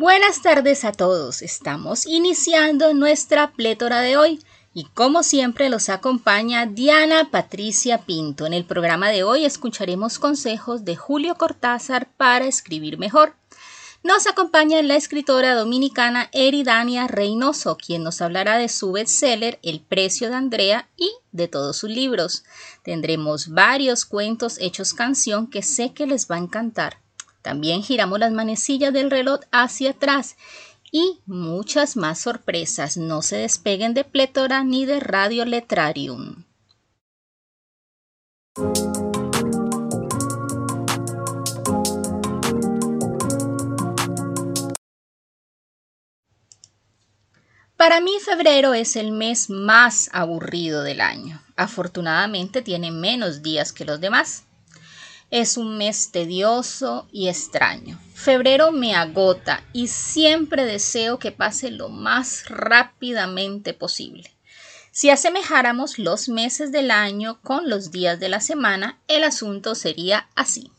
Buenas 0.00 0.42
tardes 0.42 0.84
a 0.84 0.92
todos. 0.92 1.42
Estamos 1.42 2.06
iniciando 2.06 2.94
nuestra 2.94 3.50
plétora 3.50 4.00
de 4.00 4.16
hoy 4.16 4.40
y 4.72 4.84
como 4.94 5.24
siempre 5.24 5.68
los 5.68 5.88
acompaña 5.88 6.66
Diana 6.66 7.32
Patricia 7.32 8.06
Pinto. 8.06 8.46
En 8.46 8.52
el 8.52 8.64
programa 8.64 9.08
de 9.08 9.24
hoy 9.24 9.44
escucharemos 9.44 10.20
consejos 10.20 10.84
de 10.84 10.94
Julio 10.94 11.34
Cortázar 11.34 12.08
para 12.16 12.44
escribir 12.44 12.96
mejor. 12.96 13.34
Nos 14.04 14.28
acompaña 14.28 14.80
la 14.82 14.94
escritora 14.94 15.56
dominicana 15.56 16.30
Eridania 16.30 17.08
Reynoso, 17.08 17.76
quien 17.76 18.04
nos 18.04 18.20
hablará 18.20 18.56
de 18.56 18.68
su 18.68 18.92
bestseller 18.92 19.58
El 19.64 19.80
precio 19.80 20.28
de 20.28 20.36
Andrea 20.36 20.88
y 20.96 21.10
de 21.32 21.48
todos 21.48 21.76
sus 21.76 21.90
libros. 21.90 22.44
Tendremos 22.84 23.48
varios 23.48 24.04
cuentos 24.04 24.58
hechos 24.60 24.94
canción 24.94 25.48
que 25.48 25.62
sé 25.62 25.92
que 25.92 26.06
les 26.06 26.30
va 26.30 26.36
a 26.36 26.38
encantar. 26.38 26.98
También 27.42 27.82
giramos 27.82 28.18
las 28.18 28.32
manecillas 28.32 28.92
del 28.92 29.10
reloj 29.10 29.40
hacia 29.52 29.90
atrás 29.90 30.36
y 30.90 31.20
muchas 31.26 31.96
más 31.96 32.20
sorpresas. 32.20 32.96
No 32.96 33.22
se 33.22 33.36
despeguen 33.36 33.94
de 33.94 34.04
Plétora 34.04 34.64
ni 34.64 34.86
de 34.86 35.00
Radio 35.00 35.44
Letrarium. 35.44 36.44
Para 47.78 48.00
mí 48.00 48.10
febrero 48.20 48.74
es 48.74 48.96
el 48.96 49.12
mes 49.12 49.50
más 49.50 50.10
aburrido 50.12 50.82
del 50.82 51.00
año. 51.00 51.40
Afortunadamente 51.54 52.60
tiene 52.60 52.90
menos 52.90 53.40
días 53.40 53.72
que 53.72 53.84
los 53.84 54.00
demás. 54.00 54.47
Es 55.30 55.58
un 55.58 55.76
mes 55.76 56.10
tedioso 56.10 57.06
y 57.12 57.28
extraño. 57.28 58.00
Febrero 58.14 58.72
me 58.72 58.94
agota 58.94 59.62
y 59.74 59.88
siempre 59.88 60.64
deseo 60.64 61.18
que 61.18 61.32
pase 61.32 61.70
lo 61.70 61.90
más 61.90 62.48
rápidamente 62.48 63.74
posible. 63.74 64.32
Si 64.90 65.10
asemejáramos 65.10 65.98
los 65.98 66.30
meses 66.30 66.72
del 66.72 66.90
año 66.90 67.40
con 67.42 67.68
los 67.68 67.90
días 67.90 68.18
de 68.18 68.30
la 68.30 68.40
semana, 68.40 68.98
el 69.06 69.22
asunto 69.22 69.74
sería 69.74 70.28
así. 70.34 70.72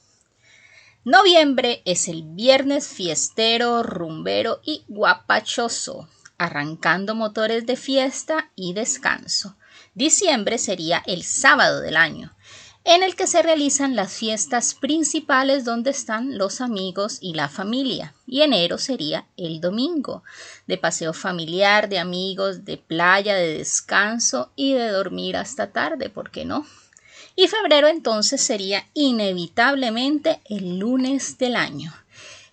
Noviembre 1.06 1.82
es 1.86 2.08
el 2.08 2.24
viernes 2.24 2.88
fiestero, 2.88 3.84
rumbero 3.84 4.62
y 4.64 4.84
guapachoso, 4.88 6.10
arrancando 6.40 7.14
motores 7.14 7.66
de 7.68 7.76
fiesta 7.76 8.52
y 8.56 8.74
descanso. 8.74 9.56
Diciembre 9.94 10.58
sería 10.58 11.04
el 11.06 11.24
sábado 11.24 11.82
del 11.82 11.96
año, 11.96 12.36
en 12.90 13.04
el 13.04 13.16
que 13.16 13.28
se 13.28 13.44
realizan 13.44 13.96
las 13.96 14.14
fiestas 14.14 14.74
principales 14.74 15.64
donde 15.64 15.92
están 15.92 16.40
los 16.40 16.60
amigos 16.60 17.20
y 17.22 17.36
la 17.36 17.48
familia. 17.48 18.16
Y 18.26 18.42
enero 18.42 18.80
sería 18.80 19.28
el 19.38 19.62
domingo, 19.62 20.24
de 20.66 20.80
paseo 20.80 21.14
familiar, 21.14 21.88
de 21.88 22.00
amigos, 22.00 22.66
de 22.66 22.78
playa, 22.78 23.36
de 23.36 23.60
descanso 23.60 24.52
y 24.56 24.74
de 24.74 24.90
dormir 24.90 25.38
hasta 25.38 25.72
tarde, 25.72 26.10
¿por 26.10 26.32
qué 26.32 26.46
no? 26.46 26.66
Y 27.36 27.48
febrero 27.48 27.88
entonces 27.88 28.42
sería 28.42 28.88
inevitablemente 28.96 30.40
el 30.46 30.80
lunes 30.80 31.38
del 31.38 31.58
año. 31.58 31.94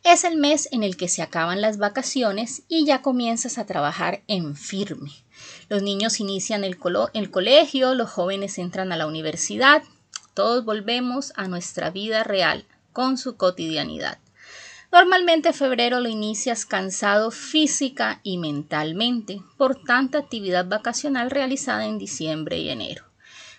Es 0.04 0.24
el 0.24 0.36
mes 0.36 0.68
en 0.70 0.82
el 0.82 0.98
que 0.98 1.08
se 1.08 1.22
acaban 1.22 1.62
las 1.62 1.78
vacaciones 1.78 2.62
y 2.68 2.84
ya 2.84 3.00
comienzas 3.00 3.56
a 3.56 3.64
trabajar 3.64 4.20
en 4.28 4.54
firme. 4.54 5.12
Los 5.70 5.82
niños 5.82 6.20
inician 6.20 6.62
el, 6.62 6.76
el 7.14 7.30
colegio, 7.30 7.94
los 7.94 8.10
jóvenes 8.10 8.58
entran 8.58 8.92
a 8.92 8.96
la 8.98 9.06
universidad, 9.06 9.82
todos 10.36 10.66
volvemos 10.66 11.32
a 11.36 11.48
nuestra 11.48 11.88
vida 11.88 12.22
real 12.22 12.66
con 12.92 13.16
su 13.16 13.38
cotidianidad. 13.38 14.18
Normalmente 14.92 15.54
febrero 15.54 15.98
lo 15.98 16.10
inicias 16.10 16.66
cansado 16.66 17.30
física 17.30 18.20
y 18.22 18.36
mentalmente 18.36 19.40
por 19.56 19.82
tanta 19.82 20.18
actividad 20.18 20.66
vacacional 20.66 21.30
realizada 21.30 21.86
en 21.86 21.96
diciembre 21.96 22.58
y 22.58 22.68
enero. 22.68 23.06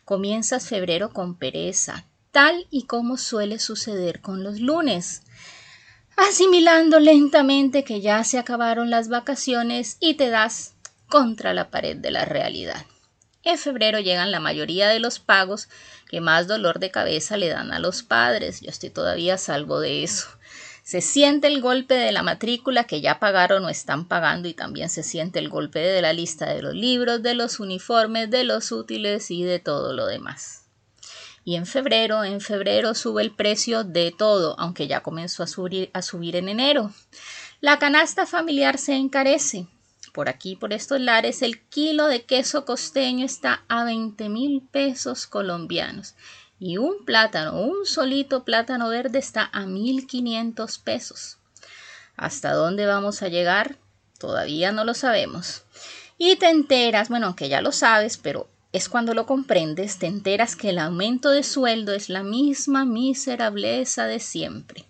Comienzas 0.06 0.70
febrero 0.70 1.10
con 1.10 1.36
pereza, 1.36 2.06
tal 2.32 2.68
y 2.70 2.84
como 2.84 3.18
suele 3.18 3.58
suceder 3.58 4.22
con 4.22 4.44
los 4.44 4.60
lunes, 4.60 5.24
asimilando 6.16 7.00
lentamente 7.00 7.84
que 7.84 8.02
ya 8.02 8.24
se 8.24 8.38
acabaron 8.38 8.92
las 8.92 9.10
vacaciones 9.10 9.98
y 10.00 10.14
te 10.14 10.30
das 10.30 10.76
contra 11.10 11.56
la 11.56 11.72
pared 11.72 11.98
de 11.98 12.12
la 12.12 12.26
realidad. 12.26 12.86
En 13.48 13.58
febrero 13.58 14.02
llegan 14.02 14.30
la 14.30 14.42
mayoría 14.42 14.90
de 14.90 15.00
los 15.00 15.20
pagos 15.20 15.70
que 16.10 16.22
más 16.22 16.48
dolor 16.48 16.80
de 16.80 16.92
cabeza 16.92 17.38
le 17.38 17.50
dan 17.50 17.72
a 17.72 17.80
los 17.80 18.04
padres. 18.04 18.62
Yo 18.62 18.70
estoy 18.70 18.90
todavía 18.90 19.38
salvo 19.38 19.80
de 19.80 20.04
eso. 20.04 20.28
Se 20.84 21.02
siente 21.02 21.48
el 21.48 21.60
golpe 21.60 21.96
de 21.96 22.14
la 22.14 22.24
matrícula 22.24 22.86
que 22.86 23.02
ya 23.02 23.20
pagaron 23.20 23.66
o 23.66 23.70
están 23.70 24.08
pagando 24.08 24.48
y 24.48 24.54
también 24.54 24.90
se 24.90 25.04
siente 25.04 25.40
el 25.40 25.50
golpe 25.50 25.80
de 25.80 26.02
la 26.02 26.14
lista 26.14 26.46
de 26.46 26.62
los 26.62 26.74
libros, 26.74 27.22
de 27.22 27.34
los 27.34 27.60
uniformes, 27.60 28.30
de 28.30 28.46
los 28.46 28.72
útiles 28.72 29.30
y 29.30 29.44
de 29.44 29.60
todo 29.60 29.92
lo 29.92 30.06
demás. 30.06 30.64
Y 31.44 31.56
en 31.56 31.66
febrero, 31.66 32.24
en 32.24 32.40
febrero 32.40 32.94
sube 32.94 33.22
el 33.22 33.36
precio 33.36 33.84
de 33.84 34.14
todo, 34.18 34.58
aunque 34.60 34.88
ya 34.88 35.02
comenzó 35.02 35.44
a 35.44 35.48
subir, 35.48 35.90
a 35.94 36.02
subir 36.02 36.38
en 36.38 36.48
enero. 36.48 36.92
La 37.60 37.80
canasta 37.80 38.26
familiar 38.26 38.78
se 38.78 38.96
encarece 38.96 39.68
por 40.18 40.30
aquí, 40.30 40.56
por 40.56 40.74
estos 40.74 41.00
lares, 41.00 41.44
el 41.44 41.62
kilo 41.62 42.08
de 42.08 42.24
queso 42.26 42.66
costeño 42.66 43.24
está 43.24 43.64
a 43.68 43.84
20 43.84 44.30
mil 44.30 44.64
pesos 44.64 45.28
colombianos 45.28 46.16
y 46.60 46.78
un 46.78 47.06
plátano, 47.06 47.62
un 47.62 47.86
solito 47.86 48.44
plátano 48.44 48.90
verde 48.90 49.20
está 49.20 49.48
a 49.54 49.68
1500 49.68 50.80
pesos. 50.80 51.38
¿Hasta 52.16 52.54
dónde 52.54 52.88
vamos 52.88 53.22
a 53.22 53.28
llegar? 53.28 53.76
Todavía 54.18 54.72
no 54.72 54.86
lo 54.86 54.96
sabemos. 54.96 55.62
Y 56.18 56.38
te 56.38 56.50
enteras, 56.50 57.10
bueno, 57.10 57.28
aunque 57.28 57.48
ya 57.48 57.62
lo 57.62 57.72
sabes, 57.72 58.18
pero 58.18 58.48
es 58.74 58.90
cuando 58.90 59.14
lo 59.14 59.28
comprendes, 59.28 60.00
te 60.00 60.08
enteras 60.08 60.56
que 60.56 60.70
el 60.70 60.80
aumento 60.80 61.30
de 61.30 61.44
sueldo 61.44 61.94
es 61.94 62.10
la 62.10 62.24
misma 62.24 62.86
miserableza 62.86 64.08
de 64.08 64.20
siempre 64.20 64.88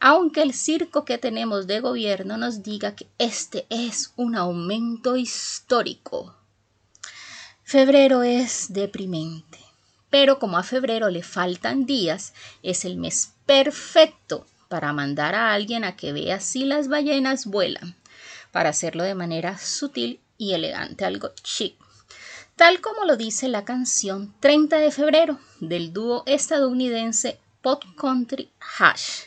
aunque 0.00 0.42
el 0.42 0.52
circo 0.52 1.04
que 1.04 1.18
tenemos 1.18 1.66
de 1.66 1.80
gobierno 1.80 2.36
nos 2.36 2.62
diga 2.62 2.94
que 2.94 3.06
este 3.18 3.66
es 3.70 4.12
un 4.16 4.36
aumento 4.36 5.16
histórico. 5.16 6.34
Febrero 7.62 8.22
es 8.22 8.72
deprimente, 8.72 9.58
pero 10.10 10.38
como 10.38 10.58
a 10.58 10.62
febrero 10.62 11.10
le 11.10 11.22
faltan 11.22 11.86
días, 11.86 12.32
es 12.62 12.84
el 12.84 12.96
mes 12.96 13.32
perfecto 13.44 14.46
para 14.68 14.92
mandar 14.92 15.34
a 15.34 15.52
alguien 15.52 15.84
a 15.84 15.96
que 15.96 16.12
vea 16.12 16.40
si 16.40 16.64
las 16.64 16.88
ballenas 16.88 17.46
vuelan, 17.46 17.96
para 18.52 18.70
hacerlo 18.70 19.04
de 19.04 19.14
manera 19.14 19.58
sutil 19.58 20.20
y 20.38 20.52
elegante, 20.52 21.04
algo 21.04 21.30
chic. 21.42 21.76
Tal 22.56 22.80
como 22.80 23.04
lo 23.04 23.16
dice 23.16 23.48
la 23.48 23.64
canción 23.64 24.34
30 24.40 24.78
de 24.78 24.90
febrero 24.90 25.38
del 25.60 25.92
dúo 25.92 26.22
estadounidense 26.26 27.38
Pop 27.60 27.84
Country 27.96 28.50
Hash 28.78 29.26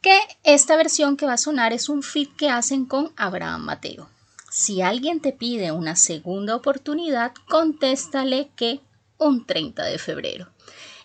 que 0.00 0.18
esta 0.44 0.76
versión 0.76 1.16
que 1.16 1.26
va 1.26 1.34
a 1.34 1.38
sonar 1.38 1.72
es 1.72 1.88
un 1.88 2.02
fit 2.02 2.34
que 2.36 2.48
hacen 2.48 2.86
con 2.86 3.12
Abraham 3.16 3.62
Mateo. 3.62 4.08
Si 4.50 4.82
alguien 4.82 5.20
te 5.20 5.32
pide 5.32 5.72
una 5.72 5.94
segunda 5.94 6.56
oportunidad, 6.56 7.32
contéstale 7.48 8.50
que 8.56 8.80
un 9.18 9.46
30 9.46 9.84
de 9.84 9.98
febrero. 9.98 10.48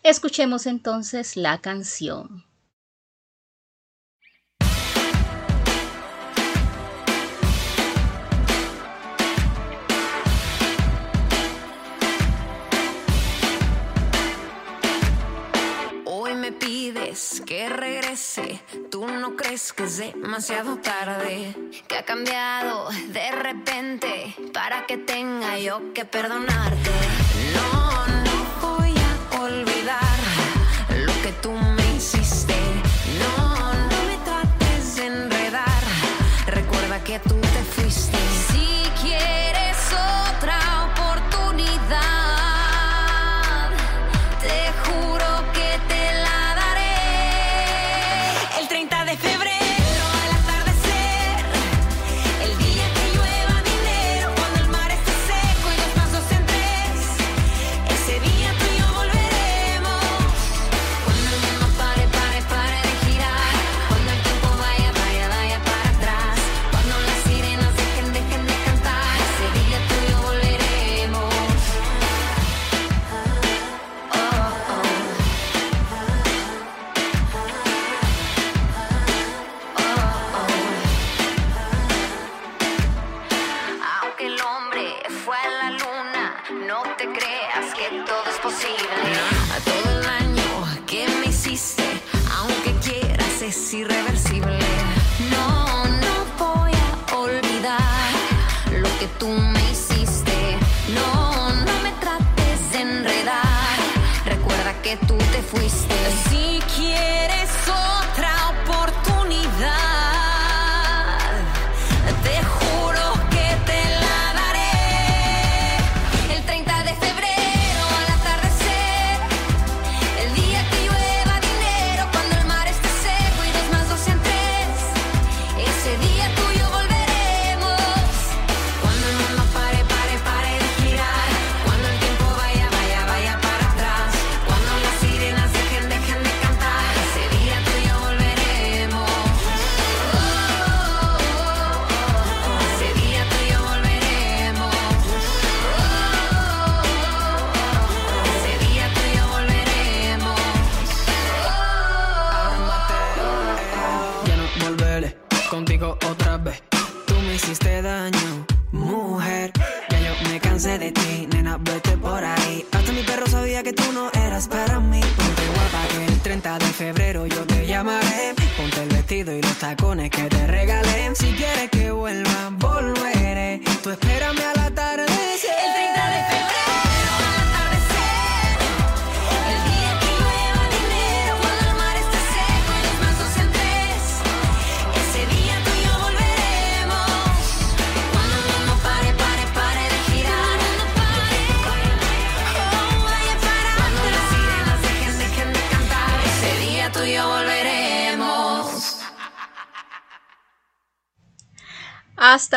Escuchemos 0.03 0.65
entonces 0.65 1.35
la 1.35 1.59
canción. 1.61 2.44
Que 17.45 17.69
regrese. 17.69 18.59
Tú 18.91 19.07
no 19.07 19.37
crees 19.37 19.71
que 19.71 19.83
es 19.83 19.97
demasiado 19.97 20.77
tarde, 20.77 21.55
que 21.87 21.97
ha 21.97 22.03
cambiado 22.03 22.89
de 23.07 23.31
repente 23.31 24.35
para 24.53 24.85
que 24.85 24.97
tenga 24.97 25.57
yo 25.57 25.93
que 25.93 26.03
perdonarte. 26.03 26.91
No, 27.53 28.07
no 28.25 28.77
voy 28.77 28.93
a 28.97 29.39
olvidar 29.39 29.74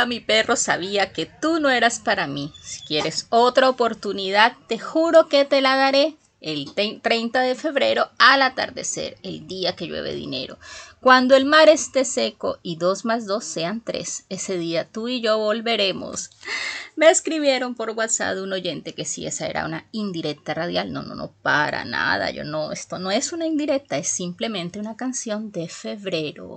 Mi 0.07 0.21
perro 0.21 0.57
sabía 0.57 1.13
que 1.13 1.27
tú 1.27 1.61
no 1.61 1.71
eras 1.71 1.99
para 1.99 2.27
mí. 2.27 2.53
Si 2.63 2.83
quieres 2.83 3.27
otra 3.31 3.69
oportunidad, 3.69 4.57
te 4.69 4.79
juro 4.79 5.29
que 5.29 5.45
te 5.45 5.61
la 5.61 5.77
daré 5.77 6.17
el 6.41 6.73
30 6.73 7.41
de 7.41 7.55
febrero 7.55 8.11
al 8.19 8.43
atardecer, 8.43 9.19
el 9.23 9.47
día 9.47 9.75
que 9.75 9.87
llueve 9.87 10.15
dinero. 10.15 10.59
Cuando 11.01 11.37
el 11.37 11.45
mar 11.45 11.69
esté 11.69 12.05
seco 12.05 12.59
y 12.63 12.77
dos 12.77 13.05
más 13.05 13.27
dos 13.27 13.45
sean 13.45 13.81
tres, 13.81 14.25
ese 14.29 14.57
día 14.59 14.85
tú 14.85 15.09
y 15.09 15.21
yo 15.21 15.39
volveremos. 15.39 16.31
Me 16.97 17.11
escribieron 17.11 17.75
por 17.75 17.91
WhatsApp 17.91 18.39
un 18.39 18.53
oyente 18.53 18.95
que 18.95 19.05
si 19.05 19.27
esa 19.27 19.47
era 19.47 19.65
una 19.65 19.87
indirecta 19.93 20.55
radial. 20.55 20.93
No, 20.93 21.03
no, 21.03 21.15
no, 21.15 21.33
para 21.43 21.85
nada. 21.85 22.31
Yo 22.31 22.45
no, 22.45 22.73
esto 22.73 22.99
no 22.99 23.11
es 23.11 23.33
una 23.33 23.47
indirecta, 23.47 23.99
es 23.99 24.09
simplemente 24.09 24.81
una 24.81 24.97
canción 24.97 25.53
de 25.53 25.69
febrero. 25.69 26.57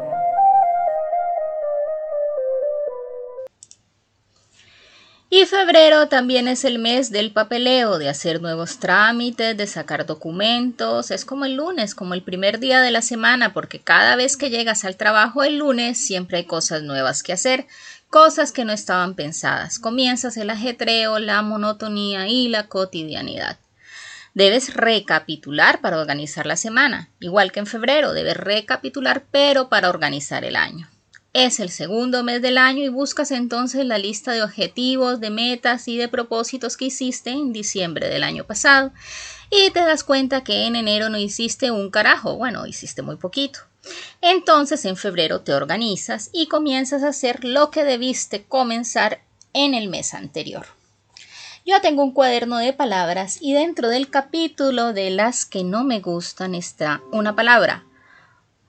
Y 5.33 5.45
febrero 5.45 6.09
también 6.09 6.49
es 6.49 6.65
el 6.65 6.77
mes 6.77 7.09
del 7.09 7.31
papeleo, 7.31 7.97
de 7.97 8.09
hacer 8.09 8.41
nuevos 8.41 8.79
trámites, 8.79 9.55
de 9.55 9.65
sacar 9.65 10.05
documentos. 10.05 11.09
Es 11.09 11.23
como 11.23 11.45
el 11.45 11.55
lunes, 11.55 11.95
como 11.95 12.15
el 12.15 12.21
primer 12.21 12.59
día 12.59 12.81
de 12.81 12.91
la 12.91 13.01
semana, 13.01 13.53
porque 13.53 13.79
cada 13.79 14.17
vez 14.17 14.35
que 14.35 14.49
llegas 14.49 14.83
al 14.83 14.97
trabajo 14.97 15.41
el 15.43 15.59
lunes 15.59 15.97
siempre 15.97 16.39
hay 16.39 16.43
cosas 16.43 16.83
nuevas 16.83 17.23
que 17.23 17.31
hacer, 17.31 17.65
cosas 18.09 18.51
que 18.51 18.65
no 18.65 18.73
estaban 18.73 19.15
pensadas. 19.15 19.79
Comienzas 19.79 20.35
el 20.35 20.49
ajetreo, 20.49 21.17
la 21.17 21.41
monotonía 21.43 22.27
y 22.27 22.49
la 22.49 22.67
cotidianidad. 22.67 23.57
Debes 24.33 24.73
recapitular 24.73 25.79
para 25.79 26.01
organizar 26.01 26.45
la 26.45 26.57
semana, 26.57 27.07
igual 27.21 27.53
que 27.53 27.61
en 27.61 27.67
febrero, 27.67 28.11
debes 28.11 28.35
recapitular 28.35 29.23
pero 29.31 29.69
para 29.69 29.87
organizar 29.87 30.43
el 30.43 30.57
año. 30.57 30.89
Es 31.33 31.61
el 31.61 31.69
segundo 31.69 32.23
mes 32.23 32.41
del 32.41 32.57
año 32.57 32.83
y 32.83 32.89
buscas 32.89 33.31
entonces 33.31 33.85
la 33.85 33.97
lista 33.97 34.33
de 34.33 34.43
objetivos, 34.43 35.21
de 35.21 35.29
metas 35.29 35.87
y 35.87 35.95
de 35.95 36.09
propósitos 36.09 36.75
que 36.75 36.85
hiciste 36.85 37.29
en 37.29 37.53
diciembre 37.53 38.09
del 38.09 38.23
año 38.23 38.43
pasado 38.43 38.91
y 39.49 39.69
te 39.71 39.79
das 39.79 40.03
cuenta 40.03 40.43
que 40.43 40.65
en 40.65 40.75
enero 40.75 41.09
no 41.09 41.17
hiciste 41.17 41.71
un 41.71 41.89
carajo, 41.89 42.35
bueno, 42.35 42.65
hiciste 42.67 43.01
muy 43.01 43.15
poquito. 43.15 43.59
Entonces 44.19 44.83
en 44.83 44.97
febrero 44.97 45.39
te 45.39 45.53
organizas 45.53 46.29
y 46.33 46.47
comienzas 46.47 47.01
a 47.01 47.09
hacer 47.09 47.45
lo 47.45 47.71
que 47.71 47.85
debiste 47.85 48.43
comenzar 48.43 49.21
en 49.53 49.73
el 49.73 49.87
mes 49.87 50.13
anterior. 50.13 50.65
Yo 51.65 51.79
tengo 51.79 52.03
un 52.03 52.11
cuaderno 52.11 52.57
de 52.57 52.73
palabras 52.73 53.37
y 53.39 53.53
dentro 53.53 53.87
del 53.87 54.09
capítulo 54.09 54.91
de 54.91 55.11
las 55.11 55.45
que 55.45 55.63
no 55.63 55.85
me 55.85 56.01
gustan 56.01 56.55
está 56.55 57.01
una 57.11 57.37
palabra. 57.37 57.85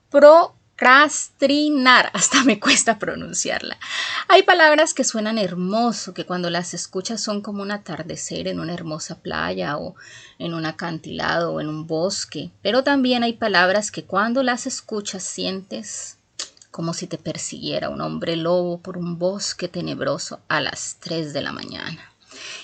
Pro 0.09 0.55
Procrastinar, 0.75 2.09
hasta 2.13 2.43
me 2.43 2.59
cuesta 2.59 2.99
pronunciarla. 2.99 3.77
Hay 4.27 4.43
palabras 4.43 4.93
que 4.93 5.03
suenan 5.03 5.37
hermoso, 5.37 6.13
que 6.13 6.25
cuando 6.25 6.49
las 6.49 6.73
escuchas 6.73 7.21
son 7.21 7.41
como 7.41 7.61
un 7.61 7.71
atardecer 7.71 8.47
en 8.47 8.59
una 8.59 8.73
hermosa 8.73 9.19
playa 9.19 9.77
o 9.77 9.95
en 10.39 10.53
un 10.53 10.65
acantilado 10.65 11.53
o 11.53 11.61
en 11.61 11.69
un 11.69 11.87
bosque, 11.87 12.51
pero 12.61 12.83
también 12.83 13.23
hay 13.23 13.33
palabras 13.33 13.91
que 13.91 14.03
cuando 14.03 14.43
las 14.43 14.65
escuchas 14.65 15.23
sientes 15.23 16.17
como 16.71 16.95
si 16.95 17.05
te 17.05 17.19
persiguiera 17.19 17.89
un 17.89 18.01
hombre 18.01 18.35
lobo 18.35 18.79
por 18.79 18.97
un 18.97 19.19
bosque 19.19 19.67
tenebroso 19.67 20.39
a 20.47 20.59
las 20.59 20.97
3 21.01 21.31
de 21.31 21.41
la 21.43 21.51
mañana. 21.51 22.11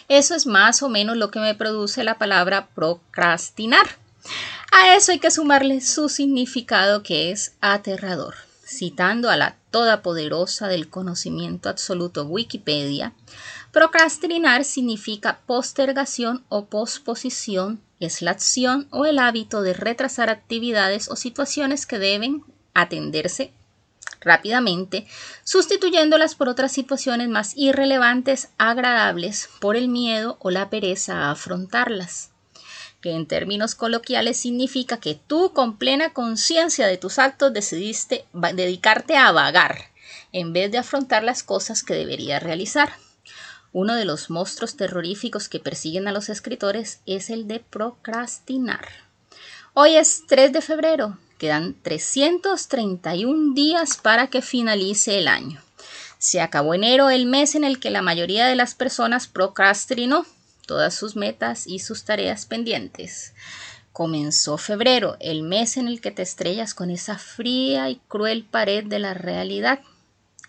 Eso 0.08 0.34
es 0.34 0.48
más 0.48 0.82
o 0.82 0.89
menos 0.89 1.16
lo 1.16 1.30
que 1.30 1.39
me 1.39 1.54
produce 1.54 2.04
la 2.04 2.18
palabra 2.18 2.70
procrastinar. 2.74 3.86
A 4.72 4.96
eso 4.96 5.12
hay 5.12 5.20
que 5.20 5.32
sumarle 5.32 5.82
su 5.82 6.10
significado 6.10 7.02
que 7.02 7.32
es 7.32 7.56
aterrador. 7.60 8.36
Citando 8.64 9.32
a 9.32 9.36
la 9.36 9.56
todopoderosa 9.72 10.68
del 10.68 10.90
conocimiento 10.90 11.70
absoluto 11.70 12.26
Wikipedia, 12.26 13.14
procrastinar 13.72 14.64
significa 14.64 15.40
postergación 15.48 16.44
o 16.50 16.66
posposición, 16.66 17.82
es 18.00 18.22
la 18.22 18.32
acción 18.32 18.88
o 18.92 19.06
el 19.06 19.18
hábito 19.18 19.64
de 19.64 19.74
retrasar 19.74 20.30
actividades 20.30 21.10
o 21.10 21.16
situaciones 21.16 21.88
que 21.88 21.98
deben 21.98 22.44
atenderse 22.76 23.52
rápidamente, 24.22 25.08
sustituyéndolas 25.44 26.36
por 26.36 26.48
otras 26.48 26.72
situaciones 26.72 27.28
más 27.28 27.54
irrelevantes, 27.56 28.50
agradables, 28.58 29.50
por 29.60 29.76
el 29.76 29.88
miedo 29.88 30.38
o 30.42 30.52
la 30.52 30.70
pereza 30.70 31.16
a 31.16 31.32
afrontarlas 31.32 32.30
que 33.01 33.12
en 33.12 33.25
términos 33.25 33.75
coloquiales 33.75 34.38
significa 34.38 35.00
que 35.00 35.15
tú 35.15 35.53
con 35.53 35.77
plena 35.77 36.13
conciencia 36.13 36.88
de 36.88 36.98
tus 36.98 37.20
actos 37.20 37.53
decidiste 37.53 38.25
dedicarte 38.53 39.15
a 39.15 39.32
vagar 39.32 39.89
en 40.32 40.53
vez 40.53 40.72
de 40.72 40.77
afrontar 40.77 41.24
las 41.24 41.44
cosas 41.44 41.84
que 41.84 41.94
deberías 41.94 42.44
realizar. 42.44 42.94
Uno 43.72 43.96
de 43.96 44.06
los 44.06 44.29
monstruos 44.29 44.75
terroríficos 44.75 45.48
que 45.48 45.60
persiguen 45.60 46.08
a 46.08 46.12
los 46.12 46.29
escritores 46.29 47.01
es 47.06 47.29
el 47.29 47.48
de 47.48 47.60
procrastinar. 47.60 48.88
Hoy 49.74 49.96
es 49.96 50.24
3 50.27 50.51
de 50.51 50.62
febrero. 50.62 51.18
Quedan 51.38 51.75
331 51.84 53.53
días 53.53 53.98
para 53.98 54.27
que 54.27 54.41
finalice 54.41 55.20
el 55.20 55.27
año. 55.27 55.62
Se 56.18 56.41
acabó 56.41 56.74
enero, 56.74 57.10
el 57.10 57.27
mes 57.27 57.56
en 57.56 57.63
el 57.63 57.79
que 57.79 57.91
la 57.91 58.01
mayoría 58.01 58.46
de 58.48 58.56
las 58.56 58.75
personas 58.75 59.27
procrastinó 59.27 60.25
todas 60.70 60.94
sus 60.94 61.16
metas 61.16 61.66
y 61.66 61.80
sus 61.80 62.04
tareas 62.04 62.46
pendientes. 62.46 63.34
Comenzó 63.92 64.60
febrero, 64.60 65.18
el 65.20 65.42
mes 65.42 65.78
en 65.78 65.88
el 65.88 66.00
que 66.00 66.12
te 66.12 66.22
estrellas 66.22 66.76
con 66.76 66.92
esa 66.92 67.18
fría 67.18 67.90
y 67.90 67.96
cruel 68.08 68.44
pared 68.46 68.84
de 68.86 69.00
la 69.00 69.16
realidad. 69.16 69.80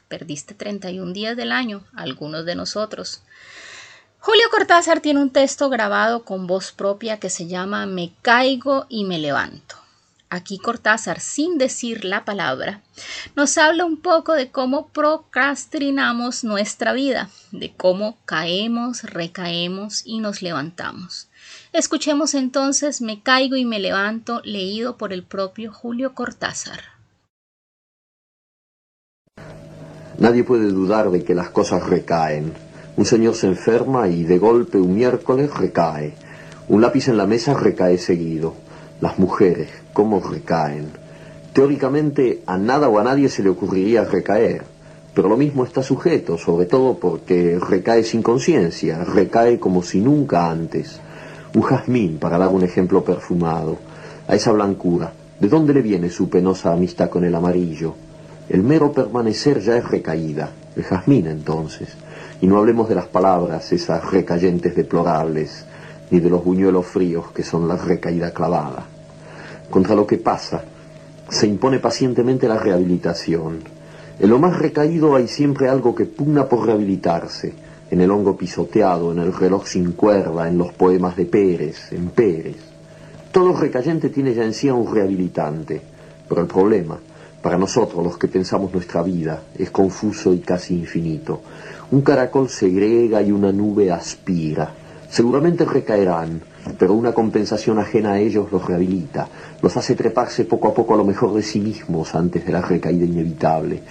Perdiste 0.08 0.52
31 0.52 1.14
días 1.14 1.38
del 1.38 1.52
año, 1.52 1.86
algunos 1.94 2.44
de 2.44 2.54
nosotros. 2.54 3.22
Julio 4.18 4.44
Cortázar 4.50 5.00
tiene 5.00 5.22
un 5.22 5.30
texto 5.30 5.70
grabado 5.70 6.22
con 6.26 6.46
voz 6.46 6.70
propia 6.70 7.18
que 7.18 7.30
se 7.30 7.46
llama 7.46 7.86
Me 7.86 8.12
caigo 8.20 8.84
y 8.90 9.04
me 9.04 9.18
levanto. 9.18 9.79
Aquí 10.32 10.58
Cortázar, 10.58 11.18
sin 11.18 11.58
decir 11.58 12.04
la 12.04 12.24
palabra, 12.24 12.82
nos 13.34 13.58
habla 13.58 13.84
un 13.84 14.00
poco 14.00 14.34
de 14.34 14.52
cómo 14.52 14.86
procrastinamos 14.88 16.44
nuestra 16.44 16.92
vida, 16.92 17.30
de 17.50 17.74
cómo 17.76 18.16
caemos, 18.26 19.02
recaemos 19.02 20.02
y 20.06 20.20
nos 20.20 20.40
levantamos. 20.40 21.28
Escuchemos 21.72 22.34
entonces 22.34 23.00
Me 23.00 23.22
caigo 23.22 23.56
y 23.56 23.64
me 23.64 23.80
levanto, 23.80 24.40
leído 24.44 24.96
por 24.96 25.12
el 25.12 25.24
propio 25.24 25.72
Julio 25.72 26.14
Cortázar. 26.14 26.80
Nadie 30.18 30.44
puede 30.44 30.68
dudar 30.68 31.10
de 31.10 31.24
que 31.24 31.34
las 31.34 31.50
cosas 31.50 31.84
recaen. 31.88 32.52
Un 32.96 33.04
señor 33.04 33.34
se 33.34 33.48
enferma 33.48 34.06
y 34.06 34.22
de 34.22 34.38
golpe 34.38 34.78
un 34.78 34.94
miércoles 34.94 35.52
recae. 35.52 36.14
Un 36.68 36.82
lápiz 36.82 37.08
en 37.08 37.16
la 37.16 37.26
mesa 37.26 37.54
recae 37.54 37.98
seguido. 37.98 38.54
Las 39.00 39.18
mujeres, 39.18 39.70
cómo 39.92 40.20
recaen. 40.20 40.88
Teóricamente 41.52 42.42
a 42.46 42.56
nada 42.56 42.88
o 42.88 42.98
a 42.98 43.04
nadie 43.04 43.28
se 43.28 43.42
le 43.42 43.50
ocurriría 43.50 44.04
recaer, 44.04 44.62
pero 45.14 45.28
lo 45.28 45.36
mismo 45.36 45.64
está 45.64 45.82
sujeto, 45.82 46.38
sobre 46.38 46.66
todo 46.66 46.98
porque 46.98 47.58
recae 47.58 48.04
sin 48.04 48.22
conciencia, 48.22 49.04
recae 49.04 49.58
como 49.58 49.82
si 49.82 50.00
nunca 50.00 50.50
antes. 50.50 51.00
Un 51.54 51.62
jazmín, 51.62 52.18
para 52.18 52.38
dar 52.38 52.48
un 52.48 52.62
ejemplo 52.62 53.04
perfumado, 53.04 53.78
a 54.28 54.36
esa 54.36 54.52
blancura, 54.52 55.12
¿de 55.40 55.48
dónde 55.48 55.74
le 55.74 55.82
viene 55.82 56.08
su 56.10 56.28
penosa 56.28 56.72
amistad 56.72 57.10
con 57.10 57.24
el 57.24 57.34
amarillo? 57.34 57.94
El 58.48 58.62
mero 58.62 58.92
permanecer 58.92 59.60
ya 59.60 59.76
es 59.76 59.88
recaída, 59.88 60.50
el 60.76 60.84
jazmín 60.84 61.26
entonces. 61.26 61.88
Y 62.40 62.46
no 62.46 62.58
hablemos 62.58 62.88
de 62.88 62.94
las 62.94 63.06
palabras, 63.06 63.72
esas 63.72 64.08
recayentes 64.08 64.76
deplorables, 64.76 65.64
ni 66.10 66.20
de 66.20 66.30
los 66.30 66.44
buñuelos 66.44 66.86
fríos 66.86 67.32
que 67.32 67.42
son 67.42 67.66
la 67.66 67.76
recaída 67.76 68.32
clavada. 68.32 68.86
Contra 69.70 69.94
lo 69.94 70.06
que 70.06 70.18
pasa, 70.18 70.64
se 71.28 71.46
impone 71.46 71.78
pacientemente 71.78 72.48
la 72.48 72.58
rehabilitación. 72.58 73.60
En 74.18 74.28
lo 74.28 74.38
más 74.38 74.58
recaído 74.58 75.14
hay 75.14 75.28
siempre 75.28 75.68
algo 75.68 75.94
que 75.94 76.06
pugna 76.06 76.48
por 76.48 76.66
rehabilitarse, 76.66 77.54
en 77.90 78.00
el 78.00 78.10
hongo 78.10 78.36
pisoteado, 78.36 79.12
en 79.12 79.20
el 79.20 79.32
reloj 79.32 79.66
sin 79.66 79.92
cuerda, 79.92 80.48
en 80.48 80.58
los 80.58 80.72
poemas 80.72 81.16
de 81.16 81.26
Pérez, 81.26 81.92
en 81.92 82.08
Pérez. 82.10 82.56
Todo 83.30 83.52
recayente 83.52 84.08
tiene 84.08 84.34
ya 84.34 84.44
en 84.44 84.54
sí 84.54 84.68
a 84.68 84.74
un 84.74 84.92
rehabilitante, 84.92 85.80
pero 86.28 86.40
el 86.40 86.48
problema, 86.48 86.98
para 87.40 87.56
nosotros 87.56 88.04
los 88.04 88.18
que 88.18 88.28
pensamos 88.28 88.72
nuestra 88.72 89.02
vida, 89.02 89.44
es 89.56 89.70
confuso 89.70 90.34
y 90.34 90.40
casi 90.40 90.74
infinito. 90.74 91.42
Un 91.92 92.02
caracol 92.02 92.48
segrega 92.48 93.22
y 93.22 93.30
una 93.30 93.52
nube 93.52 93.90
aspira. 93.90 94.74
Seguramente 95.08 95.64
recaerán, 95.64 96.42
pero 96.78 96.94
una 96.94 97.12
compensación 97.12 97.78
ajena 97.78 98.12
a 98.12 98.18
ellos 98.18 98.50
los 98.52 98.66
rehabilita, 98.66 99.28
los 99.62 99.76
hace 99.76 99.94
treparse 99.94 100.44
poco 100.44 100.68
a 100.68 100.74
poco 100.74 100.94
a 100.94 100.96
lo 100.96 101.04
mejor 101.04 101.34
de 101.34 101.42
sí 101.42 101.60
mismos 101.60 102.14
antes 102.14 102.44
de 102.44 102.52
la 102.52 102.60
recaída 102.60 103.04
inevitable. 103.04 103.82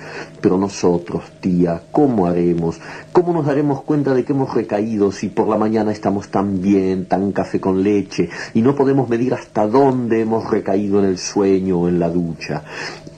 Pero 0.41 0.57
nosotros, 0.57 1.23
tía, 1.39 1.81
¿cómo 1.91 2.27
haremos? 2.27 2.79
¿Cómo 3.11 3.33
nos 3.33 3.45
daremos 3.45 3.83
cuenta 3.83 4.13
de 4.13 4.23
que 4.23 4.33
hemos 4.33 4.53
recaído 4.53 5.11
si 5.11 5.29
por 5.29 5.47
la 5.47 5.57
mañana 5.57 5.91
estamos 5.91 6.29
tan 6.29 6.61
bien, 6.61 7.05
tan 7.05 7.31
café 7.31 7.59
con 7.59 7.83
leche, 7.83 8.29
y 8.53 8.61
no 8.61 8.75
podemos 8.75 9.09
medir 9.09 9.33
hasta 9.33 9.67
dónde 9.67 10.21
hemos 10.21 10.49
recaído 10.49 10.99
en 10.99 11.05
el 11.05 11.17
sueño 11.17 11.81
o 11.81 11.87
en 11.87 11.99
la 11.99 12.09
ducha? 12.09 12.63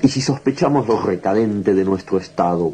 Y 0.01 0.08
si 0.08 0.22
sospechamos 0.22 0.88
lo 0.88 1.00
recadente 1.01 1.74
de 1.74 1.86
nuestro 1.86 2.17
estado, 2.17 2.74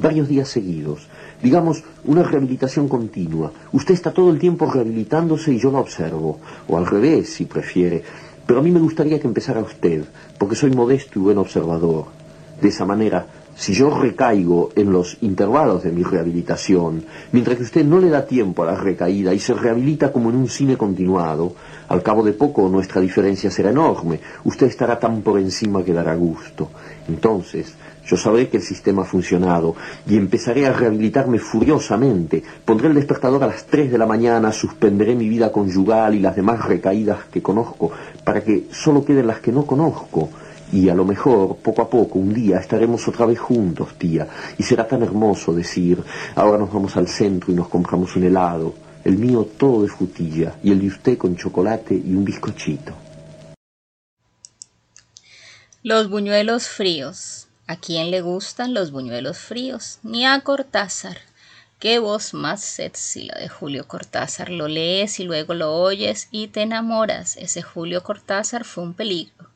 Varios 0.00 0.28
días 0.28 0.48
seguidos 0.48 1.08
digamos, 1.42 1.82
una 2.04 2.22
rehabilitación 2.22 2.88
continua. 2.88 3.52
Usted 3.72 3.94
está 3.94 4.12
todo 4.12 4.30
el 4.30 4.38
tiempo 4.38 4.70
rehabilitándose 4.70 5.52
y 5.52 5.58
yo 5.58 5.70
la 5.70 5.80
observo, 5.80 6.38
o 6.68 6.76
al 6.76 6.86
revés, 6.86 7.32
si 7.32 7.46
prefiere. 7.46 8.02
Pero 8.46 8.60
a 8.60 8.62
mí 8.62 8.70
me 8.70 8.80
gustaría 8.80 9.20
que 9.20 9.26
empezara 9.26 9.60
usted, 9.60 10.04
porque 10.38 10.56
soy 10.56 10.70
modesto 10.70 11.18
y 11.18 11.22
buen 11.22 11.38
observador. 11.38 12.06
De 12.60 12.68
esa 12.68 12.84
manera, 12.84 13.26
si 13.60 13.74
yo 13.74 13.90
recaigo 13.90 14.70
en 14.74 14.90
los 14.90 15.18
intervalos 15.20 15.82
de 15.82 15.92
mi 15.92 16.02
rehabilitación, 16.02 17.04
mientras 17.30 17.58
que 17.58 17.64
usted 17.64 17.84
no 17.84 17.98
le 17.98 18.08
da 18.08 18.24
tiempo 18.24 18.62
a 18.62 18.66
la 18.72 18.74
recaída 18.74 19.34
y 19.34 19.38
se 19.38 19.52
rehabilita 19.52 20.10
como 20.10 20.30
en 20.30 20.36
un 20.36 20.48
cine 20.48 20.78
continuado, 20.78 21.52
al 21.88 22.02
cabo 22.02 22.22
de 22.22 22.32
poco 22.32 22.70
nuestra 22.70 23.02
diferencia 23.02 23.50
será 23.50 23.68
enorme. 23.68 24.18
Usted 24.44 24.66
estará 24.66 24.98
tan 24.98 25.20
por 25.20 25.38
encima 25.38 25.84
que 25.84 25.92
dará 25.92 26.14
gusto. 26.14 26.70
Entonces, 27.06 27.74
yo 28.06 28.16
sabré 28.16 28.48
que 28.48 28.56
el 28.56 28.62
sistema 28.62 29.02
ha 29.02 29.04
funcionado 29.04 29.76
y 30.06 30.16
empezaré 30.16 30.66
a 30.66 30.72
rehabilitarme 30.72 31.38
furiosamente. 31.38 32.42
Pondré 32.64 32.88
el 32.88 32.94
despertador 32.94 33.44
a 33.44 33.48
las 33.48 33.66
3 33.66 33.92
de 33.92 33.98
la 33.98 34.06
mañana, 34.06 34.52
suspenderé 34.52 35.14
mi 35.14 35.28
vida 35.28 35.52
conyugal 35.52 36.14
y 36.14 36.20
las 36.20 36.34
demás 36.34 36.64
recaídas 36.64 37.26
que 37.30 37.42
conozco 37.42 37.90
para 38.24 38.42
que 38.42 38.68
solo 38.72 39.04
queden 39.04 39.26
las 39.26 39.40
que 39.40 39.52
no 39.52 39.66
conozco. 39.66 40.30
Y 40.72 40.88
a 40.88 40.94
lo 40.94 41.04
mejor, 41.04 41.56
poco 41.56 41.82
a 41.82 41.90
poco, 41.90 42.18
un 42.18 42.32
día 42.32 42.58
estaremos 42.58 43.06
otra 43.08 43.26
vez 43.26 43.38
juntos, 43.38 43.98
tía, 43.98 44.28
y 44.56 44.62
será 44.62 44.86
tan 44.86 45.02
hermoso 45.02 45.52
decir, 45.52 46.02
ahora 46.36 46.58
nos 46.58 46.72
vamos 46.72 46.96
al 46.96 47.08
centro 47.08 47.52
y 47.52 47.56
nos 47.56 47.68
compramos 47.68 48.14
un 48.14 48.24
helado, 48.24 48.74
el 49.04 49.18
mío 49.18 49.48
todo 49.58 49.82
de 49.82 49.88
frutilla 49.88 50.54
y 50.62 50.70
el 50.70 50.80
de 50.80 50.86
usted 50.86 51.18
con 51.18 51.36
chocolate 51.36 51.94
y 51.94 52.14
un 52.14 52.24
bizcochito. 52.24 52.92
Los 55.82 56.10
buñuelos 56.10 56.68
fríos. 56.68 57.48
¿A 57.66 57.76
quién 57.76 58.10
le 58.10 58.20
gustan 58.20 58.74
los 58.74 58.90
buñuelos 58.90 59.38
fríos? 59.38 59.98
Ni 60.02 60.26
a 60.26 60.40
Cortázar. 60.40 61.16
Qué 61.78 61.98
voz 61.98 62.34
más 62.34 62.62
sexy 62.62 63.24
la 63.24 63.38
de 63.38 63.48
Julio 63.48 63.88
Cortázar. 63.88 64.50
Lo 64.50 64.68
lees 64.68 65.18
y 65.20 65.24
luego 65.24 65.54
lo 65.54 65.72
oyes 65.72 66.28
y 66.30 66.48
te 66.48 66.62
enamoras. 66.62 67.38
Ese 67.38 67.62
Julio 67.62 68.02
Cortázar 68.02 68.64
fue 68.64 68.84
un 68.84 68.92
peligro. 68.92 69.48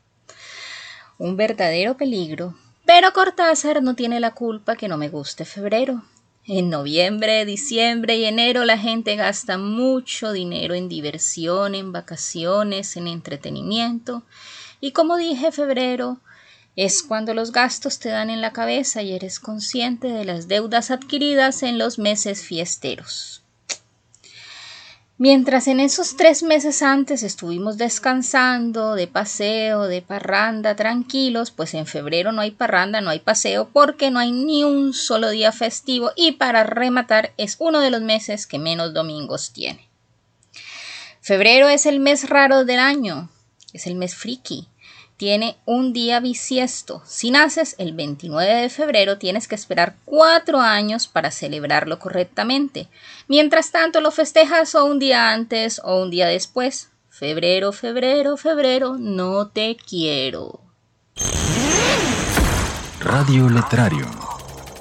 Un 1.18 1.36
verdadero 1.36 1.96
peligro. 1.96 2.54
Pero 2.84 3.12
Cortázar 3.12 3.82
no 3.82 3.94
tiene 3.94 4.20
la 4.20 4.32
culpa 4.32 4.76
que 4.76 4.88
no 4.88 4.96
me 4.96 5.08
guste 5.08 5.44
febrero. 5.44 6.02
En 6.46 6.68
noviembre, 6.68 7.46
diciembre 7.46 8.16
y 8.16 8.24
enero 8.24 8.64
la 8.64 8.76
gente 8.76 9.16
gasta 9.16 9.56
mucho 9.56 10.32
dinero 10.32 10.74
en 10.74 10.88
diversión, 10.88 11.74
en 11.74 11.92
vacaciones, 11.92 12.96
en 12.96 13.06
entretenimiento. 13.06 14.24
Y 14.80 14.92
como 14.92 15.16
dije, 15.16 15.52
febrero 15.52 16.18
es 16.76 17.02
cuando 17.02 17.32
los 17.32 17.52
gastos 17.52 18.00
te 18.00 18.08
dan 18.08 18.28
en 18.28 18.42
la 18.42 18.52
cabeza 18.52 19.00
y 19.02 19.12
eres 19.12 19.38
consciente 19.38 20.08
de 20.08 20.24
las 20.24 20.48
deudas 20.48 20.90
adquiridas 20.90 21.62
en 21.62 21.78
los 21.78 21.98
meses 21.98 22.42
fiesteros. 22.42 23.43
Mientras 25.16 25.68
en 25.68 25.78
esos 25.78 26.16
tres 26.16 26.42
meses 26.42 26.82
antes 26.82 27.22
estuvimos 27.22 27.78
descansando, 27.78 28.96
de 28.96 29.06
paseo, 29.06 29.84
de 29.84 30.02
parranda, 30.02 30.74
tranquilos, 30.74 31.52
pues 31.52 31.74
en 31.74 31.86
febrero 31.86 32.32
no 32.32 32.40
hay 32.40 32.50
parranda, 32.50 33.00
no 33.00 33.10
hay 33.10 33.20
paseo, 33.20 33.68
porque 33.72 34.10
no 34.10 34.18
hay 34.18 34.32
ni 34.32 34.64
un 34.64 34.92
solo 34.92 35.30
día 35.30 35.52
festivo 35.52 36.10
y 36.16 36.32
para 36.32 36.64
rematar 36.64 37.32
es 37.36 37.54
uno 37.60 37.78
de 37.78 37.92
los 37.92 38.02
meses 38.02 38.48
que 38.48 38.58
menos 38.58 38.92
domingos 38.92 39.52
tiene. 39.52 39.88
Febrero 41.20 41.68
es 41.68 41.86
el 41.86 42.00
mes 42.00 42.28
raro 42.28 42.64
del 42.64 42.80
año, 42.80 43.30
es 43.72 43.86
el 43.86 43.94
mes 43.94 44.16
friki, 44.16 44.66
tiene 45.16 45.56
un 45.64 45.92
día 45.92 46.20
bisiesto. 46.20 47.02
Si 47.06 47.30
naces 47.30 47.76
el 47.78 47.92
29 47.92 48.52
de 48.62 48.68
febrero, 48.68 49.18
tienes 49.18 49.48
que 49.48 49.54
esperar 49.54 49.94
cuatro 50.04 50.60
años 50.60 51.06
para 51.08 51.30
celebrarlo 51.30 51.98
correctamente. 51.98 52.88
Mientras 53.28 53.70
tanto, 53.70 54.00
lo 54.00 54.10
festejas 54.10 54.74
o 54.74 54.84
un 54.84 54.98
día 54.98 55.30
antes 55.30 55.80
o 55.84 56.02
un 56.02 56.10
día 56.10 56.26
después. 56.26 56.90
Febrero, 57.08 57.72
febrero, 57.72 58.36
febrero, 58.36 58.96
no 58.98 59.48
te 59.48 59.76
quiero. 59.76 60.60
Radio 63.00 63.48
Letrario 63.48 64.23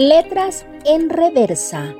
Letras 0.00 0.64
en 0.84 1.10
reversa. 1.10 1.92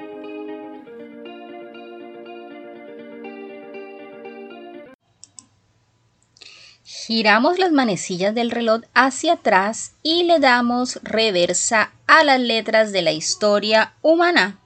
Giramos 6.84 7.58
las 7.58 7.72
manecillas 7.72 8.36
del 8.36 8.52
reloj 8.52 8.82
hacia 8.94 9.32
atrás 9.32 9.94
y 10.04 10.22
le 10.22 10.38
damos 10.38 11.00
reversa 11.02 11.90
a 12.06 12.22
las 12.22 12.38
letras 12.38 12.92
de 12.92 13.02
la 13.02 13.10
historia 13.10 13.94
humana. 14.00 14.60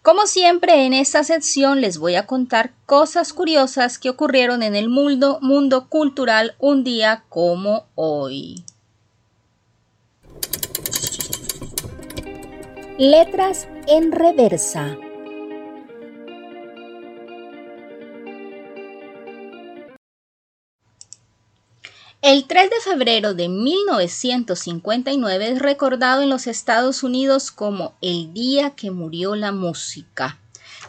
Como 0.00 0.26
siempre 0.26 0.86
en 0.86 0.94
esta 0.94 1.24
sección 1.24 1.82
les 1.82 1.98
voy 1.98 2.14
a 2.14 2.24
contar 2.24 2.72
cosas 2.86 3.34
curiosas 3.34 3.98
que 3.98 4.08
ocurrieron 4.08 4.62
en 4.62 4.74
el 4.74 4.88
mundo, 4.88 5.40
mundo 5.42 5.90
cultural 5.90 6.54
un 6.58 6.84
día 6.84 7.24
como 7.28 7.84
hoy. 7.96 8.64
Letras 13.00 13.68
en 13.86 14.10
reversa. 14.10 14.96
El 22.22 22.48
3 22.48 22.70
de 22.70 22.80
febrero 22.82 23.34
de 23.34 23.48
1959 23.48 25.48
es 25.48 25.60
recordado 25.60 26.22
en 26.22 26.28
los 26.28 26.48
Estados 26.48 27.04
Unidos 27.04 27.52
como 27.52 27.94
el 28.02 28.34
día 28.34 28.70
que 28.70 28.90
murió 28.90 29.36
la 29.36 29.52
música. 29.52 30.40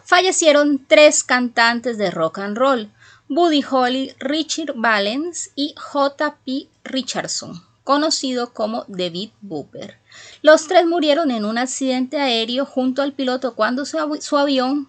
Fallecieron 0.02 0.84
tres 0.88 1.22
cantantes 1.22 1.96
de 1.96 2.10
rock 2.10 2.40
and 2.40 2.58
roll, 2.58 2.90
Buddy 3.28 3.64
Holly, 3.70 4.16
Richard 4.18 4.72
Valens 4.74 5.52
y 5.54 5.76
J.P. 5.76 6.66
Richardson, 6.82 7.69
conocido 7.84 8.52
como 8.52 8.84
David 8.88 9.30
Booper. 9.40 9.98
Los 10.42 10.66
tres 10.66 10.86
murieron 10.86 11.30
en 11.30 11.44
un 11.44 11.58
accidente 11.58 12.18
aéreo 12.18 12.64
junto 12.64 13.02
al 13.02 13.12
piloto 13.12 13.54
cuando 13.54 13.84
su, 13.84 14.36
avión, 14.36 14.88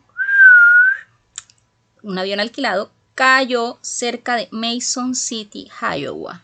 un 2.04 2.18
avión 2.18 2.40
alquilado, 2.40 2.92
cayó 3.16 3.78
cerca 3.82 4.36
de 4.36 4.48
Mason 4.52 5.16
City, 5.16 5.70
Iowa. 5.82 6.44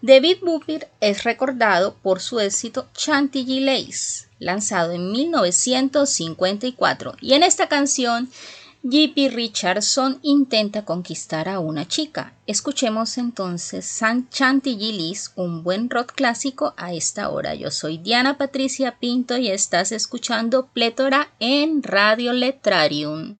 David 0.00 0.38
Booper 0.42 0.90
es 1.00 1.24
recordado 1.24 1.94
por 2.02 2.20
su 2.20 2.40
éxito 2.40 2.88
Chantilly 2.94 3.60
Lace, 3.60 4.26
lanzado 4.38 4.92
en 4.92 5.12
1954, 5.12 7.16
y 7.20 7.32
en 7.32 7.42
esta 7.42 7.68
canción 7.68 8.30
J.P. 8.86 9.30
Richardson 9.30 10.18
intenta 10.20 10.84
conquistar 10.84 11.48
a 11.48 11.58
una 11.58 11.88
chica. 11.88 12.34
Escuchemos 12.46 13.16
entonces 13.16 13.86
San 13.86 14.28
Chantilly 14.28 15.14
un 15.36 15.62
buen 15.62 15.88
rock 15.88 16.12
clásico 16.12 16.74
a 16.76 16.92
esta 16.92 17.30
hora. 17.30 17.54
Yo 17.54 17.70
soy 17.70 17.96
Diana 17.96 18.36
Patricia 18.36 18.98
Pinto 19.00 19.38
y 19.38 19.48
estás 19.48 19.90
escuchando 19.90 20.66
Plétora 20.66 21.30
en 21.40 21.82
Radio 21.82 22.34
Letrarium. 22.34 23.38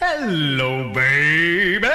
Hello, 0.00 0.92
baby. 0.92 1.94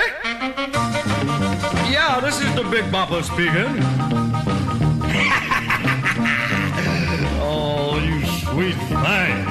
Yeah, 1.91 2.21
this 2.21 2.39
is 2.39 2.55
the 2.55 2.63
Big 2.71 2.89
Bopper 2.89 3.21
speaking. 3.21 3.83
oh, 7.41 7.99
you 8.01 8.25
sweet 8.45 8.77
thing. 9.03 9.48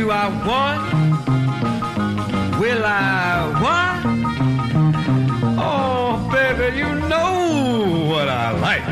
Do 0.00 0.10
I 0.10 0.28
want? 0.48 0.82
Will 2.58 2.84
I 2.86 3.52
want? 3.64 4.02
Oh, 5.58 6.26
baby, 6.32 6.78
you 6.78 6.88
know 7.06 8.08
what 8.08 8.26
I 8.26 8.52
like. 8.66 8.86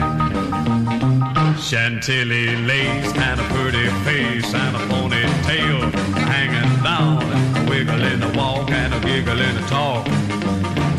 Chantilly 1.59 2.57
lace 2.57 3.11
and 3.17 3.41
a 3.41 3.45
pretty 3.55 3.89
face 4.05 4.53
and 4.53 4.77
a 4.77 4.81
ponytail 4.91 5.91
hanging 6.29 6.83
down, 6.83 7.23
a 7.57 7.71
wiggle 7.71 8.03
in 8.03 8.21
the 8.21 8.29
walk 8.37 8.71
and 8.71 8.93
a 8.93 9.01
giggle 9.01 9.41
in 9.41 9.55
the 9.55 9.63
talk. 9.63 10.07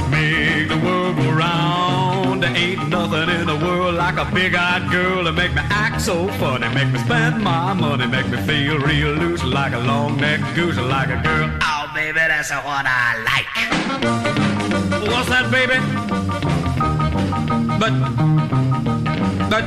Make 0.10 0.70
the 0.70 0.80
world 0.84 1.18
go 1.18 1.32
round. 1.34 2.19
There 2.40 2.56
ain't 2.56 2.88
nothing 2.88 3.30
in 3.30 3.48
the 3.48 3.58
world 3.58 3.96
like 3.96 4.18
a 4.18 4.24
big-eyed 4.34 4.90
girl 4.90 5.26
to 5.26 5.34
make 5.34 5.54
me 5.54 5.62
act 5.70 6.02
so 6.02 6.30
funny, 6.40 6.70
make 6.74 6.88
me 6.88 7.00
spend 7.00 7.44
my 7.44 7.74
money, 7.74 8.08
make 8.08 8.28
me 8.30 8.38
feel 8.44 8.80
real 8.80 9.12
loose 9.12 9.44
like 9.44 9.74
a 9.74 9.80
long-necked 9.80 10.56
goose, 10.56 10.78
like 10.78 11.10
a 11.10 11.22
girl. 11.22 11.50
Oh, 11.62 11.92
baby, 11.94 12.14
that's 12.16 12.50
what 12.52 12.86
I 12.88 13.18
like. 13.30 13.48
What's 15.12 15.28
that, 15.28 15.52
baby? 15.52 15.80
But, 17.78 17.94
but, 19.50 19.66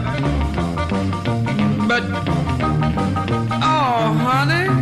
but, 1.89 2.03
oh, 3.63 4.15
honey. 4.25 4.82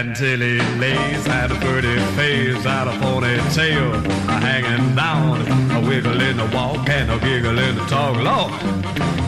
Chantilly 0.00 0.56
lace 0.78 1.26
had 1.26 1.52
a 1.52 1.54
pretty 1.56 1.94
face, 2.16 2.64
had 2.64 2.88
a 2.88 2.92
ponytail 2.92 4.02
a 4.28 4.32
hanging 4.40 4.94
down, 4.96 5.42
a 5.72 5.86
wiggle 5.86 6.18
in 6.22 6.38
the 6.38 6.46
walk 6.56 6.88
and 6.88 7.10
a 7.10 7.18
giggle 7.18 7.58
in 7.58 7.74
the 7.76 7.84
talk. 7.84 8.16
Lord, 8.16 8.50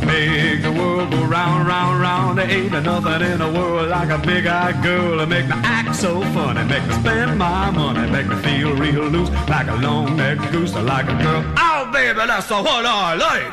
make 0.06 0.62
the 0.62 0.72
world 0.72 1.11
go 1.11 1.24
round, 1.26 1.68
round, 1.68 2.00
round. 2.00 2.38
There 2.38 2.50
ain't 2.50 2.72
nothing 2.72 3.20
in 3.20 3.38
the 3.40 3.52
world 3.52 3.90
like 3.90 4.08
a 4.08 4.16
big-eyed 4.16 4.82
girl 4.82 5.18
to 5.18 5.26
make 5.26 5.44
me 5.44 5.52
act 5.56 5.94
so 5.94 6.22
funny, 6.32 6.64
make 6.64 6.87
me 6.87 6.94
spend 6.94 7.37
my 7.37 7.70
money, 7.70 8.11
make 8.11 8.26
me 8.26 8.37
feel 8.37 8.74
real 8.74 9.04
loose 9.08 9.28
like 9.50 9.68
a 9.68 9.76
long-necked 9.76 10.52
goose, 10.52 10.72
like 10.72 11.04
a 11.04 11.22
girl. 11.22 11.44
Oh, 11.58 11.90
baby, 11.92 12.18
that's 12.26 12.48
the 12.48 12.54
what 12.54 12.87
I 12.87 13.14
like. 13.14 13.52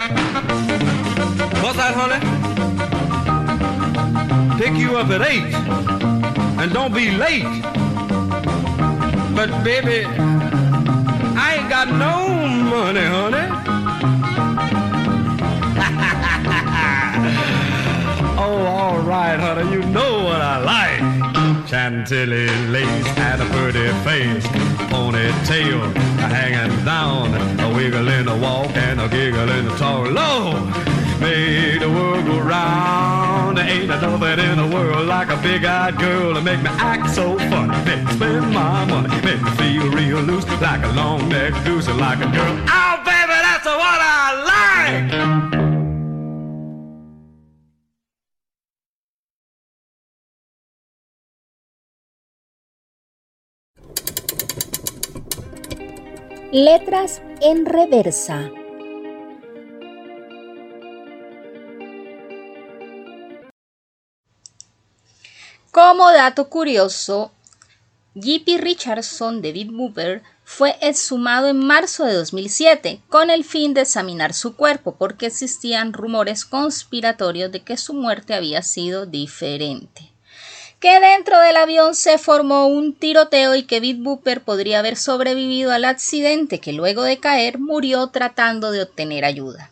What's 1.61 1.75
that, 1.75 1.95
honey? 1.99 2.19
Pick 4.57 4.75
you 4.77 4.95
up 4.97 5.09
at 5.09 5.21
eight, 5.21 5.53
and 6.59 6.73
don't 6.73 6.93
be 6.93 7.11
late. 7.11 7.63
But 9.33 9.63
baby, 9.63 10.05
I 11.45 11.55
ain't 11.57 11.69
got 11.69 11.87
no 11.87 12.27
money, 12.75 13.05
honey. 13.15 13.47
oh, 18.37 18.65
all 18.65 18.99
right, 18.99 19.39
honey, 19.39 19.71
you 19.71 19.83
know 19.83 20.25
what 20.25 20.41
I 20.41 20.57
like. 20.73 20.99
Chantilly 21.69 22.49
lace 22.67 23.07
and 23.17 23.41
a 23.41 23.45
pretty 23.45 23.87
face, 24.03 24.45
ponytail 24.91 25.93
hanging 26.27 26.83
down, 26.83 27.33
a 27.61 27.73
wiggle 27.73 28.07
in 28.09 28.25
the 28.25 28.35
walk 28.35 28.75
and 28.75 28.99
a 28.99 29.07
giggle 29.07 29.49
in 29.49 29.65
the 29.65 29.75
talk. 29.77 30.11
Lord, 30.11 30.63
made 31.21 31.81
the 31.81 31.89
world 31.89 32.25
go 32.25 32.39
round. 32.39 33.38
Ain't 33.69 33.85
nothing 33.85 34.39
in 34.39 34.57
the 34.57 34.75
world 34.75 35.05
like 35.05 35.29
a 35.29 35.37
big-eyed 35.37 35.95
girl 35.99 36.33
to 36.33 36.41
make 36.41 36.59
me 36.63 36.69
act 36.71 37.13
so 37.13 37.37
funny. 37.37 37.77
Make 37.85 38.07
spend 38.09 38.51
my 38.51 38.83
money, 38.85 39.09
make 39.21 39.39
me 39.43 39.51
feel 39.51 39.91
real 39.91 40.21
loose, 40.21 40.47
like 40.59 40.83
a 40.83 40.91
long-necked 40.93 41.63
goose, 41.65 41.87
like 41.87 42.17
a 42.17 42.29
girl. 42.31 42.57
Oh, 42.67 42.97
baby, 43.05 43.37
that's 43.45 43.65
what 43.65 43.99
I 44.01 44.43
like. 44.51 45.69
Letras 56.51 57.21
en 57.41 57.65
reversa. 57.65 58.58
Como 65.81 66.11
dato 66.11 66.49
curioso, 66.49 67.31
J.P. 68.13 68.57
Richardson 68.57 69.41
de 69.41 69.63
Booper 69.63 70.23
fue 70.43 70.75
exhumado 70.81 71.47
en 71.47 71.57
marzo 71.65 72.03
de 72.03 72.15
2007 72.15 73.01
con 73.07 73.29
el 73.29 73.45
fin 73.45 73.73
de 73.73 73.83
examinar 73.83 74.33
su 74.33 74.57
cuerpo 74.57 74.97
porque 74.97 75.27
existían 75.27 75.93
rumores 75.93 76.43
conspiratorios 76.43 77.53
de 77.53 77.61
que 77.63 77.77
su 77.77 77.93
muerte 77.93 78.33
había 78.33 78.61
sido 78.61 79.05
diferente 79.05 80.11
que 80.81 80.99
dentro 80.99 81.39
del 81.39 81.55
avión 81.55 81.95
se 81.95 82.17
formó 82.17 82.67
un 82.67 82.93
tiroteo 82.93 83.55
y 83.55 83.63
que 83.63 83.79
Bit 83.79 84.03
Booper 84.03 84.43
podría 84.43 84.79
haber 84.79 84.97
sobrevivido 84.97 85.71
al 85.71 85.85
accidente 85.85 86.59
que 86.59 86.73
luego 86.73 87.03
de 87.03 87.19
caer 87.19 87.57
murió 87.57 88.07
tratando 88.07 88.71
de 88.71 88.81
obtener 88.81 89.23
ayuda. 89.23 89.71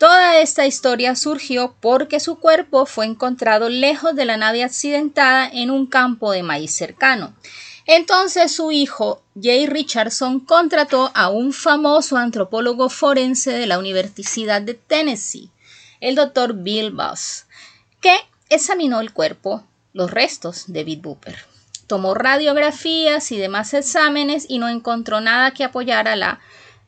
Toda 0.00 0.40
esta 0.40 0.64
historia 0.64 1.14
surgió 1.14 1.74
porque 1.78 2.20
su 2.20 2.36
cuerpo 2.36 2.86
fue 2.86 3.04
encontrado 3.04 3.68
lejos 3.68 4.14
de 4.14 4.24
la 4.24 4.38
nave 4.38 4.64
accidentada 4.64 5.46
en 5.46 5.70
un 5.70 5.86
campo 5.86 6.32
de 6.32 6.42
maíz 6.42 6.74
cercano. 6.74 7.34
Entonces 7.84 8.50
su 8.50 8.72
hijo, 8.72 9.22
Jay 9.38 9.66
Richardson, 9.66 10.40
contrató 10.40 11.10
a 11.14 11.28
un 11.28 11.52
famoso 11.52 12.16
antropólogo 12.16 12.88
forense 12.88 13.52
de 13.52 13.66
la 13.66 13.78
Universidad 13.78 14.62
de 14.62 14.72
Tennessee, 14.72 15.50
el 16.00 16.14
doctor 16.14 16.54
Bill 16.54 16.92
Buss, 16.92 17.44
que 18.00 18.16
examinó 18.48 19.02
el 19.02 19.12
cuerpo 19.12 19.64
los 19.92 20.10
restos 20.10 20.64
de 20.72 20.82
Bit 20.82 21.02
Booper. 21.02 21.44
Tomó 21.86 22.14
radiografías 22.14 23.30
y 23.32 23.36
demás 23.36 23.74
exámenes 23.74 24.46
y 24.48 24.60
no 24.60 24.70
encontró 24.70 25.20
nada 25.20 25.50
que 25.50 25.64
apoyara 25.64 26.16
la 26.16 26.40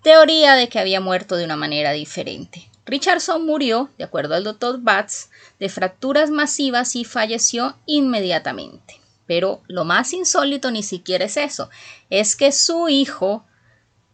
teoría 0.02 0.54
de 0.54 0.70
que 0.70 0.78
había 0.78 1.02
muerto 1.02 1.36
de 1.36 1.44
una 1.44 1.56
manera 1.56 1.92
diferente. 1.92 2.71
Richardson 2.84 3.46
murió, 3.46 3.90
de 3.96 4.04
acuerdo 4.04 4.34
al 4.34 4.44
doctor 4.44 4.80
Batts, 4.80 5.30
de 5.60 5.68
fracturas 5.68 6.30
masivas 6.30 6.96
y 6.96 7.04
falleció 7.04 7.76
inmediatamente. 7.86 9.00
Pero 9.26 9.62
lo 9.68 9.84
más 9.84 10.12
insólito 10.12 10.70
ni 10.70 10.82
siquiera 10.82 11.24
es 11.24 11.36
eso, 11.36 11.70
es 12.10 12.34
que 12.34 12.50
su 12.50 12.88
hijo, 12.88 13.44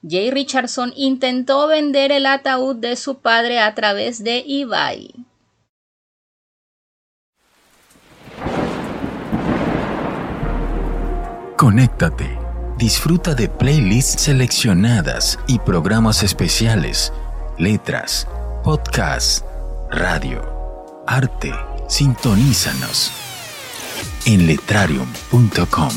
Jay 0.08 0.30
Richardson, 0.30 0.92
intentó 0.96 1.66
vender 1.66 2.12
el 2.12 2.26
ataúd 2.26 2.76
de 2.76 2.96
su 2.96 3.18
padre 3.18 3.58
a 3.58 3.74
través 3.74 4.22
de 4.22 4.44
eBay. 4.46 5.14
Conéctate. 11.56 12.38
Disfruta 12.76 13.34
de 13.34 13.48
playlists 13.48 14.22
seleccionadas 14.22 15.40
y 15.48 15.58
programas 15.58 16.22
especiales, 16.22 17.12
letras, 17.58 18.28
podcasts, 18.62 19.44
radio, 19.90 20.42
arte. 21.06 21.52
Sintonízanos 21.88 23.10
en 24.26 24.46
letrarium.com. 24.46 25.90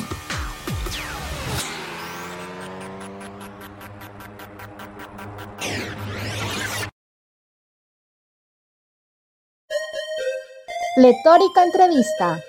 Letórica 10.98 11.64
Entrevista. 11.64 12.42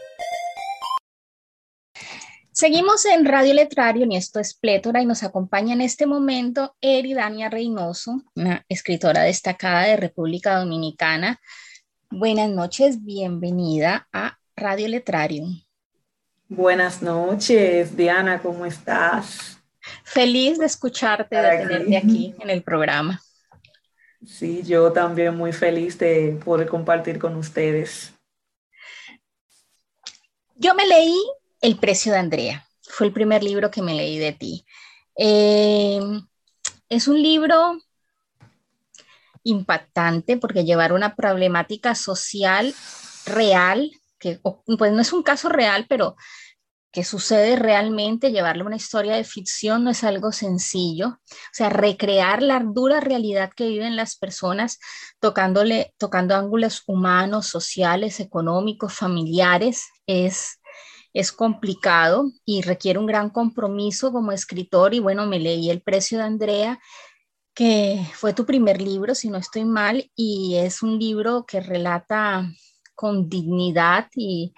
Seguimos 2.62 3.04
en 3.06 3.24
Radio 3.24 3.54
Letrario, 3.54 4.06
y 4.08 4.14
esto 4.14 4.38
es 4.38 4.54
Plétora, 4.54 5.02
y 5.02 5.04
nos 5.04 5.24
acompaña 5.24 5.72
en 5.74 5.80
este 5.80 6.06
momento 6.06 6.76
Eridania 6.80 7.50
Reynoso, 7.50 8.22
una 8.36 8.64
escritora 8.68 9.22
destacada 9.22 9.88
de 9.88 9.96
República 9.96 10.60
Dominicana. 10.60 11.40
Buenas 12.08 12.48
noches, 12.50 13.04
bienvenida 13.04 14.06
a 14.12 14.38
Radio 14.54 14.86
Letrario. 14.86 15.42
Buenas 16.48 17.02
noches, 17.02 17.96
Diana, 17.96 18.40
¿cómo 18.40 18.64
estás? 18.64 19.58
Feliz 20.04 20.56
de 20.60 20.66
escucharte, 20.66 21.34
de 21.34 21.66
tenerte 21.66 21.96
aquí 21.96 22.32
en 22.38 22.48
el 22.48 22.62
programa. 22.62 23.20
Sí, 24.24 24.62
yo 24.62 24.92
también 24.92 25.36
muy 25.36 25.52
feliz 25.52 25.98
de 25.98 26.38
poder 26.44 26.68
compartir 26.68 27.18
con 27.18 27.34
ustedes. 27.34 28.14
Yo 30.54 30.76
me 30.76 30.86
leí 30.86 31.20
el 31.62 31.78
precio 31.78 32.12
de 32.12 32.18
Andrea. 32.18 32.68
Fue 32.82 33.06
el 33.06 33.12
primer 33.12 33.42
libro 33.42 33.70
que 33.70 33.80
me 33.80 33.94
leí 33.94 34.18
de 34.18 34.32
ti. 34.32 34.66
Eh, 35.16 36.00
es 36.88 37.08
un 37.08 37.22
libro 37.22 37.78
impactante 39.44 40.36
porque 40.36 40.64
llevar 40.64 40.92
una 40.92 41.16
problemática 41.16 41.94
social 41.94 42.74
real, 43.24 43.90
que 44.18 44.40
pues 44.78 44.92
no 44.92 45.00
es 45.00 45.12
un 45.12 45.22
caso 45.22 45.48
real, 45.48 45.86
pero 45.88 46.16
que 46.92 47.04
sucede 47.04 47.56
realmente, 47.56 48.32
llevarle 48.32 48.64
una 48.64 48.76
historia 48.76 49.16
de 49.16 49.24
ficción 49.24 49.82
no 49.82 49.90
es 49.90 50.04
algo 50.04 50.30
sencillo. 50.30 51.08
O 51.08 51.52
sea, 51.52 51.70
recrear 51.70 52.42
la 52.42 52.60
dura 52.60 53.00
realidad 53.00 53.50
que 53.56 53.68
viven 53.68 53.96
las 53.96 54.16
personas 54.16 54.78
tocándole, 55.18 55.94
tocando 55.96 56.36
ángulos 56.36 56.82
humanos, 56.86 57.46
sociales, 57.46 58.20
económicos, 58.20 58.92
familiares, 58.92 59.86
es 60.06 60.58
es 61.12 61.32
complicado 61.32 62.30
y 62.44 62.62
requiere 62.62 62.98
un 62.98 63.06
gran 63.06 63.30
compromiso 63.30 64.12
como 64.12 64.32
escritor 64.32 64.94
y 64.94 65.00
bueno, 65.00 65.26
me 65.26 65.38
leí 65.38 65.70
El 65.70 65.82
precio 65.82 66.18
de 66.18 66.24
Andrea, 66.24 66.80
que 67.54 68.04
fue 68.14 68.32
tu 68.32 68.46
primer 68.46 68.80
libro, 68.80 69.14
si 69.14 69.28
no 69.28 69.38
estoy 69.38 69.64
mal, 69.64 70.10
y 70.16 70.56
es 70.56 70.82
un 70.82 70.98
libro 70.98 71.44
que 71.46 71.60
relata 71.60 72.50
con 72.94 73.28
dignidad 73.28 74.08
y 74.14 74.54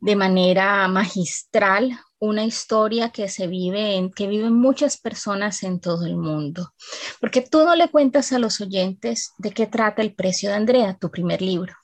de 0.00 0.14
manera 0.14 0.86
magistral 0.88 1.98
una 2.20 2.44
historia 2.44 3.10
que 3.10 3.28
se 3.28 3.46
vive 3.46 3.96
en 3.96 4.10
que 4.10 4.26
viven 4.26 4.52
muchas 4.52 4.96
personas 4.98 5.62
en 5.62 5.80
todo 5.80 6.04
el 6.04 6.16
mundo. 6.16 6.72
Porque 7.20 7.40
tú 7.40 7.64
no 7.64 7.74
le 7.76 7.88
cuentas 7.88 8.32
a 8.32 8.38
los 8.38 8.60
oyentes 8.60 9.32
de 9.38 9.52
qué 9.52 9.66
trata 9.66 10.02
El 10.02 10.14
precio 10.14 10.50
de 10.50 10.56
Andrea, 10.56 10.96
tu 10.98 11.10
primer 11.10 11.40
libro. 11.40 11.74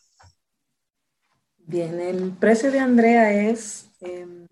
Bien, 1.59 1.99
El 2.01 2.33
precio 2.33 2.71
de 2.71 2.81
Andrea 2.81 3.33
es 3.49 3.89
Em, 4.05 4.47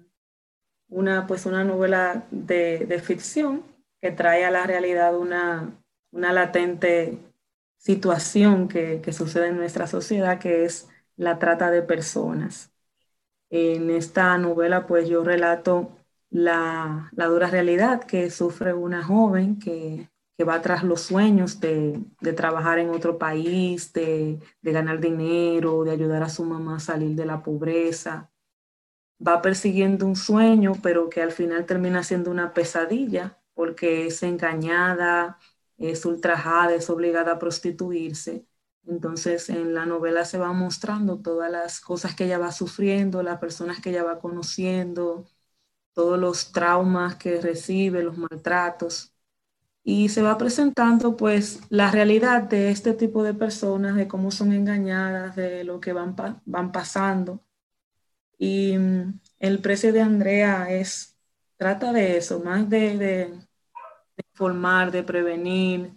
una, 0.88 1.26
pues 1.26 1.46
una 1.46 1.64
novela 1.64 2.26
de, 2.30 3.00
ficción 3.02 3.62
que 4.00 4.10
trae 4.10 4.44
a 4.44 4.50
la 4.50 4.66
realidad 4.66 5.16
una, 5.16 5.74
una 6.10 6.32
latente 6.32 7.18
situación 7.78 8.68
que, 8.68 9.00
que, 9.02 9.12
sucede 9.12 9.48
en 9.48 9.56
nuestra 9.56 9.86
sociedad, 9.86 10.38
que 10.38 10.64
es 10.64 10.88
la 11.16 11.38
trata 11.38 11.70
de 11.70 11.82
personas. 11.82 12.72
En 13.50 13.90
esta 13.90 14.36
novela, 14.38 14.86
pues 14.86 15.08
yo 15.08 15.24
relato 15.24 15.90
la, 16.30 17.10
la 17.12 17.26
dura 17.26 17.48
realidad 17.48 18.04
que 18.04 18.30
sufre 18.30 18.72
una 18.72 19.04
joven 19.04 19.58
que, 19.58 20.08
que 20.36 20.44
va 20.44 20.62
tras 20.62 20.82
los 20.84 21.02
sueños 21.02 21.60
de, 21.60 22.00
de, 22.20 22.32
trabajar 22.32 22.78
en 22.78 22.90
otro 22.90 23.18
país, 23.18 23.92
de, 23.92 24.38
de 24.62 24.72
ganar 24.72 25.00
dinero, 25.00 25.84
de 25.84 25.92
ayudar 25.92 26.22
a 26.22 26.28
su 26.28 26.44
mamá 26.44 26.76
a 26.76 26.80
salir 26.80 27.14
de 27.14 27.26
la 27.26 27.42
pobreza, 27.42 28.31
va 29.26 29.42
persiguiendo 29.42 30.06
un 30.06 30.16
sueño, 30.16 30.72
pero 30.82 31.08
que 31.11 31.22
al 31.22 31.32
final 31.32 31.66
termina 31.66 32.02
siendo 32.02 32.30
una 32.30 32.52
pesadilla 32.54 33.38
porque 33.54 34.06
es 34.06 34.22
engañada, 34.22 35.38
es 35.78 36.04
ultrajada, 36.04 36.74
es 36.74 36.90
obligada 36.90 37.32
a 37.32 37.38
prostituirse. 37.38 38.46
Entonces 38.87 39.48
en 39.48 39.74
la 39.74 39.87
novela 39.87 40.24
se 40.24 40.38
va 40.38 40.52
mostrando 40.52 41.20
todas 41.20 41.50
las 41.50 41.80
cosas 41.80 42.14
que 42.16 42.24
ella 42.24 42.38
va 42.38 42.52
sufriendo, 42.52 43.22
las 43.22 43.38
personas 43.38 43.80
que 43.80 43.90
ella 43.90 44.02
va 44.04 44.18
conociendo, 44.20 45.26
todos 45.94 46.18
los 46.18 46.52
traumas 46.52 47.16
que 47.16 47.40
recibe, 47.40 48.02
los 48.02 48.18
maltratos. 48.18 49.14
Y 49.85 50.11
se 50.11 50.22
va 50.22 50.38
presentando 50.38 51.16
pues 51.16 51.61
la 51.70 51.90
realidad 51.90 52.42
de 52.44 52.70
este 52.70 52.94
tipo 52.94 53.22
de 53.24 53.35
personas, 53.35 53.96
de 53.96 54.08
cómo 54.08 54.30
son 54.30 54.52
engañadas, 54.52 55.37
de 55.37 55.64
lo 55.64 55.80
que 55.80 55.92
van, 55.92 56.16
van 56.46 56.72
pasando 56.72 57.42
Y 58.42 58.76
mm, 58.76 59.20
el 59.38 59.61
precio 59.61 59.92
de 59.92 60.00
Andrea 60.00 60.68
es, 60.68 61.16
trata 61.57 61.92
de 61.92 62.16
eso, 62.16 62.40
más 62.40 62.68
de, 62.68 62.98
de, 62.98 63.40
informar, 64.33 64.90
de 64.90 65.05
prevenir, 65.05 65.92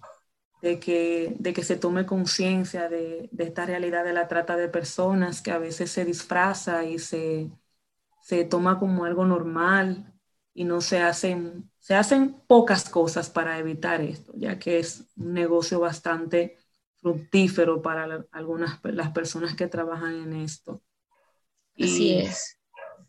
de 0.61 0.79
que, 0.79 1.35
de 1.39 1.53
que 1.53 1.63
se 1.63 1.77
tome 1.77 2.05
conciencia 2.05 2.87
de, 2.87 3.29
de, 3.31 3.43
esta 3.45 3.65
realidad 3.65 4.03
de 4.03 4.13
la 4.13 4.27
trata 4.27 4.57
de 4.57 4.69
personas 4.69 5.41
que 5.41 5.49
a 5.51 5.57
veces 5.57 5.89
se 5.91 6.05
disfraza 6.05 6.85
y 6.85 6.99
se, 6.99 7.49
se 8.21 8.45
toma 8.45 8.79
como 8.79 9.05
algo 9.05 9.25
normal 9.25 10.13
y 10.53 10.65
no 10.65 10.81
se 10.81 11.01
hacen, 11.01 11.71
se 11.79 11.95
hacen 11.95 12.43
pocas 12.47 12.89
cosas 12.91 13.31
para 13.31 13.57
evitar 13.57 14.01
esto, 14.01 14.33
ya 14.37 14.59
que 14.59 14.79
es 14.79 15.05
un 15.17 15.33
negocio 15.33 15.79
bastante 15.79 16.59
fructífero 16.97 17.81
para 17.81 18.27
algunas 18.31 18.79
las 18.83 19.11
personas 19.13 19.55
que 19.55 19.67
trabajan 19.67 20.15
en 20.15 20.33
esto. 20.33 20.83
Así 21.79 22.13
es. 22.13 22.57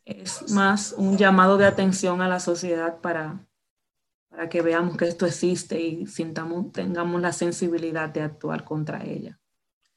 Es 0.04 0.50
más 0.52 0.94
un 0.96 1.16
llamado 1.16 1.56
de 1.56 1.66
atención 1.66 2.22
a 2.22 2.28
la 2.28 2.40
sociedad 2.40 3.00
para, 3.00 3.44
para 4.28 4.48
que 4.48 4.62
veamos 4.62 4.96
que 4.96 5.06
esto 5.06 5.26
existe 5.26 5.80
y 5.80 6.06
sintamos, 6.06 6.72
tengamos 6.72 7.20
la 7.20 7.32
sensibilidad 7.32 8.08
de 8.08 8.22
actuar 8.22 8.64
contra 8.64 9.04
ella. 9.04 9.38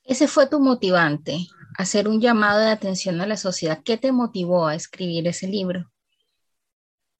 Ese 0.03 0.27
fue 0.27 0.47
tu 0.47 0.59
motivante, 0.59 1.37
hacer 1.77 2.07
un 2.07 2.19
llamado 2.19 2.59
de 2.61 2.71
atención 2.71 3.21
a 3.21 3.27
la 3.27 3.37
sociedad. 3.37 3.81
¿Qué 3.83 3.97
te 3.97 4.11
motivó 4.11 4.65
a 4.65 4.73
escribir 4.73 5.27
ese 5.27 5.47
libro? 5.47 5.91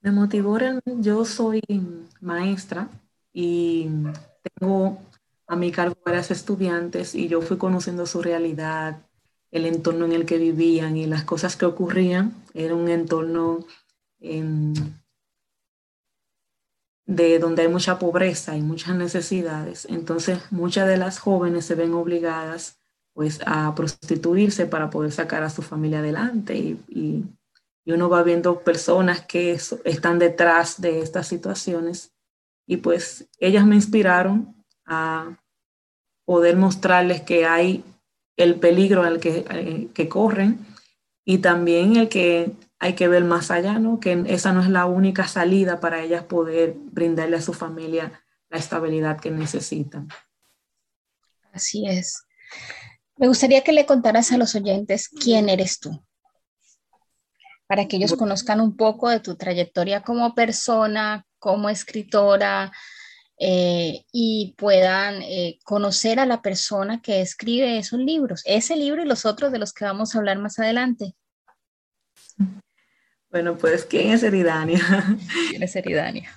Me 0.02 0.12
motivó, 0.12 0.58
yo 0.86 1.26
soy 1.26 1.62
maestra 2.22 2.90
y 3.34 3.90
tengo 4.42 4.98
a 5.46 5.56
mi 5.56 5.72
cargo 5.72 5.96
varias 6.06 6.32
estudiantes 6.32 7.14
y 7.14 7.28
yo 7.28 7.42
fui 7.42 7.58
conociendo 7.58 8.06
su 8.06 8.22
realidad, 8.22 9.02
el 9.52 9.66
entorno 9.66 10.06
en 10.06 10.12
el 10.12 10.26
que 10.26 10.38
vivían 10.38 10.98
y 10.98 11.06
las 11.06 11.24
cosas 11.24 11.56
que 11.56 11.66
ocurrían. 11.66 12.34
Era 12.54 12.76
un 12.76 12.90
entorno 12.90 13.66
em, 14.20 14.74
de 17.06 17.40
donde 17.40 17.64
hay 17.64 17.68
mucha 17.68 18.00
pobreza 18.00 18.56
y 18.56 18.62
muchas 18.62 18.96
necesidades. 18.96 19.86
Entonces 19.90 20.40
muchas 20.52 20.88
de 20.88 20.98
las 20.98 21.20
jóvenes 21.20 21.66
se 21.66 21.76
ven 21.76 21.94
obligadas 21.94 22.78
pues 23.14 23.42
a 23.46 23.74
prostituirse 23.76 24.66
para 24.66 24.90
poder 24.90 25.12
sacar 25.12 25.44
a 25.44 25.50
su 25.50 25.62
familia 25.62 26.00
adelante 26.00 26.56
y 26.56 27.26
y 27.90 27.92
uno 27.92 28.08
va 28.08 28.22
viendo 28.22 28.60
personas 28.60 29.26
que 29.26 29.52
están 29.52 30.20
detrás 30.20 30.80
de 30.80 31.02
estas 31.02 31.28
situaciones 31.28 32.14
y 32.68 32.78
pues 32.78 33.28
ellas 33.40 33.66
me 33.66 33.74
inspiraron 33.74 34.64
a 34.86 35.40
poder 36.24 36.56
mostrarles 36.56 37.22
que 37.22 37.48
hay 37.48 37.84
el 38.40 38.56
peligro 38.56 39.04
al 39.04 39.20
que, 39.20 39.46
eh, 39.50 39.90
que 39.94 40.08
corren 40.08 40.66
y 41.26 41.40
también 41.40 41.98
el 41.98 42.10
que 42.10 42.54
hay 42.80 42.94
que 42.94 43.10
ver 43.10 43.26
más 43.26 43.52
allá, 43.52 43.78
¿no? 43.78 44.00
que 44.00 44.24
esa 44.28 44.54
no 44.54 44.62
es 44.62 44.70
la 44.70 44.86
única 44.86 45.28
salida 45.28 45.80
para 45.80 46.02
ellas 46.02 46.24
poder 46.24 46.74
brindarle 46.76 47.36
a 47.36 47.42
su 47.42 47.54
familia 47.54 48.24
la 48.50 48.58
estabilidad 48.58 49.20
que 49.20 49.30
necesitan. 49.30 50.08
Así 51.52 51.86
es. 51.86 52.24
Me 53.18 53.28
gustaría 53.28 53.64
que 53.64 53.74
le 53.74 53.86
contaras 53.86 54.32
a 54.32 54.38
los 54.38 54.56
oyentes 54.56 55.10
quién 55.10 55.50
eres 55.50 55.80
tú 55.80 56.02
para 57.68 57.88
que 57.88 57.98
ellos 57.98 58.16
conozcan 58.16 58.62
un 58.62 58.76
poco 58.76 59.10
de 59.10 59.20
tu 59.20 59.36
trayectoria 59.36 60.02
como 60.02 60.34
persona, 60.34 61.28
como 61.38 61.70
escritora, 61.70 62.72
eh, 63.42 64.04
y 64.12 64.54
puedan 64.58 65.22
eh, 65.22 65.60
conocer 65.64 66.20
a 66.20 66.26
la 66.26 66.42
persona 66.42 67.02
que 67.02 67.22
escribe 67.22 67.78
esos 67.78 68.00
libros, 68.00 68.42
ese 68.46 68.76
libro 68.76 69.02
y 69.02 69.08
los 69.08 69.26
otros 69.26 69.52
de 69.54 69.60
los 69.60 69.72
que 69.72 69.86
vamos 69.86 70.14
a 70.14 70.18
hablar 70.20 70.38
más 70.40 70.60
adelante. 70.60 71.16
Bueno, 73.32 73.58
pues, 73.58 73.86
¿quién 73.86 74.12
es 74.12 74.24
Eridania? 74.24 74.82
¿Quién 75.50 75.64
es 75.64 75.76
Eridania? 75.76 76.30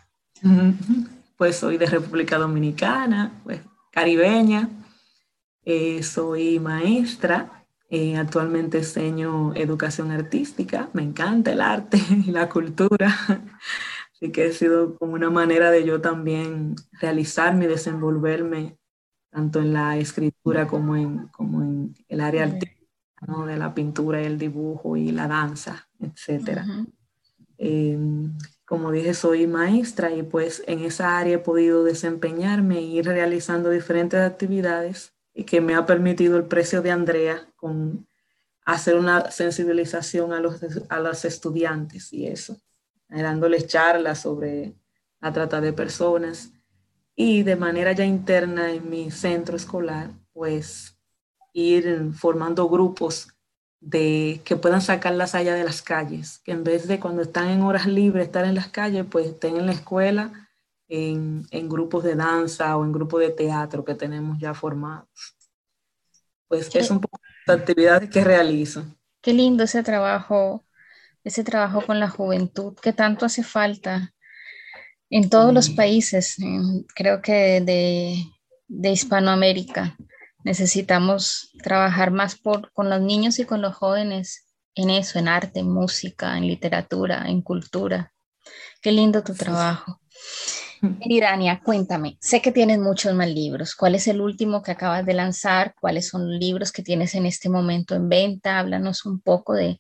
Pues 1.35 1.57
soy 1.57 1.77
de 1.77 1.87
República 1.87 2.39
Dominicana, 2.39 3.33
pues 3.43 3.59
caribeña, 3.91 4.69
eh, 5.65 6.01
soy 6.05 6.61
maestra, 6.61 7.65
eh, 7.91 8.17
actualmente 8.17 8.79
enseño 8.79 9.53
educación 9.55 10.13
artística, 10.13 10.89
me 10.93 11.03
encanta 11.03 11.51
el 11.53 11.61
arte 11.61 12.01
y 12.27 12.31
la 12.31 12.49
cultura, 12.49 13.15
así 14.23 14.31
que 14.31 14.45
ha 14.45 14.53
sido 14.53 14.97
como 14.97 15.15
una 15.15 15.31
manera 15.31 15.73
de 15.73 15.85
yo 15.85 16.01
también 16.01 16.77
realizarme 17.01 17.65
y 17.65 17.69
desenvolverme 17.69 18.79
tanto 19.33 19.59
en 19.59 19.73
la 19.73 19.97
escritura 19.99 20.69
como 20.69 20.95
en, 20.95 21.27
como 21.29 21.63
en 21.63 21.95
el 22.09 22.21
área 22.21 22.45
artística, 22.45 22.81
de 23.47 23.57
la 23.57 23.75
pintura 23.75 24.21
y 24.21 24.27
el 24.27 24.39
dibujo 24.39 24.97
y 24.97 25.11
la 25.11 25.27
danza, 25.27 25.89
etc. 26.01 26.61
Em, 27.57 28.37
como 28.65 28.91
dije, 28.91 29.15
soy 29.15 29.47
maestra 29.47 30.13
y 30.13 30.23
pues 30.23 30.63
en 30.67 30.81
esa 30.81 31.19
área 31.19 31.37
he 31.37 31.39
podido 31.39 31.85
desempeñarme 31.85 32.81
y 32.81 32.99
ir 32.99 33.07
realizando 33.07 33.71
diferentes 33.71 34.21
actividades 34.21 35.15
y 35.35 35.45
que 35.45 35.61
me 35.61 35.75
ha 35.75 35.87
permitido 35.87 36.37
el 36.37 36.45
precio 36.45 36.83
de 36.83 36.91
Andrea 36.91 37.49
con 37.57 38.07
hacer 38.65 38.97
una 38.97 39.31
sensibilización 39.31 40.33
a 40.33 40.41
los, 40.41 40.61
a 40.89 41.01
los 41.01 41.25
estudiantes 41.25 42.13
y 42.13 42.27
eso, 42.27 42.61
dándoles 43.21 43.67
charlas 43.67 44.21
sobre 44.23 44.75
la 45.21 45.33
trata 45.33 45.61
de 45.61 45.73
personas 45.73 46.53
y 47.15 47.43
de 47.43 47.57
manera 47.57 47.93
ya 47.93 48.05
interna 48.05 48.73
en 48.73 48.89
mi 48.89 49.11
centro 49.11 49.57
escolar, 49.57 50.11
pues 50.33 50.97
ir 51.53 52.13
formando 52.15 52.69
grupos 52.69 53.29
de 53.81 54.41
que 54.45 54.57
puedan 54.57 54.81
sacar 54.81 55.13
las 55.15 55.35
allá 55.35 55.55
de 55.55 55.65
las 55.65 55.83
calles, 55.83 56.41
que 56.45 56.53
en 56.53 56.65
vez 56.65 56.87
de 56.89 57.01
cuando 57.01 57.23
están 57.23 57.49
en 57.49 57.63
horas 57.63 57.87
libres 57.87 58.27
estar 58.27 58.45
en 58.45 58.55
las 58.55 58.69
calles, 58.69 59.05
pues 59.11 59.27
estén 59.27 59.57
en 59.57 59.67
la 59.67 59.73
escuela 59.73 60.49
en, 60.89 61.69
grupos 61.69 62.05
de 62.05 62.15
danza 62.15 62.77
o 62.77 62.85
en 62.85 62.93
grupos 62.93 63.21
de 63.21 63.31
teatro 63.31 63.85
que 63.85 63.95
tenemos 63.95 64.39
ya 64.39 64.55
formados. 64.55 65.09
Pues 66.49 66.75
es 66.75 66.91
un 66.91 67.01
poco 67.01 67.19
de 67.47 67.53
actividades 67.55 68.11
que 68.11 68.23
realizo. 68.23 68.85
Qué 69.21 69.33
lindo 69.33 69.65
ese 69.65 69.83
trabajo, 69.83 70.65
ese 71.25 71.45
trabajo 71.45 71.85
con 71.87 72.01
la 72.01 72.09
juventud 72.09 72.75
que 72.81 72.93
tanto 72.93 73.27
hace 73.27 73.43
falta 73.43 74.13
en 75.11 75.29
todos 75.29 75.53
los 75.53 75.69
países, 75.69 76.37
creo 76.95 77.21
que 77.21 77.61
de, 77.61 78.17
de, 78.67 78.91
Hispanoamérica. 78.91 79.97
Necesitamos 80.43 81.53
trabajar 81.63 82.11
más 82.11 82.37
por, 82.37 82.73
con 82.73 82.89
los 82.89 83.01
niños 83.01 83.39
y 83.39 83.45
con 83.45 83.61
los 83.61 83.75
jóvenes 83.75 84.49
en 84.75 84.89
eso, 84.89 85.19
en 85.19 85.29
arte, 85.29 85.61
en 85.61 85.69
música, 85.69 86.37
en 86.39 86.47
literatura, 86.47 87.25
en 87.27 87.43
cultura. 87.43 88.13
Qué 88.81 88.91
lindo 88.91 89.23
tu 89.23 89.35
trabajo. 89.35 90.01
Dania, 90.81 91.61
cuéntame, 91.63 92.17
sé 92.21 92.41
que 92.41 92.51
tienes 92.51 92.79
muchos 92.79 93.15
más 93.15 93.29
libros. 93.29 93.77
¿Cuál 93.77 93.95
es 93.95 94.09
el 94.09 94.21
último 94.21 94.63
que 94.63 94.73
acabas 94.73 95.07
de 95.07 95.15
lanzar? 95.15 95.75
¿Cuáles 95.79 96.09
son 96.09 96.29
los 96.29 96.41
libros 96.41 96.73
que 96.73 96.83
tienes 96.83 97.15
en 97.15 97.27
este 97.27 97.49
momento 97.49 97.95
en 97.95 98.09
venta? 98.09 98.59
Háblanos 98.59 99.05
un 99.05 99.21
poco 99.21 99.53
de, 99.53 99.79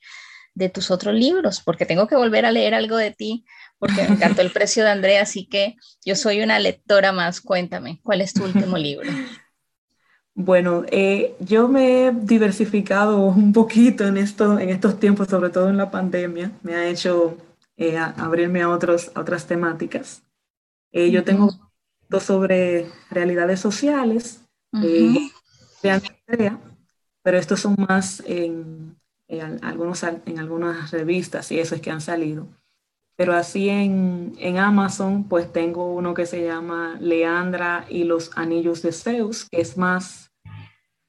tus 0.72 0.90
otros 0.90 1.14
libros, 1.14 1.60
porque 1.64 1.86
tengo 1.86 2.06
que 2.06 2.16
volver 2.16 2.44
a 2.44 2.52
leer 2.52 2.74
algo 2.74 2.96
de 2.96 3.10
ti, 3.10 3.44
porque 3.78 4.02
me 4.02 4.14
encantó 4.14 4.42
el 4.42 4.50
precio 4.52 4.84
de 4.84 4.90
Andrea, 4.90 5.22
así 5.22 5.46
que 5.46 5.76
yo 6.04 6.14
soy 6.16 6.42
una 6.42 6.58
lectora 6.58 7.12
más. 7.12 7.40
Cuéntame, 7.40 8.00
¿cuál 8.02 8.20
es 8.20 8.32
tu 8.32 8.44
último 8.44 8.76
libro? 8.78 9.10
Bueno, 10.34 10.84
eh, 10.90 11.34
yo 11.40 11.68
me 11.68 12.06
he 12.06 12.12
diversificado 12.12 13.18
un 13.26 13.52
poquito 13.52 14.06
en, 14.06 14.16
esto, 14.16 14.58
en 14.58 14.70
estos 14.70 14.98
tiempos, 14.98 15.28
sobre 15.28 15.50
todo 15.50 15.68
en 15.68 15.76
la 15.76 15.90
pandemia. 15.90 16.52
Me 16.62 16.74
ha 16.74 16.86
hecho 16.88 17.36
eh, 17.76 17.98
abrirme 17.98 18.62
a, 18.62 18.70
otros, 18.70 19.10
a 19.14 19.20
otras 19.20 19.46
temáticas. 19.46 20.22
Eh, 20.90 21.10
yo 21.10 21.24
tengo 21.24 21.50
dos 22.08 22.22
sobre 22.22 22.86
realidades 23.10 23.60
sociales 23.60 24.42
eh, 24.80 25.30
pero 27.22 27.38
estos 27.38 27.60
son 27.60 27.76
más 27.88 28.22
en, 28.26 28.96
algunos, 29.40 30.02
en 30.02 30.38
algunas 30.38 30.90
revistas 30.90 31.50
y 31.52 31.58
eso 31.58 31.74
es 31.74 31.80
que 31.80 31.90
han 31.90 32.00
salido. 32.00 32.48
Pero 33.16 33.34
así 33.34 33.68
en, 33.68 34.34
en, 34.38 34.58
Amazon, 34.58 35.24
pues 35.24 35.52
tengo 35.52 35.92
uno 35.92 36.14
que 36.14 36.26
se 36.26 36.44
llama 36.44 36.96
Leandra 37.00 37.84
y 37.88 38.04
los 38.04 38.30
Anillos 38.36 38.82
de 38.82 38.92
Zeus, 38.92 39.46
que 39.50 39.60
es 39.60 39.76
más 39.76 40.32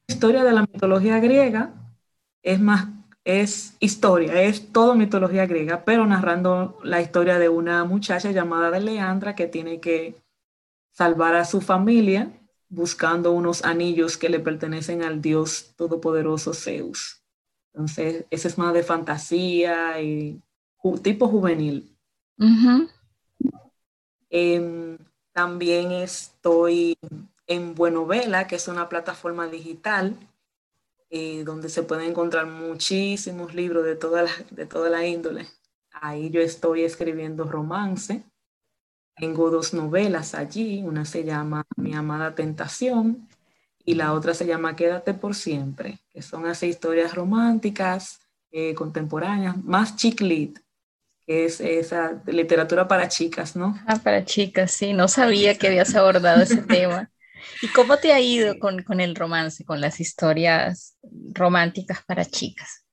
historia 0.07 0.43
de 0.43 0.51
la 0.51 0.61
mitología 0.61 1.19
griega, 1.19 1.73
es 2.43 2.59
más, 2.59 2.87
es 3.23 3.77
historia, 3.79 4.41
es 4.41 4.71
todo 4.71 4.95
mitología 4.95 5.45
griega, 5.47 5.85
pero 5.85 6.05
narrando 6.05 6.77
la 6.83 7.01
historia 7.01 7.39
de 7.39 7.49
una 7.49 7.85
muchacha 7.85 8.31
llamada 8.31 8.79
Leandra 8.79 9.33
que 9.33 9.47
tiene 9.47 9.79
que 9.79 10.21
salvar 10.91 11.35
a 11.35 11.45
su 11.45 11.61
familia 11.61 12.31
buscando 12.69 13.31
unos 13.31 13.63
anillos 13.63 14.17
que 14.17 14.29
le 14.29 14.39
pertenecen 14.39 15.03
al 15.03 15.21
dios 15.21 15.73
todopoderoso 15.77 16.53
Zeus. 16.53 17.22
Entonces, 17.73 18.25
ese 18.29 18.47
es 18.47 18.57
más 18.57 18.73
de 18.73 18.83
fantasía 18.83 19.99
y 19.99 20.39
tipo 21.01 21.27
juvenil. 21.27 21.97
Em, 24.29 24.97
también 25.31 25.91
estoy 25.91 26.97
en 27.47 27.73
Buenovela, 27.73 28.47
que 28.47 28.55
es 28.55 28.67
una 28.67 28.89
plataforma 28.89 29.47
digital 29.47 30.15
eh, 31.09 31.43
donde 31.43 31.69
se 31.69 31.83
pueden 31.83 32.09
encontrar 32.09 32.45
muchísimos 32.47 33.53
libros 33.55 33.85
de 33.85 33.95
toda, 33.95 34.23
la, 34.23 34.31
de 34.51 34.65
toda 34.65 34.89
la 34.89 35.05
índole. 35.05 35.47
Ahí 35.91 36.29
yo 36.29 36.41
estoy 36.41 36.83
escribiendo 36.83 37.45
romance. 37.45 38.23
Tengo 39.15 39.49
dos 39.51 39.73
novelas 39.73 40.33
allí, 40.33 40.81
una 40.81 41.05
se 41.05 41.23
llama 41.23 41.65
Mi 41.75 41.93
amada 41.93 42.33
tentación 42.33 43.27
y 43.85 43.95
la 43.95 44.13
otra 44.13 44.33
se 44.33 44.45
llama 44.45 44.75
Quédate 44.75 45.13
por 45.13 45.35
siempre, 45.35 45.99
que 46.11 46.21
son 46.21 46.45
así 46.45 46.67
historias 46.67 47.13
románticas, 47.15 48.19
eh, 48.51 48.73
contemporáneas, 48.73 49.57
más 49.63 49.95
chick 49.95 50.21
lit, 50.21 50.59
que 51.25 51.45
es 51.45 51.59
esa 51.59 52.21
literatura 52.25 52.87
para 52.87 53.07
chicas, 53.07 53.55
¿no? 53.55 53.77
Ah, 53.87 53.99
para 54.03 54.25
chicas, 54.25 54.71
sí, 54.71 54.93
no 54.93 55.07
sabía 55.07 55.57
que 55.57 55.67
habías 55.67 55.95
abordado 55.95 56.41
ese 56.41 56.57
tema. 56.61 57.09
¿Y 57.61 57.67
cómo 57.69 57.97
te 57.97 58.13
ha 58.13 58.19
ido 58.19 58.57
con, 58.59 58.83
con 58.83 58.99
el 58.99 59.15
romance, 59.15 59.65
con 59.65 59.81
las 59.81 59.99
historias 59.99 60.95
románticas 61.33 62.03
para 62.05 62.25
chicas? 62.25 62.83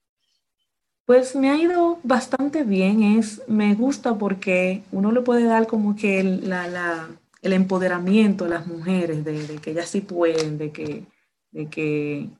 Pues 1.05 1.35
me 1.35 1.51
ha 1.51 1.57
ido 1.57 1.99
bastante 2.05 2.63
bien, 2.63 3.03
es, 3.03 3.43
me 3.49 3.75
gusta 3.75 4.15
porque 4.17 4.83
uno 4.93 5.11
le 5.11 5.23
puede 5.23 5.45
dar 5.45 5.67
como 5.67 5.97
que 5.97 6.23
la, 6.23 6.69
la, 6.69 7.09
el 7.43 7.53
empoderamiento 7.53 8.45
a 8.45 8.49
las 8.49 8.67
mujeres, 8.67 9.25
de, 9.25 9.47
de, 9.47 9.59
que 9.59 9.71
ellas 9.71 9.89
sí 9.89 10.01
pueden, 10.01 10.59
de 10.59 10.73
que, 10.73 11.07
de 11.51 11.69
que, 11.69 12.31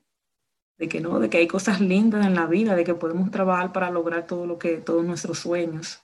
de 0.77 0.89
que 0.89 1.01
no, 1.01 1.19
de 1.19 1.29
que 1.29 1.37
hay 1.37 1.47
cosas 1.47 1.81
lindas 1.81 2.25
en 2.25 2.35
la 2.35 2.45
vida, 2.45 2.75
de 2.75 2.83
que 2.83 2.93
podemos 2.95 3.31
trabajar 3.31 3.73
para 3.73 3.89
lograr 3.89 4.27
todo 4.27 4.45
lo 4.45 4.59
que, 4.59 4.77
todos 4.77 5.03
nuestros 5.03 5.39
sueños. 5.39 6.01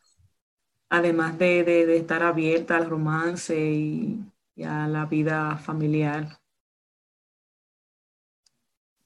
Además 0.90 1.38
de, 1.38 1.64
de, 1.64 1.86
de 1.86 1.98
estar 1.98 2.24
abierta 2.24 2.78
al 2.78 2.90
romance 2.90 3.60
y, 3.60 4.20
y 4.56 4.64
a 4.64 4.88
la 4.88 5.06
vida 5.06 5.58
familiar. 5.58 6.40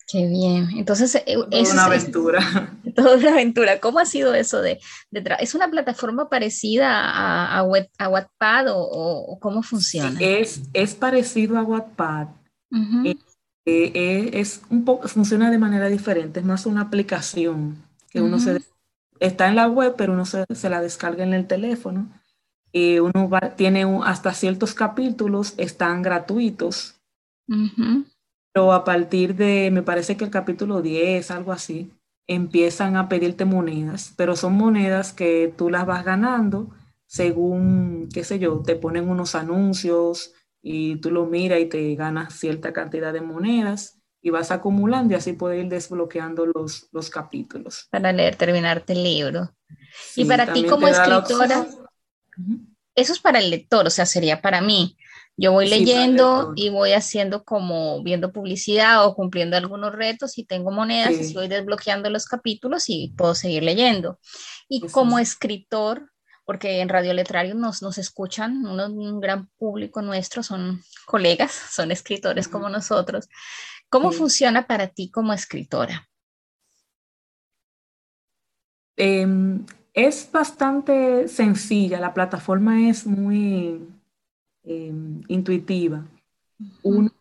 Qué 0.07 0.27
bien. 0.27 0.69
Entonces, 0.77 1.15
es 1.15 1.23
eh, 1.25 1.71
una 1.71 1.85
aventura. 1.85 2.77
Toda 2.95 3.17
una 3.17 3.31
aventura. 3.31 3.79
¿Cómo 3.79 3.99
ha 3.99 4.05
sido 4.05 4.33
eso 4.33 4.61
de, 4.61 4.79
de 5.11 5.35
¿Es 5.39 5.55
una 5.55 5.69
plataforma 5.69 6.29
parecida 6.29 7.09
a, 7.09 7.57
a, 7.57 7.63
web, 7.63 7.89
a 7.97 8.09
Wattpad 8.09 8.69
o, 8.69 8.79
o, 8.79 9.39
cómo 9.39 9.63
funciona? 9.63 10.19
es, 10.19 10.61
es 10.73 10.95
parecido 10.95 11.57
a 11.57 11.63
Wattpad. 11.63 12.27
Uh 12.71 12.77
-huh. 12.77 13.19
eh, 13.65 13.91
eh, 13.93 14.29
es 14.33 14.61
un 14.69 14.85
poco, 14.85 15.07
funciona 15.07 15.51
de 15.51 15.57
manera 15.57 15.87
diferente. 15.87 16.39
Es 16.39 16.45
más 16.45 16.65
una 16.65 16.81
aplicación 16.81 17.83
que 18.09 18.19
uh 18.19 18.23
-huh. 18.23 18.27
uno 18.27 18.39
se 18.39 18.61
está 19.19 19.47
en 19.47 19.55
la 19.55 19.67
web, 19.67 19.95
pero 19.97 20.13
uno 20.13 20.25
se, 20.25 20.45
se 20.53 20.69
la 20.69 20.81
descarga 20.81 21.23
en 21.23 21.33
el 21.33 21.47
teléfono. 21.47 22.07
Y 22.71 22.99
uno 22.99 23.27
va, 23.29 23.55
tiene 23.55 23.85
un, 23.85 24.03
hasta 24.03 24.33
ciertos 24.33 24.73
capítulos, 24.73 25.53
están 25.57 26.01
gratuitos. 26.01 26.95
Uh 27.47 27.55
-huh 27.55 28.05
pero 28.53 28.73
a 28.73 28.83
partir 28.83 29.35
de, 29.35 29.69
me 29.71 29.81
parece 29.81 30.17
que 30.17 30.25
el 30.25 30.31
capítulo 30.31 30.81
10, 30.81 31.31
algo 31.31 31.51
así, 31.51 31.91
empiezan 32.27 32.95
a 32.95 33.09
pedirte 33.09 33.45
monedas, 33.45 34.13
pero 34.17 34.35
son 34.35 34.53
monedas 34.53 35.13
que 35.13 35.53
tú 35.57 35.69
las 35.69 35.85
vas 35.85 36.05
ganando 36.05 36.71
según, 37.11 38.07
qué 38.13 38.23
sé 38.23 38.39
yo, 38.39 38.61
te 38.65 38.77
ponen 38.77 39.09
unos 39.09 39.35
anuncios 39.35 40.33
y 40.61 40.95
tú 40.97 41.11
lo 41.11 41.25
miras 41.25 41.59
y 41.59 41.65
te 41.65 41.93
ganas 41.95 42.33
cierta 42.33 42.71
cantidad 42.71 43.11
de 43.11 43.19
monedas 43.19 43.99
y 44.21 44.29
vas 44.29 44.49
acumulando 44.49 45.13
y 45.13 45.17
así 45.17 45.33
puedes 45.33 45.61
ir 45.61 45.69
desbloqueando 45.69 46.45
los, 46.45 46.87
los 46.93 47.09
capítulos. 47.09 47.87
Para 47.89 48.13
leer, 48.13 48.37
terminarte 48.37 48.93
el 48.93 49.03
libro. 49.03 49.53
Sí, 49.93 50.21
y 50.21 50.25
para 50.25 50.53
ti 50.53 50.65
como 50.65 50.87
escritora, 50.87 51.67
eso 52.95 53.13
es 53.13 53.19
para 53.19 53.39
el 53.39 53.49
lector, 53.49 53.87
o 53.87 53.89
sea, 53.89 54.05
sería 54.05 54.41
para 54.41 54.61
mí. 54.61 54.95
Yo 55.37 55.51
voy 55.53 55.67
leyendo 55.67 56.53
y 56.55 56.69
voy 56.69 56.91
haciendo 56.91 57.43
como 57.43 58.03
viendo 58.03 58.31
publicidad 58.31 59.05
o 59.05 59.15
cumpliendo 59.15 59.57
algunos 59.57 59.93
retos 59.93 60.37
y 60.37 60.45
tengo 60.45 60.71
monedas 60.71 61.15
sí. 61.15 61.31
y 61.31 61.33
voy 61.33 61.47
desbloqueando 61.47 62.09
los 62.09 62.25
capítulos 62.25 62.89
y 62.89 63.13
puedo 63.17 63.33
seguir 63.33 63.63
leyendo. 63.63 64.19
Y 64.67 64.81
como 64.89 65.19
es. 65.19 65.29
escritor, 65.29 66.11
porque 66.45 66.81
en 66.81 66.89
Radio 66.89 67.13
Letrario 67.13 67.55
nos, 67.55 67.81
nos 67.81 67.97
escuchan, 67.97 68.65
uno, 68.65 68.87
un 68.87 69.19
gran 69.19 69.49
público 69.57 70.01
nuestro, 70.01 70.43
son 70.43 70.83
colegas, 71.05 71.51
son 71.73 71.91
escritores 71.91 72.47
uh 72.47 72.49
-huh. 72.49 72.51
como 72.53 72.69
nosotros. 72.69 73.27
¿Cómo 73.89 74.11
funciona 74.11 74.67
para 74.67 74.87
ti 74.87 75.09
como 75.09 75.33
escritora? 75.33 76.07
Eh, 78.95 79.25
es 79.93 80.29
bastante 80.31 81.27
sencilla, 81.27 81.99
la 81.99 82.13
plataforma 82.13 82.87
es 82.87 83.05
muy 83.05 83.81
eh, 84.63 84.93
intuitiva. 85.27 86.05
Uno 86.83 87.11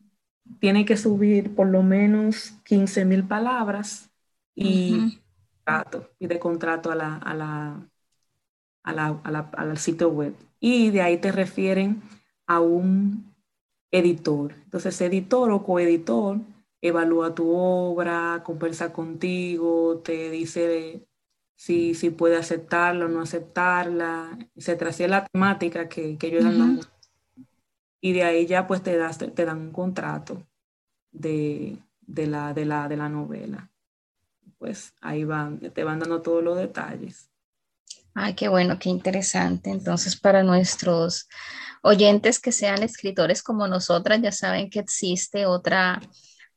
tiene 0.59 0.85
que 0.85 0.97
subir 0.97 1.55
por 1.55 1.69
lo 1.69 1.83
menos 1.83 2.53
15 2.65 3.05
mil 3.05 3.25
palabras 3.25 4.11
y, 4.55 4.95
uh 4.95 4.97
-huh. 4.97 5.21
contrato, 5.57 6.11
y 6.19 6.27
de 6.27 6.39
contrato 6.39 6.91
a 6.91 6.95
la, 6.95 7.17
a 7.17 7.35
la, 7.35 7.89
a 8.83 8.93
la, 8.93 9.21
a 9.23 9.31
la, 9.31 9.51
al 9.57 9.79
sitio 9.79 10.09
web. 10.09 10.35
Y 10.59 10.91
de 10.91 11.03
ahí 11.03 11.19
te 11.19 11.33
refieren 11.33 12.03
a 12.47 12.61
un 12.61 13.33
editor. 13.91 14.55
Entonces, 14.65 15.01
editor 15.01 15.51
o 15.51 15.63
coeditor 15.63 16.39
evalúa 16.83 17.35
tu 17.35 17.51
obra, 17.51 18.43
conversa 18.45 18.93
contigo, 18.93 20.01
te 20.05 20.31
dice 20.31 21.07
si, 21.57 21.95
si 21.95 22.11
puede 22.11 22.37
aceptarla 22.37 23.05
o 23.07 23.09
no 23.09 23.21
aceptarla, 23.21 24.39
etcétera. 24.55 24.91
Así 24.91 25.05
es 25.05 25.11
la 25.11 25.27
temática 25.27 25.89
que, 25.89 26.17
que 26.17 26.27
ellos 26.29 26.45
uh 26.45 26.49
-huh. 26.49 26.89
Y 28.01 28.13
de 28.13 28.25
ahí 28.25 28.47
ya 28.47 28.67
pues 28.67 28.83
te, 28.83 28.97
das, 28.97 29.19
te 29.19 29.45
dan 29.45 29.59
un 29.59 29.73
contrato 29.73 30.47
de, 31.13 31.79
de, 32.01 32.27
la, 32.27 32.55
de, 32.55 32.65
la, 32.65 32.89
de 32.89 32.97
la 32.97 33.09
novela. 33.09 33.71
Pues 34.59 34.95
ahí 35.01 35.25
van, 35.25 35.59
te 35.59 35.85
van 35.85 35.99
dando 36.01 36.23
todos 36.23 36.43
los 36.43 36.57
detalles. 36.57 37.31
Ay, 38.15 38.35
qué 38.35 38.49
bueno, 38.49 38.79
qué 38.79 38.89
interesante. 38.89 39.71
Entonces, 39.71 40.19
para 40.19 40.43
nuestros 40.43 41.29
oyentes 41.83 42.41
que 42.41 42.53
sean 42.53 42.83
escritores 42.83 43.43
como 43.43 43.69
nosotras, 43.69 44.21
ya 44.21 44.33
saben 44.33 44.69
que 44.69 44.81
existe 44.81 45.47
otra 45.47 46.01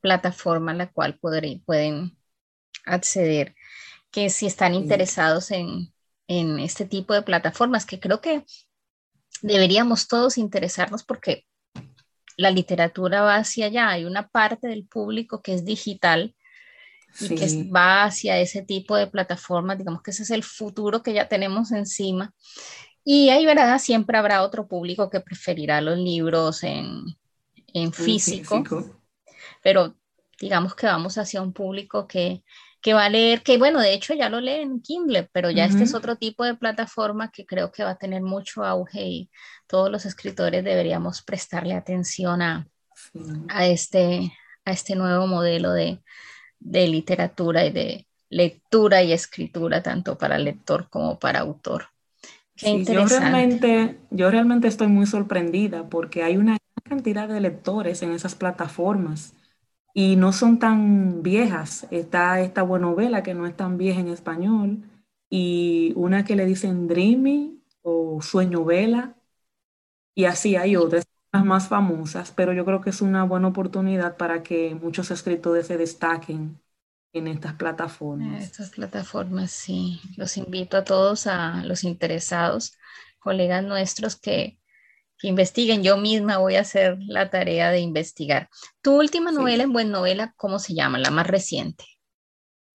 plataforma 0.02 0.72
a 0.72 0.76
la 0.76 0.92
cual 0.92 1.18
poder, 1.20 1.46
pueden 1.66 2.18
acceder, 2.86 3.56
que 4.12 4.30
si 4.30 4.48
están 4.48 4.74
interesados 4.74 5.52
en, 5.52 5.94
en 6.28 6.60
este 6.60 6.86
tipo 6.86 7.14
de 7.14 7.22
plataformas, 7.22 7.86
que 7.86 8.00
creo 8.00 8.20
que 8.20 8.46
deberíamos 9.44 10.08
todos 10.08 10.38
interesarnos 10.38 11.04
porque 11.04 11.46
la 12.38 12.50
literatura 12.50 13.22
va 13.22 13.36
hacia 13.36 13.68
allá, 13.68 13.90
hay 13.90 14.06
una 14.06 14.30
parte 14.30 14.68
del 14.68 14.88
público 14.88 15.42
que 15.44 15.54
es 15.54 15.66
digital 15.66 16.36
y 17.20 17.28
sí. 17.28 17.36
que 17.36 17.70
va 17.70 18.06
hacia 18.06 18.40
ese 18.40 18.64
tipo 18.64 18.96
de 18.96 19.06
plataformas, 19.06 19.78
digamos 19.78 20.02
que 20.02 20.12
ese 20.12 20.24
es 20.24 20.32
el 20.32 20.44
futuro 20.44 21.04
que 21.04 21.14
ya 21.14 21.28
tenemos 21.28 21.72
encima. 21.72 22.34
Y 23.04 23.30
ahí, 23.30 23.46
¿verdad? 23.46 23.78
Siempre 23.78 24.18
habrá 24.18 24.42
otro 24.42 24.68
público 24.68 25.10
que 25.10 25.20
preferirá 25.20 25.82
los 25.82 25.98
libros 25.98 26.64
en, 26.64 27.04
en 27.74 27.92
físico, 27.92 28.64
físico, 28.64 29.02
pero 29.62 29.96
digamos 30.40 30.74
que 30.74 30.88
vamos 30.88 31.18
hacia 31.18 31.42
un 31.42 31.54
público 31.54 32.08
que, 32.08 32.44
que 32.84 32.94
va 32.94 33.06
a 33.06 33.10
leer, 33.10 33.44
que 33.44 33.58
bueno, 33.58 33.80
de 33.80 33.94
hecho 33.94 34.14
ya 34.14 34.28
lo 34.28 34.42
lee 34.42 34.60
en 34.60 34.82
Kindle, 34.82 35.30
pero 35.32 35.50
ya 35.50 35.64
uh 35.64 35.68
-huh. 35.68 35.72
este 35.72 35.84
es 35.86 35.94
otro 35.96 36.18
tipo 36.18 36.44
de 36.44 36.56
plataforma 36.56 37.32
que 37.32 37.46
creo 37.46 37.72
que 37.72 37.86
va 37.86 37.92
a 37.92 37.98
tener 37.98 38.22
mucho 38.22 38.66
auge 38.66 39.02
y 39.02 39.30
todos 39.68 39.90
los 39.90 40.06
escritores 40.06 40.66
deberíamos 40.66 41.22
prestarle 41.22 41.76
atención 41.76 42.42
a, 42.42 42.68
a, 43.48 43.68
este, 43.68 44.34
a 44.66 44.72
este 44.72 44.96
nuevo 44.98 45.28
modelo 45.28 45.72
de, 45.72 46.04
de 46.60 46.88
literatura 46.90 47.66
y 47.66 47.72
de 47.72 48.06
lectura 48.30 49.02
y 49.02 49.14
escritura, 49.14 49.82
tanto 49.82 50.18
para 50.18 50.38
lector 50.38 50.90
como 50.90 51.18
para 51.20 51.40
autor. 51.40 51.86
Qué 52.58 52.84
sí. 52.86 52.94
Yo 52.94 53.06
realmente, 53.06 53.98
yo 54.10 54.30
realmente 54.30 54.68
estoy 54.68 54.88
muy 54.88 55.06
sorprendida 55.06 55.88
porque 55.88 56.22
hay 56.22 56.36
una 56.36 56.58
cantidad 56.84 57.30
de 57.30 57.40
lectores 57.40 58.02
en 58.02 58.12
esas 58.12 58.36
plataformas 58.36 59.34
y 59.94 60.16
no 60.16 60.34
son 60.34 60.60
tan 60.60 61.24
viejas. 61.24 61.88
Está 61.92 62.42
esta 62.42 62.64
novela 62.64 63.24
que 63.24 63.34
no 63.34 63.46
es 63.48 63.56
tan 63.56 63.78
vieja 63.78 64.00
en 64.00 64.08
español 64.08 64.84
y 65.30 65.94
una 65.96 66.26
que 66.26 66.36
le 66.36 66.46
dicen 66.46 66.88
Dreamy 66.88 67.62
o 67.82 68.22
Sueño 68.22 68.66
Vela 68.66 69.16
y 70.16 70.26
así 70.26 70.56
hay 70.56 70.76
otras 70.76 71.06
las 71.34 71.44
más 71.44 71.68
famosas, 71.68 72.32
pero 72.32 72.54
yo 72.54 72.64
creo 72.64 72.80
que 72.80 72.92
es 72.92 73.02
una 73.02 73.24
buena 73.24 73.48
oportunidad 73.48 74.18
para 74.18 74.44
que 74.44 74.76
muchos 74.76 75.10
escritores 75.10 75.66
se 75.66 75.78
destaquen 75.78 76.62
en 77.12 77.28
estas 77.28 77.54
plataformas. 77.56 78.44
Estas 78.44 78.70
plataformas, 78.70 79.50
sí. 79.50 80.00
Los 80.16 80.38
invito 80.38 80.78
a 80.78 80.84
todos, 80.84 81.26
a 81.26 81.64
los 81.66 81.84
interesados, 81.84 82.78
colegas 83.18 83.64
nuestros 83.64 84.16
que 84.16 84.60
que 85.24 85.30
investiguen. 85.30 85.84
Yo 85.84 85.96
misma 85.96 86.38
voy 86.38 86.58
a 86.58 86.62
hacer 86.62 86.98
la 87.00 87.30
tarea 87.30 87.72
de 87.72 87.80
investigar. 87.80 88.50
Tu 88.82 88.94
última 88.94 89.30
sí. 89.30 89.38
novela 89.38 89.64
en 89.64 89.72
Buen 89.72 89.90
Novela, 89.90 90.34
¿cómo 90.36 90.60
se 90.60 90.74
llama? 90.74 91.00
La 91.00 91.12
más 91.12 91.26
reciente. 91.26 91.86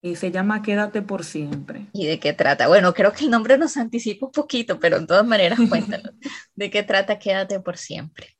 Y 0.00 0.16
se 0.16 0.30
llama 0.30 0.62
Quédate 0.62 1.02
por 1.02 1.24
siempre. 1.24 1.88
¿Y 1.92 2.06
de 2.06 2.18
qué 2.18 2.32
trata? 2.32 2.66
Bueno, 2.66 2.94
creo 2.94 3.12
que 3.12 3.24
el 3.24 3.30
nombre 3.30 3.58
nos 3.58 3.76
anticipa 3.76 4.24
un 4.24 4.32
poquito, 4.32 4.80
pero 4.80 4.96
en 4.96 5.06
todas 5.06 5.26
maneras 5.26 5.58
cuéntanos. 5.68 6.14
¿De 6.54 6.70
qué 6.70 6.82
trata 6.82 7.18
Quédate 7.18 7.60
por 7.60 7.76
siempre? 7.76 8.38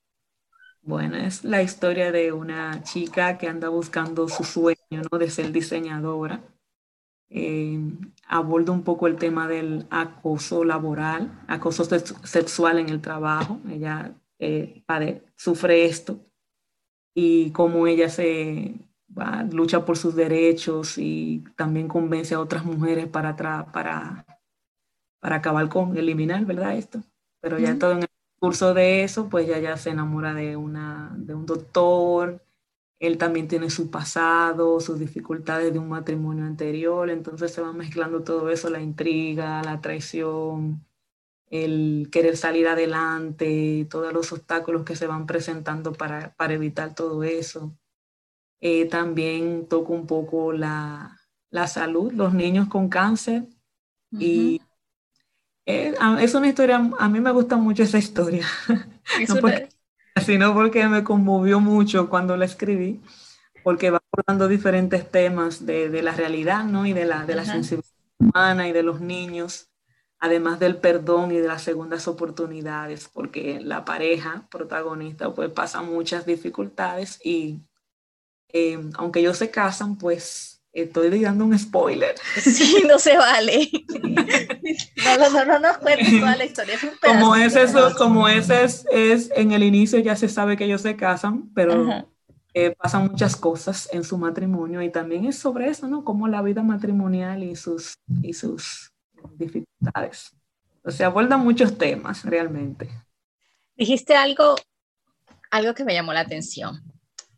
Bueno, 0.80 1.18
es 1.18 1.44
la 1.44 1.60
historia 1.60 2.10
de 2.10 2.32
una 2.32 2.82
chica 2.84 3.36
que 3.36 3.46
anda 3.46 3.68
buscando 3.68 4.26
su 4.28 4.42
sueño, 4.42 5.02
¿no? 5.12 5.18
De 5.18 5.28
ser 5.28 5.52
diseñadora. 5.52 6.40
Eh, 7.30 7.78
aborda 8.26 8.72
un 8.72 8.82
poco 8.82 9.06
el 9.06 9.16
tema 9.16 9.48
del 9.48 9.86
acoso 9.90 10.64
laboral, 10.64 11.44
acoso 11.46 11.84
sexual 11.84 12.78
en 12.78 12.88
el 12.88 13.00
trabajo. 13.00 13.60
Ella 13.70 14.14
eh, 14.38 14.82
sufre 15.36 15.84
esto 15.84 16.20
y 17.14 17.50
cómo 17.50 17.86
ella 17.86 18.08
se 18.08 18.74
lucha 19.50 19.84
por 19.84 19.96
sus 19.96 20.14
derechos 20.14 20.98
y 20.98 21.44
también 21.56 21.88
convence 21.88 22.34
a 22.34 22.40
otras 22.40 22.64
mujeres 22.64 23.08
para, 23.08 23.36
para, 23.36 24.24
para 25.20 25.36
acabar 25.36 25.68
con, 25.68 25.96
eliminar, 25.96 26.44
¿verdad? 26.44 26.76
Esto. 26.76 27.02
Pero 27.40 27.58
ya 27.58 27.78
todo 27.78 27.92
en 27.92 28.02
el 28.02 28.08
curso 28.38 28.74
de 28.74 29.04
eso, 29.04 29.28
pues 29.28 29.46
ya, 29.46 29.58
ya 29.58 29.76
se 29.76 29.90
enamora 29.90 30.34
de, 30.34 30.56
una, 30.56 31.12
de 31.16 31.34
un 31.34 31.46
doctor, 31.46 32.42
él 32.98 33.16
también 33.16 33.46
tiene 33.48 33.70
su 33.70 33.90
pasado, 33.90 34.80
sus 34.80 34.98
dificultades 34.98 35.72
de 35.72 35.78
un 35.78 35.88
matrimonio 35.88 36.44
anterior, 36.44 37.10
entonces 37.10 37.52
se 37.52 37.60
va 37.60 37.72
mezclando 37.72 38.24
todo 38.24 38.50
eso, 38.50 38.70
la 38.70 38.80
intriga, 38.80 39.62
la 39.62 39.80
traición, 39.80 40.84
el 41.50 42.08
querer 42.10 42.36
salir 42.36 42.66
adelante, 42.66 43.86
todos 43.88 44.12
los 44.12 44.32
obstáculos 44.32 44.84
que 44.84 44.96
se 44.96 45.06
van 45.06 45.26
presentando 45.26 45.92
para, 45.92 46.34
para 46.34 46.54
evitar 46.54 46.94
todo 46.94 47.22
eso. 47.22 47.72
Eh, 48.60 48.86
también 48.86 49.66
toca 49.68 49.92
un 49.92 50.06
poco 50.06 50.52
la, 50.52 51.16
la, 51.50 51.68
salud, 51.68 52.12
los 52.12 52.34
niños 52.34 52.68
con 52.68 52.88
cáncer. 52.88 53.46
Y 54.10 54.60
eh, 55.66 55.94
es 56.20 56.34
una 56.34 56.48
historia, 56.48 56.90
a 56.98 57.08
mí 57.08 57.20
me 57.20 57.30
gusta 57.30 57.56
mucho 57.56 57.84
esa 57.84 57.98
historia. 57.98 58.44
no 59.28 59.36
porque, 59.36 59.68
sino 60.20 60.54
porque 60.54 60.86
me 60.88 61.04
conmovió 61.04 61.60
mucho 61.60 62.08
cuando 62.08 62.36
la 62.36 62.44
escribí, 62.44 63.00
porque 63.62 63.90
va 63.90 64.02
hablando 64.12 64.48
diferentes 64.48 65.10
temas 65.10 65.66
de, 65.66 65.88
de, 65.88 66.02
la 66.02 66.12
realidad, 66.12 66.64
¿no? 66.64 66.86
Y 66.86 66.92
de 66.92 67.04
la, 67.04 67.24
de 67.26 67.34
la 67.34 67.44
sensibilidad 67.44 67.88
humana 68.18 68.68
y 68.68 68.72
de 68.72 68.82
los 68.82 69.00
niños 69.00 69.68
además 70.20 70.58
del 70.58 70.76
perdón 70.78 71.30
y 71.32 71.38
de 71.38 71.46
las 71.46 71.62
segundas 71.62 72.08
oportunidades, 72.08 73.08
porque 73.08 73.60
la 73.60 73.84
pareja 73.84 74.48
protagonista 74.50 75.32
pues 75.32 75.50
pasa 75.50 75.82
muchas 75.82 76.26
dificultades 76.26 77.20
y 77.24 77.60
eh, 78.48 78.78
aunque 78.94 79.20
ellos 79.20 79.38
se 79.38 79.50
casan, 79.50 79.96
pues 79.96 80.57
estoy 80.82 81.20
dando 81.20 81.44
un 81.44 81.58
spoiler. 81.58 82.14
Sí, 82.40 82.84
no 82.86 82.98
se 82.98 83.16
vale. 83.16 83.68
No, 85.04 85.16
no, 85.18 85.30
no, 85.30 85.44
no, 85.44 85.58
no 85.58 85.68
toda 85.78 86.36
la 86.36 86.44
historia. 86.44 86.74
Es 86.74 86.80
como 87.00 87.36
es 87.36 87.56
eso, 87.56 87.94
como 87.96 88.28
ese 88.28 88.64
es, 88.64 88.86
es, 88.90 89.30
en 89.34 89.52
el 89.52 89.62
inicio 89.62 89.98
ya 90.00 90.16
se 90.16 90.28
sabe 90.28 90.56
que 90.56 90.64
ellos 90.64 90.82
se 90.82 90.96
casan, 90.96 91.50
pero 91.54 92.06
eh, 92.54 92.74
pasan 92.76 93.08
muchas 93.08 93.36
cosas 93.36 93.88
en 93.92 94.04
su 94.04 94.18
matrimonio 94.18 94.82
y 94.82 94.90
también 94.90 95.24
es 95.24 95.38
sobre 95.38 95.68
eso, 95.68 95.86
¿no? 95.86 96.04
Como 96.04 96.28
la 96.28 96.42
vida 96.42 96.62
matrimonial 96.62 97.42
y 97.42 97.56
sus, 97.56 97.94
y 98.22 98.32
sus 98.32 98.92
dificultades. 99.36 100.32
O 100.82 100.90
sea, 100.90 101.08
aborda 101.08 101.36
muchos 101.36 101.76
temas 101.76 102.24
realmente. 102.24 102.88
Dijiste 103.76 104.16
algo, 104.16 104.56
algo 105.50 105.74
que 105.74 105.84
me 105.84 105.94
llamó 105.94 106.12
la 106.12 106.20
atención. 106.20 106.82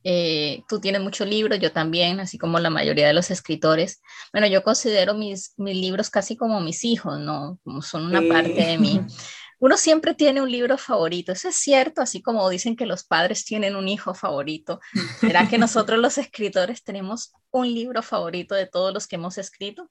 Eh, 0.03 0.63
tú 0.69 0.81
tienes 0.81 1.03
muchos 1.03 1.29
libros, 1.29 1.59
yo 1.61 1.73
también, 1.73 2.21
así 2.21 2.39
como 2.39 2.59
la 2.59 2.71
mayoría 2.71 3.07
de 3.07 3.13
los 3.13 3.31
escritores. 3.31 4.01
Bueno, 4.33 4.47
yo 4.47 4.63
considero 4.63 5.15
mis, 5.15 5.53
mis 5.57 5.77
libros 5.77 6.11
casi 6.11 6.37
como 6.37 6.61
mis 6.61 6.85
hijos, 6.85 7.19
¿no? 7.19 7.59
Como 7.65 7.83
son 7.83 8.07
una 8.07 8.23
parte 8.23 8.65
de 8.65 8.79
mí. 8.79 9.01
Uno 9.63 9.77
siempre 9.77 10.15
tiene 10.15 10.41
un 10.41 10.51
libro 10.51 10.79
favorito, 10.79 11.33
eso 11.33 11.51
es 11.51 11.55
cierto, 11.55 12.01
así 12.01 12.23
como 12.23 12.49
dicen 12.49 12.77
que 12.77 12.87
los 12.87 13.05
padres 13.05 13.45
tienen 13.45 13.77
un 13.77 13.89
hijo 13.89 14.15
favorito. 14.15 14.81
¿Será 15.21 15.49
que 15.49 15.59
nosotros 15.59 15.99
los 15.99 16.17
escritores 16.17 16.83
tenemos 16.83 17.35
un 17.51 17.67
libro 17.67 18.03
favorito 18.03 18.55
de 18.55 18.67
todos 18.67 18.95
los 18.95 19.07
que 19.07 19.17
hemos 19.17 19.37
escrito? 19.37 19.91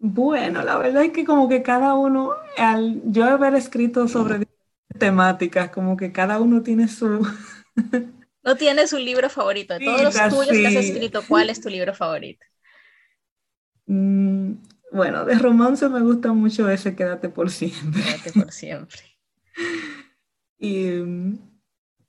Bueno, 0.00 0.64
la 0.64 0.78
verdad 0.78 1.04
es 1.04 1.12
que 1.12 1.24
como 1.24 1.48
que 1.48 1.62
cada 1.62 1.94
uno, 1.94 2.32
al 2.56 3.02
yo 3.04 3.24
haber 3.24 3.54
escrito 3.54 4.08
sobre 4.08 4.48
temáticas, 4.98 5.70
como 5.70 5.96
que 5.96 6.10
cada 6.10 6.40
uno 6.40 6.62
tiene 6.62 6.88
su... 6.88 7.24
no 8.42 8.56
tienes 8.56 8.92
un 8.92 9.04
libro 9.04 9.28
favorito. 9.30 9.74
De 9.74 9.84
todos 9.84 10.02
los 10.02 10.14
tuyos 10.14 10.48
que 10.48 10.66
has 10.66 10.74
escrito, 10.74 11.22
¿cuál 11.26 11.50
es 11.50 11.60
tu 11.60 11.68
libro 11.68 11.94
favorito? 11.94 12.44
Mm, 13.86 14.54
bueno, 14.92 15.24
de 15.24 15.38
romance 15.38 15.88
me 15.88 16.00
gusta 16.00 16.32
mucho 16.32 16.68
ese 16.68 16.94
Quédate 16.94 17.28
por 17.28 17.50
siempre. 17.50 18.02
Quédate 18.02 18.32
por 18.32 18.52
siempre. 18.52 19.00
y 20.58 21.38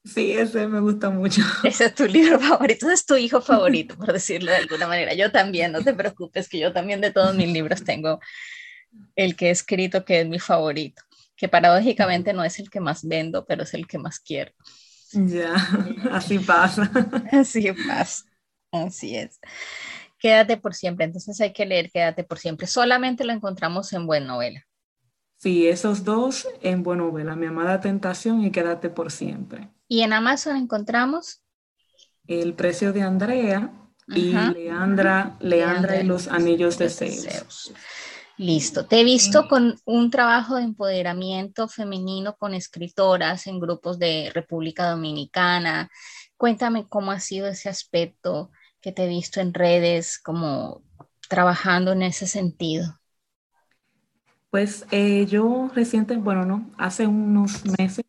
Sí, 0.04 0.32
ese 0.32 0.68
me 0.68 0.80
gusta 0.80 1.12
mucho. 1.12 1.42
Ese 1.64 1.86
es 1.86 1.96
tu 1.96 2.06
libro 2.08 2.40
favorito, 2.40 2.88
ese 2.88 2.94
es 2.96 3.06
tu 3.06 3.16
hijo 3.16 3.40
favorito, 3.40 3.96
por 3.96 4.12
decirlo 4.12 4.50
de 4.52 4.58
alguna 4.58 4.88
manera. 4.88 5.14
Yo 5.14 5.32
también, 5.32 5.72
no 5.72 5.84
te 5.84 5.94
preocupes, 5.94 6.50
que 6.50 6.58
yo 6.58 6.74
también 6.74 7.02
de 7.02 7.12
todos 7.12 7.36
mis 7.36 7.50
libros 7.50 7.84
tengo 7.84 8.20
el 9.16 9.36
que 9.36 9.48
he 9.48 9.52
escrito 9.52 10.04
que 10.04 10.22
es 10.22 10.28
mi 10.28 10.40
favorito, 10.40 11.04
que 11.36 11.48
paradójicamente 11.50 12.34
no 12.34 12.44
es 12.44 12.58
el 12.60 12.70
que 12.72 12.80
más 12.80 13.08
vendo, 13.08 13.46
pero 13.46 13.62
es 13.64 13.76
el 13.76 13.86
que 13.86 14.00
más 14.00 14.20
quiero. 14.20 14.52
Ya, 15.14 15.56
así 16.12 16.40
pasa. 16.40 16.90
Así 17.32 17.72
pasa, 17.88 18.26
así 18.72 19.18
es. 19.18 19.40
Quédate 20.18 20.58
por 20.58 20.76
siempre, 20.76 21.06
entonces 21.06 21.40
hay 21.42 21.52
que 21.52 21.66
leer 21.66 21.92
Quédate 21.92 22.24
por 22.24 22.38
siempre. 22.38 22.68
Solamente 22.68 23.24
lo 23.26 23.34
encontramos 23.34 23.92
en 23.94 24.06
Buen 24.06 24.28
Novela. 24.28 24.66
Sí, 25.38 25.68
esos 25.68 26.04
dos 26.04 26.48
en 26.62 26.84
Buen 26.84 27.00
Novela, 27.00 27.36
Mi 27.36 27.48
amada 27.48 27.82
tentación 27.82 28.44
y 28.46 28.52
Quédate 28.52 28.90
por 28.90 29.12
siempre. 29.12 29.70
Y 29.88 30.02
en 30.02 30.14
Amazon 30.14 30.56
encontramos 30.56 31.42
El 32.28 32.54
precio 32.54 32.94
de 32.94 33.02
Andrea 33.02 33.72
y 34.08 34.34
Leandra, 34.34 35.38
Leandra, 35.40 36.02
y 36.02 36.04
los 36.04 36.28
anillos 36.28 36.78
de 36.78 36.90
Zeus. 36.90 37.74
Listo. 38.42 38.88
Te 38.88 39.00
he 39.00 39.04
visto 39.04 39.48
con 39.48 39.76
un 39.86 40.10
trabajo 40.10 40.56
de 40.56 40.64
empoderamiento 40.64 41.68
femenino 41.68 42.36
con 42.38 42.56
escritoras 42.56 43.46
en 43.46 43.60
grupos 43.60 44.00
de 44.00 44.32
República 44.34 44.90
Dominicana. 44.90 45.92
Cuéntame 46.38 46.88
cómo 46.90 47.12
ha 47.12 47.20
sido 47.20 47.48
ese 47.48 47.70
aspecto 47.70 48.50
que 48.82 48.92
te 48.92 49.06
he 49.06 49.08
visto 49.08 49.42
en 49.42 49.54
redes, 49.54 50.18
como 50.18 50.82
trabajando 51.30 51.92
en 51.92 52.02
ese 52.02 52.26
sentido. 52.26 53.00
Pues 54.50 54.88
eh, 54.90 55.28
yo 55.28 55.70
reciente, 55.76 56.18
bueno, 56.18 56.44
no, 56.44 56.68
hace 56.80 57.06
unos 57.06 57.64
meses 57.78 58.04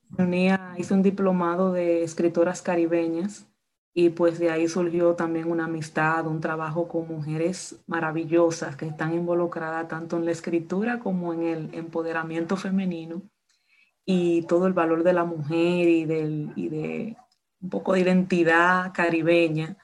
hice 0.79 0.95
un 0.95 1.03
diplomado 1.03 1.75
de 1.75 2.05
escritoras 2.05 2.63
caribeñas 2.63 3.47
y 3.95 4.11
pues 4.11 4.39
de 4.39 4.51
ahí 4.51 4.69
surgió 4.69 5.15
también 5.15 5.51
una 5.51 5.67
amistad, 5.67 6.27
un 6.27 6.41
trabajo 6.41 6.89
con 6.89 7.09
mujeres 7.09 7.77
maravillosas 7.87 8.77
que 8.77 8.87
están 8.87 9.13
involucradas 9.13 9.89
tanto 9.89 10.17
en 10.17 10.25
la 10.25 10.31
escritura 10.31 10.99
como 10.99 11.35
en 11.35 11.43
el 11.43 11.75
empoderamiento 11.75 12.57
femenino 12.57 13.23
y 14.07 14.43
todo 14.43 14.67
el 14.67 14.73
valor 14.73 15.03
de 15.03 15.13
la 15.13 15.25
mujer 15.25 15.89
y, 15.89 16.05
del, 16.07 16.53
y 16.57 16.69
de 16.71 17.17
un 17.61 17.71
poco 17.71 17.93
de 17.93 18.01
identidad 18.01 18.93
caribeña. 18.95 19.77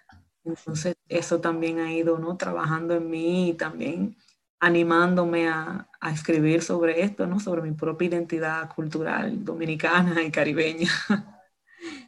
Entonces 0.42 0.96
eso 1.08 1.40
también 1.40 1.78
ha 1.78 1.92
ido 1.92 2.18
¿no? 2.18 2.36
trabajando 2.36 2.94
en 2.94 3.10
mí 3.10 3.50
y 3.50 3.54
también 3.54 4.16
animándome 4.58 5.48
a, 5.48 5.88
a, 6.00 6.10
escribir 6.10 6.62
sobre 6.62 7.02
esto, 7.02 7.26
¿no? 7.26 7.38
Sobre 7.38 7.62
mi 7.62 7.72
propia 7.72 8.08
identidad 8.08 8.74
cultural 8.74 9.44
dominicana 9.44 10.22
y 10.22 10.30
caribeña. 10.32 10.88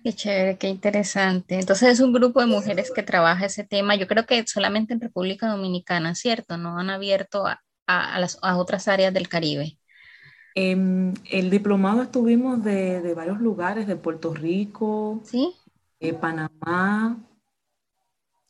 Qué 0.02 0.12
chévere, 0.12 0.58
qué 0.58 0.68
interesante. 0.68 1.58
Entonces 1.58 1.90
es 1.90 2.00
un 2.00 2.12
grupo 2.12 2.40
de 2.40 2.46
mujeres 2.46 2.90
que 2.90 3.02
trabaja 3.02 3.46
ese 3.46 3.64
tema. 3.64 3.96
Yo 3.96 4.06
creo 4.06 4.26
que 4.26 4.46
solamente 4.46 4.94
en 4.94 5.00
República 5.00 5.48
Dominicana, 5.48 6.14
¿cierto? 6.14 6.56
No 6.56 6.78
han 6.78 6.90
abierto 6.90 7.46
a, 7.46 7.62
a, 7.86 8.18
las, 8.18 8.38
a 8.42 8.56
otras 8.56 8.88
áreas 8.88 9.12
del 9.12 9.28
Caribe. 9.28 9.78
En 10.54 11.14
el 11.30 11.50
diplomado 11.50 12.02
estuvimos 12.02 12.64
de, 12.64 13.00
de, 13.02 13.14
varios 13.14 13.40
lugares, 13.40 13.86
de 13.86 13.96
Puerto 13.96 14.34
Rico, 14.34 15.20
¿Sí? 15.24 15.54
de 16.00 16.12
Panamá, 16.12 17.18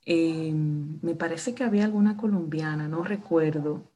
eh, 0.06 0.52
me 0.54 1.14
parece 1.14 1.54
que 1.54 1.62
había 1.62 1.84
alguna 1.84 2.16
colombiana, 2.16 2.88
no 2.88 3.04
recuerdo 3.04 3.90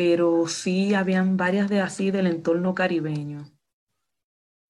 pero 0.00 0.46
sí 0.46 0.94
habían 0.94 1.36
varias 1.36 1.68
de 1.68 1.80
así 1.80 2.10
del 2.10 2.26
entorno 2.26 2.74
caribeño. 2.74 3.44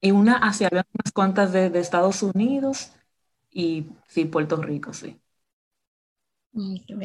Y 0.01 0.13
una 0.13 0.37
así, 0.37 0.65
había 0.65 0.87
unas 0.93 1.13
cuantas 1.13 1.53
de, 1.53 1.67
Estados 1.79 2.23
Unidos 2.23 2.93
y 3.51 3.87
sí, 4.09 4.25
Puerto 4.25 4.57
Rico, 4.57 4.93
sí. 4.93 5.21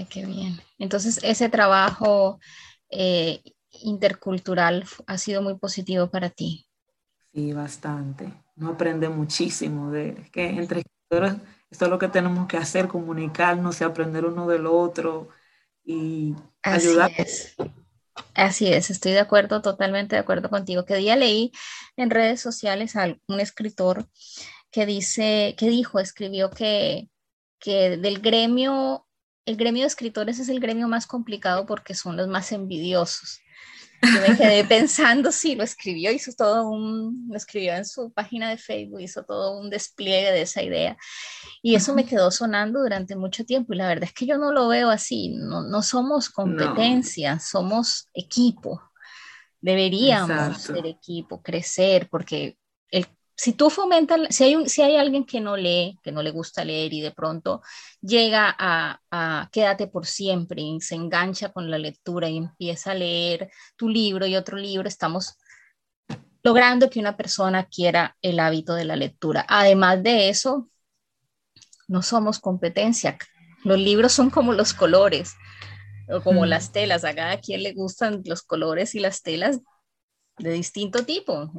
qué 0.10 0.26
bien. 0.26 0.60
Entonces, 0.78 1.20
ese 1.24 1.50
trabajo 1.50 2.40
eh, 2.90 3.42
intercultural 3.84 4.86
ha 5.08 5.18
sido 5.18 5.42
muy 5.42 5.58
positivo 5.58 6.10
para 6.10 6.30
ti. 6.30 6.66
Sí, 7.34 7.52
bastante. 7.52 8.32
Uno 8.56 8.70
aprende 8.70 9.10
muchísimo 9.10 9.92
de 9.92 10.30
que 10.32 10.48
entre 10.48 10.80
escritores 10.80 11.36
esto 11.70 11.86
es 11.86 11.92
lo 11.92 12.00
que 12.00 12.08
tenemos 12.08 12.48
que 12.48 12.56
hacer, 12.56 12.88
comunicarnos 12.88 13.82
y 13.82 13.84
aprender 13.84 14.26
uno 14.26 14.48
del 14.48 14.66
otro 14.66 15.28
y 15.84 16.34
ayudar 16.64 17.12
Así 18.34 18.72
es, 18.72 18.90
estoy 18.90 19.12
de 19.14 19.20
acuerdo, 19.20 19.62
totalmente 19.62 20.16
de 20.16 20.22
acuerdo 20.22 20.50
contigo. 20.50 20.86
Que 20.86 20.96
día 20.96 21.16
leí 21.16 21.52
en 21.98 22.10
redes 22.10 22.42
sociales 22.42 22.96
a 22.96 23.16
un 23.28 23.40
escritor 23.40 24.08
que 24.72 24.86
dice, 24.86 25.56
que 25.58 25.70
dijo, 25.70 26.00
escribió 26.00 26.50
que, 26.50 27.10
que 27.60 27.98
del 27.98 28.20
gremio, 28.20 29.08
el 29.46 29.58
gremio 29.58 29.84
de 29.84 29.88
escritores 29.88 30.40
es 30.40 30.50
el 30.50 30.60
gremio 30.60 30.88
más 30.88 31.08
complicado 31.08 31.66
porque 31.66 31.94
son 31.94 32.18
los 32.18 32.28
más 32.28 32.52
envidiosos. 32.52 33.40
Yo 34.02 34.22
me 34.22 34.38
quedé 34.38 34.64
pensando 34.66 35.32
si 35.32 35.56
lo 35.56 35.64
escribió, 35.64 36.12
hizo 36.12 36.32
todo 36.34 36.70
un, 36.70 37.28
lo 37.30 37.38
escribió 37.38 37.74
en 37.74 37.86
su 37.86 38.12
página 38.12 38.50
de 38.50 38.58
Facebook, 38.58 39.02
hizo 39.02 39.24
todo 39.24 39.60
un 39.60 39.70
despliegue 39.70 40.32
de 40.32 40.42
esa 40.44 40.62
idea. 40.62 40.98
Y 41.62 41.76
eso 41.76 41.94
me 41.94 42.06
quedó 42.06 42.32
sonando 42.32 42.82
durante 42.82 43.16
mucho 43.16 43.46
tiempo. 43.46 43.74
Y 43.74 43.78
la 43.78 43.88
verdad 43.88 44.06
es 44.06 44.14
que 44.14 44.26
yo 44.26 44.38
no 44.38 44.52
lo 44.52 44.68
veo 44.68 44.90
así. 44.90 45.30
No, 45.30 45.64
no 45.64 45.82
somos 45.82 46.30
competencia, 46.30 47.40
somos 47.40 48.10
equipo. 48.14 48.82
Deberíamos 49.62 50.62
ser 50.62 50.86
equipo, 50.86 51.42
crecer, 51.42 52.08
porque 52.10 52.58
si 53.36 53.54
tú 53.54 53.70
fomentas, 53.70 54.20
si 54.30 54.46
hay, 54.46 54.70
si 54.70 54.82
hay 54.82 54.96
alguien 54.96 55.26
que 55.26 55.42
no 55.42 55.58
lee, 55.58 56.00
que 56.02 56.12
no 56.12 56.24
le 56.24 56.32
gusta 56.32 56.64
leer 56.64 56.94
y 56.94 57.02
de 57.02 57.12
pronto 57.12 57.62
llega 58.02 58.56
a, 58.58 59.02
a, 59.12 59.50
quédate 59.52 59.88
por 59.88 60.06
siempre 60.06 60.62
y 60.62 60.80
se 60.82 60.96
engancha 60.96 61.52
con 61.52 61.70
la 61.70 61.78
lectura 61.78 62.30
y 62.30 62.38
empieza 62.38 62.92
a 62.92 62.96
leer 62.96 63.52
tu 63.76 63.90
libro 63.90 64.26
y 64.26 64.36
otro 64.36 64.58
libro, 64.58 64.88
estamos 64.88 65.38
logrando 66.44 66.90
que 66.90 67.00
una 67.00 67.18
persona 67.18 67.66
quiera 67.66 68.16
el 68.22 68.40
hábito 68.40 68.76
de 68.76 68.86
la 68.86 68.96
lectura. 68.96 69.46
Además 69.50 70.04
de 70.04 70.30
eso, 70.30 70.70
no 71.88 72.04
somos 72.04 72.40
competencia. 72.40 73.18
Los 73.64 73.80
libros 73.80 74.14
son 74.14 74.30
como 74.30 74.54
los 74.54 74.74
colores 74.74 75.34
o 76.08 76.22
como 76.22 76.46
las 76.46 76.72
telas. 76.72 77.04
A 77.04 77.16
cada 77.16 77.40
quien 77.40 77.64
le 77.64 77.74
gustan 77.74 78.22
los 78.26 78.44
colores 78.44 78.94
y 78.94 79.00
las 79.00 79.24
telas 79.24 79.60
de 80.38 80.52
distinto 80.52 81.04
tipo. 81.04 81.52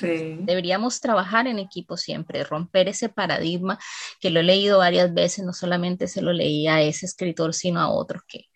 Deberíamos 0.00 1.00
trabajar 1.00 1.46
en 1.46 1.58
equipo 1.58 1.96
siempre, 1.96 2.44
romper 2.44 2.88
ese 2.88 3.08
paradigma 3.08 3.78
que 4.20 4.30
lo 4.30 4.40
he 4.40 4.42
leído 4.42 4.78
varias 4.78 5.12
veces, 5.12 5.44
no 5.44 5.52
solamente 5.52 6.08
se 6.08 6.22
lo 6.22 6.32
leí 6.32 6.66
a 6.66 6.82
ese 6.82 7.06
escritor, 7.06 7.54
sino 7.54 7.80
a 7.80 7.90
otros 7.90 8.22
que, 8.26 8.46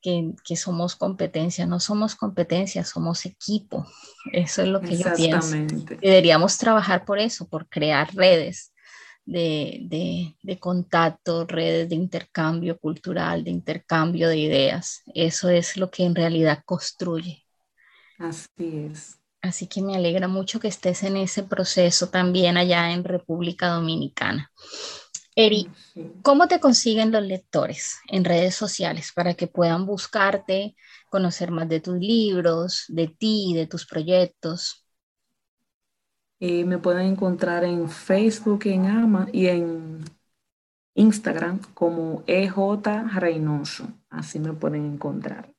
que, 0.00 0.56
somos 0.56 0.96
competencia, 0.96 1.66
no 1.66 1.80
somos 1.80 2.14
competencia, 2.14 2.84
somos 2.84 3.24
equipo. 3.24 3.86
Eso 4.32 4.62
es 4.62 4.68
lo 4.68 4.80
que 4.80 4.98
yo 4.98 5.14
pienso. 5.14 5.56
Deberíamos 6.00 6.58
trabajar 6.58 7.04
por 7.04 7.18
eso, 7.18 7.48
por 7.48 7.68
crear 7.68 8.14
redes 8.14 8.72
de, 9.24 9.80
de, 9.84 10.36
de, 10.42 10.58
contacto, 10.58 11.46
redes 11.46 11.88
de 11.88 11.94
intercambio 11.94 12.78
cultural, 12.78 13.44
de 13.44 13.50
intercambio 13.50 14.28
de 14.28 14.38
ideas. 14.38 15.02
Eso 15.14 15.48
es 15.48 15.78
lo 15.78 15.90
que 15.90 16.04
en 16.04 16.14
realidad 16.14 16.62
construye. 16.66 17.46
Así 18.18 18.48
es. 18.58 19.18
Así 19.44 19.66
que 19.66 19.82
me 19.82 19.94
alegra 19.94 20.26
mucho 20.26 20.58
que 20.58 20.68
estés 20.68 21.02
en 21.02 21.18
ese 21.18 21.42
proceso 21.42 22.08
también 22.08 22.56
allá 22.56 22.92
en 22.92 23.04
República 23.04 23.68
Dominicana. 23.68 24.50
Eri, 25.36 25.68
¿cómo 26.22 26.48
te 26.48 26.60
consiguen 26.60 27.12
los 27.12 27.22
lectores 27.22 27.98
en 28.08 28.24
redes 28.24 28.54
sociales 28.54 29.12
para 29.14 29.34
que 29.34 29.46
puedan 29.46 29.84
buscarte, 29.84 30.76
conocer 31.10 31.50
más 31.50 31.68
de 31.68 31.80
tus 31.80 31.98
libros, 31.98 32.86
de 32.88 33.08
ti, 33.08 33.52
de 33.54 33.66
tus 33.66 33.86
proyectos? 33.86 34.86
Eh, 36.40 36.64
me 36.64 36.78
pueden 36.78 37.08
encontrar 37.08 37.64
en 37.64 37.90
Facebook, 37.90 38.62
en 38.64 38.86
Ama 38.86 39.28
y 39.30 39.48
en 39.48 40.04
Instagram 40.94 41.60
como 41.74 42.22
EJ 42.26 42.56
Reynoso. 43.12 43.88
Así 44.08 44.38
me 44.38 44.54
pueden 44.54 44.94
encontrar. 44.94 45.53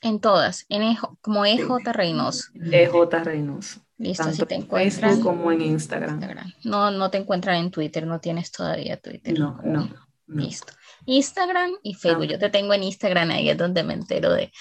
En 0.00 0.20
todas, 0.20 0.64
en 0.68 0.96
como 1.20 1.44
EJ 1.44 1.68
Reynoso. 1.92 2.44
EJ 2.54 3.24
Reynoso. 3.24 3.80
Listo, 3.98 4.24
Tanto 4.24 4.46
te 4.46 4.54
encuentran. 4.54 5.10
Facebook 5.10 5.36
como 5.36 5.50
en 5.50 5.60
Instagram. 5.60 6.20
No, 6.62 6.92
no 6.92 7.10
te 7.10 7.18
encuentran 7.18 7.56
en 7.56 7.70
Twitter, 7.72 8.06
no 8.06 8.20
tienes 8.20 8.52
todavía 8.52 8.96
Twitter. 8.96 9.36
No, 9.38 9.60
no. 9.64 9.88
Listo. 10.28 10.72
Instagram 11.06 11.72
y 11.82 11.94
Facebook. 11.94 12.26
Yo 12.26 12.38
te 12.38 12.50
tengo 12.50 12.74
en 12.74 12.84
Instagram, 12.84 13.30
ahí 13.30 13.48
es 13.48 13.56
donde 13.56 13.82
me 13.82 13.94
entero 13.94 14.32
de, 14.32 14.52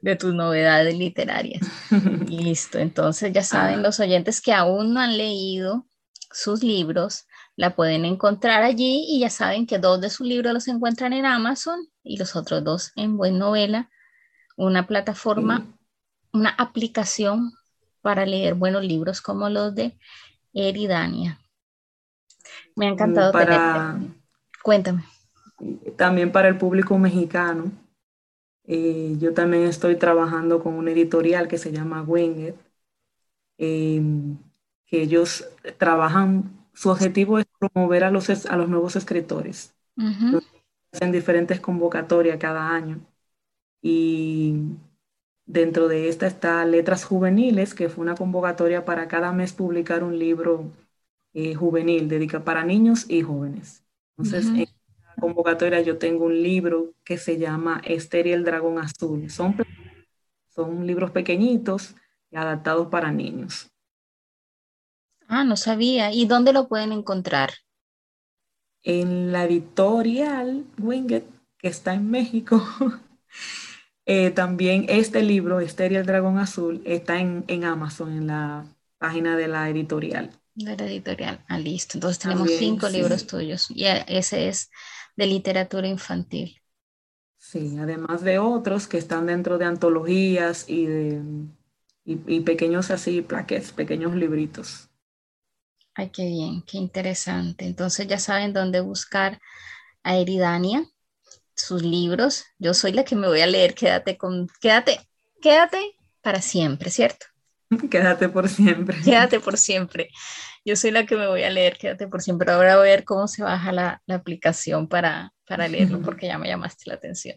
de 0.00 0.16
tus 0.16 0.34
novedades 0.34 0.96
literarias. 0.96 1.66
Listo. 2.28 2.78
Entonces 2.78 3.32
ya 3.32 3.42
saben 3.42 3.82
los 3.82 3.98
oyentes 3.98 4.40
que 4.40 4.52
aún 4.52 4.94
no 4.94 5.00
han 5.00 5.16
leído 5.16 5.86
sus 6.30 6.62
libros, 6.62 7.26
la 7.56 7.74
pueden 7.74 8.04
encontrar 8.04 8.62
allí 8.62 9.04
y 9.08 9.20
ya 9.20 9.30
saben 9.30 9.66
que 9.66 9.78
dos 9.78 10.00
de 10.00 10.10
sus 10.10 10.26
libros 10.26 10.52
los 10.52 10.68
encuentran 10.68 11.12
en 11.12 11.26
Amazon 11.26 11.88
y 12.02 12.16
los 12.16 12.36
otros 12.36 12.62
dos 12.62 12.92
en 12.96 13.16
Buen 13.16 13.38
Novela 13.38 13.90
una 14.56 14.86
plataforma, 14.86 15.66
una 16.32 16.50
aplicación 16.50 17.52
para 18.02 18.26
leer 18.26 18.54
buenos 18.54 18.84
libros 18.84 19.20
como 19.20 19.48
los 19.48 19.74
de 19.74 19.96
Eridania. 20.52 21.40
Me 22.76 22.86
ha 22.86 22.90
encantado 22.90 23.32
para, 23.32 23.98
Cuéntame. 24.62 25.04
También 25.96 26.30
para 26.32 26.48
el 26.48 26.58
público 26.58 26.98
mexicano. 26.98 27.72
Eh, 28.66 29.16
yo 29.18 29.34
también 29.34 29.64
estoy 29.64 29.96
trabajando 29.96 30.62
con 30.62 30.74
una 30.74 30.90
editorial 30.90 31.48
que 31.48 31.58
se 31.58 31.72
llama 31.72 32.02
Winged, 32.02 32.54
em, 33.58 34.38
que 34.86 35.02
ellos 35.02 35.46
trabajan, 35.78 36.66
su 36.72 36.90
objetivo 36.90 37.38
es 37.38 37.46
promover 37.58 38.04
a 38.04 38.10
los, 38.10 38.46
a 38.46 38.56
los 38.56 38.68
nuevos 38.68 38.96
escritores. 38.96 39.74
Hacen 40.92 41.12
diferentes 41.12 41.60
convocatorias 41.60 42.38
cada 42.38 42.70
año 42.70 43.00
y 43.86 44.54
dentro 45.44 45.88
de 45.88 46.08
esta 46.08 46.26
está 46.26 46.64
Letras 46.64 47.04
Juveniles, 47.04 47.74
que 47.74 47.90
fue 47.90 48.02
una 48.02 48.14
convocatoria 48.14 48.86
para 48.86 49.08
cada 49.08 49.30
mes 49.30 49.52
publicar 49.52 50.02
un 50.02 50.18
libro 50.18 50.72
eh, 51.34 51.54
juvenil 51.54 52.08
dedicado 52.08 52.44
para 52.44 52.64
niños 52.64 53.04
y 53.10 53.20
jóvenes. 53.20 53.84
Entonces, 54.16 54.46
en 54.46 54.60
la 55.02 55.14
convocatoria 55.20 55.82
yo 55.82 55.98
tengo 55.98 56.24
un 56.24 56.42
libro 56.42 56.94
que 57.04 57.18
se 57.18 57.36
llama 57.36 57.82
Esther 57.84 58.26
y 58.26 58.32
el 58.32 58.42
Dragón 58.42 58.78
Azul. 58.78 59.30
Son, 59.30 59.54
son 60.48 60.86
libros 60.86 61.10
pequeñitos 61.10 61.94
y 62.30 62.36
adaptados 62.36 62.86
para 62.86 63.12
niños. 63.12 63.70
Ah, 65.28 65.44
no 65.44 65.58
sabía. 65.58 66.10
¿Y 66.10 66.24
dónde 66.24 66.54
lo 66.54 66.68
pueden 66.68 66.92
encontrar? 66.92 67.50
En 68.82 69.30
la 69.30 69.44
editorial 69.44 70.64
Winget, 70.78 71.26
que 71.58 71.68
está 71.68 71.92
en 71.92 72.10
México. 72.10 72.66
Eh, 74.06 74.30
también 74.30 74.86
este 74.88 75.22
libro, 75.22 75.60
Esther 75.60 75.92
y 75.92 75.96
el 75.96 76.06
Dragón 76.06 76.38
Azul, 76.38 76.82
está 76.84 77.18
en, 77.20 77.64
Amazon, 77.64 78.12
en 78.12 78.26
la 78.26 78.66
página 78.98 79.36
de 79.36 79.48
la 79.48 79.68
editorial. 79.70 80.30
De 80.54 80.76
la 80.76 80.84
editorial, 80.86 81.44
ah, 81.48 81.58
listo. 81.58 81.96
Entonces 81.96 82.18
tenemos 82.18 82.50
cinco 82.50 82.88
libros 82.88 83.26
tuyos 83.26 83.70
y 83.70 83.84
ese 83.86 84.48
es 84.48 84.70
de 85.16 85.26
literatura 85.26 85.88
infantil. 85.88 86.60
Sí, 87.38 87.76
además 87.78 88.22
de 88.22 88.38
otros 88.38 88.86
que 88.86 88.98
están 88.98 89.26
dentro 89.26 89.58
de 89.58 89.64
antologías 89.64 90.68
y 90.68 90.86
de 90.86 91.22
y, 92.04 92.40
pequeños 92.40 92.90
así 92.90 93.22
plaques, 93.22 93.72
pequeños 93.72 94.14
libritos. 94.14 94.90
Ay, 95.94 96.10
qué 96.10 96.26
bien, 96.26 96.62
qué 96.62 96.76
interesante. 96.76 97.66
Entonces 97.66 98.06
ya 98.06 98.18
saben 98.18 98.52
dónde 98.52 98.80
buscar 98.80 99.40
a 100.02 100.16
Eridania 100.16 100.86
sus 101.54 101.82
libros. 101.82 102.44
Yo 102.58 102.74
soy 102.74 102.92
la 102.92 103.04
que 103.04 103.16
me 103.16 103.28
voy 103.28 103.40
a 103.40 103.46
leer, 103.46 103.74
quédate 103.74 104.16
con, 104.16 104.48
quédate, 104.60 105.00
quédate 105.40 105.96
para 106.22 106.40
siempre, 106.40 106.90
¿cierto? 106.90 107.26
Quédate 107.90 108.28
por 108.28 108.48
siempre. 108.48 108.96
Quédate 109.02 109.40
por 109.40 109.56
siempre. 109.56 110.10
Yo 110.64 110.76
soy 110.76 110.90
la 110.90 111.06
que 111.06 111.16
me 111.16 111.26
voy 111.26 111.42
a 111.42 111.50
leer, 111.50 111.76
quédate 111.76 112.06
por 112.06 112.22
siempre. 112.22 112.50
Ahora 112.50 112.76
voy 112.76 112.88
a 112.88 112.92
ver 112.92 113.04
cómo 113.04 113.26
se 113.26 113.42
baja 113.42 113.72
la, 113.72 114.02
la 114.06 114.14
aplicación 114.16 114.88
para, 114.88 115.32
para 115.46 115.68
leerlo 115.68 116.00
porque 116.02 116.26
ya 116.26 116.38
me 116.38 116.48
llamaste 116.48 116.84
la 116.86 116.94
atención. 116.94 117.36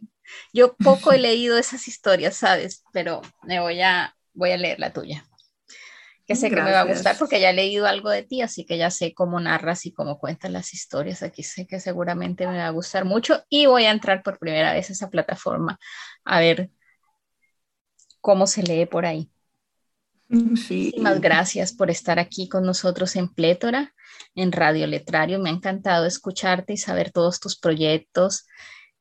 Yo 0.54 0.76
poco 0.76 1.12
he 1.12 1.18
leído 1.18 1.58
esas 1.58 1.88
historias, 1.88 2.36
¿sabes? 2.36 2.84
Pero 2.94 3.22
me 3.44 3.60
voy 3.60 3.82
a, 3.82 4.16
voy 4.34 4.52
a 4.52 4.58
leer 4.58 4.80
la 4.80 4.94
tuya 4.94 5.26
que 6.28 6.36
sé 6.36 6.50
que 6.50 6.58
me 6.58 6.74
va 6.74 6.82
a 6.82 6.86
gustar 6.86 7.18
porque 7.18 7.40
ya 7.40 7.52
he 7.52 7.54
leído 7.54 7.88
algo 7.88 8.10
de 8.10 8.22
ti, 8.22 8.42
así 8.42 8.66
que 8.66 8.78
ya 8.78 8.92
sé 8.92 9.14
cómo 9.14 9.40
narras 9.40 9.86
y 9.86 9.94
cómo 9.94 10.20
cuentas 10.20 10.52
las 10.52 10.74
historias. 10.74 11.24
Aquí 11.24 11.42
sé 11.42 11.66
que 11.66 11.80
seguramente 11.80 12.46
me 12.46 12.58
va 12.58 12.68
a 12.68 12.72
gustar 12.72 13.06
mucho 13.06 13.44
y 13.48 13.66
voy 13.66 13.86
a 13.86 13.92
entrar 13.92 14.24
por 14.24 14.38
primera 14.38 14.74
vez 14.74 14.90
a 14.90 14.94
esa 14.94 15.10
plataforma 15.10 15.80
a 16.26 16.40
ver 16.42 16.70
cómo 18.20 18.46
se 18.46 18.62
lee 18.62 18.86
por 18.86 19.06
ahí. 19.06 19.32
Muchísimas 20.28 21.22
gracias 21.22 21.72
por 21.72 21.90
estar 21.90 22.20
aquí 22.20 22.50
con 22.50 22.66
nosotros 22.66 23.16
en 23.16 23.30
Plétora, 23.30 23.94
en 24.36 24.52
Radio 24.52 24.86
Letrario. 24.86 25.40
Me 25.40 25.50
ha 25.50 25.54
encantado 25.54 26.06
escucharte 26.06 26.74
y 26.74 26.78
saber 26.78 27.12
todos 27.14 27.40
tus 27.40 27.58
proyectos, 27.58 28.46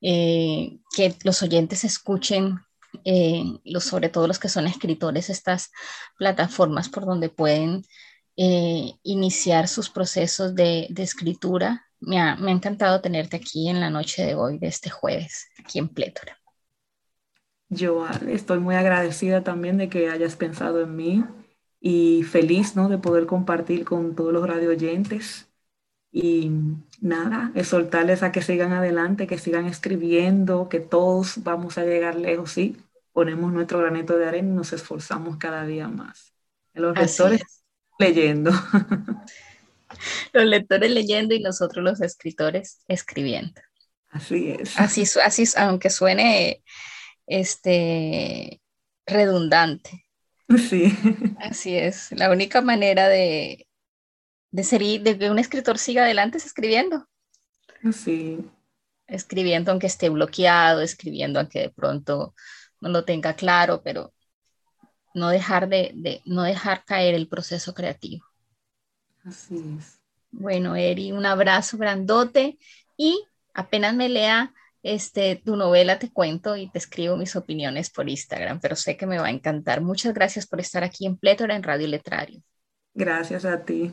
eh, 0.01 0.79
que 0.95 1.17
los 1.25 1.43
oyentes 1.43 1.83
escuchen 1.83 2.61
eh, 3.05 3.45
los, 3.65 3.85
sobre 3.85 4.09
todo 4.09 4.27
los 4.27 4.39
que 4.39 4.49
son 4.49 4.67
escritores, 4.67 5.31
estas 5.31 5.71
plataformas 6.19 6.89
por 6.89 7.07
donde 7.07 7.29
pueden 7.29 7.85
eh, 8.37 8.93
iniciar 9.03 9.69
sus 9.69 9.91
procesos 9.91 10.55
de, 10.55 10.89
escritura. 10.97 11.87
Me 12.01 12.21
ha, 12.21 12.37
me 12.37 12.51
ha, 12.51 12.55
encantado 12.55 13.01
tenerte 13.01 13.37
aquí 13.37 13.69
en 13.69 13.81
la 13.81 13.91
noche 13.91 14.25
de 14.25 14.35
hoy, 14.35 14.59
de 14.59 14.69
este 14.69 14.91
jueves, 14.91 15.49
aquí 15.59 15.79
en 15.79 15.89
Plétora. 15.89 16.39
Yo 17.69 18.07
estoy 18.29 18.61
muy 18.61 18.77
agradecida 18.77 19.43
también 19.43 19.77
de 19.77 19.89
que 19.89 20.09
hayas 20.09 20.37
pensado 20.37 20.81
en 20.83 20.95
mí 20.95 21.25
y 21.81 22.23
feliz 22.23 22.77
¿no? 22.77 22.89
de 22.89 22.99
poder 22.99 23.27
compartir 23.27 23.85
con 23.85 24.15
todos 24.15 24.33
los 24.33 24.47
radio 24.47 24.71
oyentes. 24.71 25.49
Y 26.13 26.51
nada, 27.01 27.53
es 27.55 27.69
soltarles 27.69 28.23
a 28.23 28.33
que 28.33 28.43
sigan 28.43 28.73
adelante, 28.73 29.27
que 29.27 29.39
sigan 29.39 29.67
escribiendo, 29.67 30.69
que 30.69 30.81
todos 30.81 31.43
vamos 31.43 31.79
a 31.79 31.85
llegar 31.85 32.17
lejos, 32.17 32.53
sí. 32.53 32.77
Ponemos 33.17 33.51
nuestro 33.51 33.79
granito 33.79 34.19
de 34.19 34.29
arena 34.29 34.51
y 34.51 34.53
nos 34.53 34.75
esforzamos 34.75 35.39
cada 35.39 35.65
día 35.65 35.89
más. 35.89 36.35
Los 36.75 36.95
lectores 36.95 37.65
leyendo. 37.99 38.51
Los 40.35 40.45
lectores 40.45 40.91
leyendo 40.91 41.35
y 41.35 41.41
nosotros 41.41 41.83
los 41.83 42.03
escritores 42.03 42.83
escribiendo. 42.89 43.59
Así 44.11 44.51
es. 44.51 44.79
Así, 44.79 45.05
así 45.25 45.45
aunque 45.57 45.89
suene 45.89 46.63
este, 47.27 48.61
redundante. 49.07 50.05
Sí. 50.69 50.95
Así 51.41 51.75
es. 51.75 52.13
La 52.13 52.31
única 52.31 52.61
manera 52.61 53.09
de, 53.09 53.67
de, 54.51 54.63
ser, 54.63 54.83
de 54.83 55.19
que 55.19 55.31
un 55.31 55.39
escritor 55.39 55.79
siga 55.79 56.03
adelante 56.03 56.37
es 56.37 56.45
escribiendo. 56.45 57.09
Sí. 57.95 58.45
Escribiendo 59.07 59.71
aunque 59.71 59.87
esté 59.87 60.11
bloqueado, 60.11 60.83
escribiendo 60.83 61.41
aunque 61.41 61.61
de 61.61 61.71
pronto 61.71 62.35
lo 62.89 63.05
tenga 63.05 63.35
claro, 63.35 63.83
pero 63.83 64.13
no 65.15 65.29
dejar 65.31 65.69
de, 65.69 65.93
de 65.95 66.23
no 66.25 66.43
dejar 66.43 66.85
caer 66.85 67.15
el 67.15 67.29
proceso 67.29 67.75
creativo. 67.75 68.25
Así 69.25 69.77
es. 69.79 69.99
Bueno, 70.31 70.77
Eri, 70.77 71.13
un 71.13 71.25
abrazo 71.25 71.79
grandote 71.79 72.59
y 72.97 73.25
apenas 73.55 73.95
me 73.95 74.09
lea 74.09 74.53
este, 74.87 75.43
tu 75.45 75.57
novela 75.57 75.99
te 75.99 76.13
cuento 76.13 76.57
y 76.57 76.71
te 76.71 76.79
escribo 76.79 77.17
mis 77.17 77.35
opiniones 77.35 77.91
por 77.91 78.09
Instagram, 78.09 78.61
pero 78.61 78.77
sé 78.77 78.97
que 78.97 79.07
me 79.07 79.19
va 79.19 79.27
a 79.27 79.31
encantar. 79.31 79.81
Muchas 79.81 80.15
gracias 80.15 80.47
por 80.47 80.61
estar 80.61 80.85
aquí 80.85 81.07
en 81.07 81.17
Plétora 81.17 81.57
en 81.57 81.65
Radio 81.65 81.89
Letrario. 81.89 82.41
Gracias 82.95 83.45
a 83.45 83.65
ti. 83.65 83.93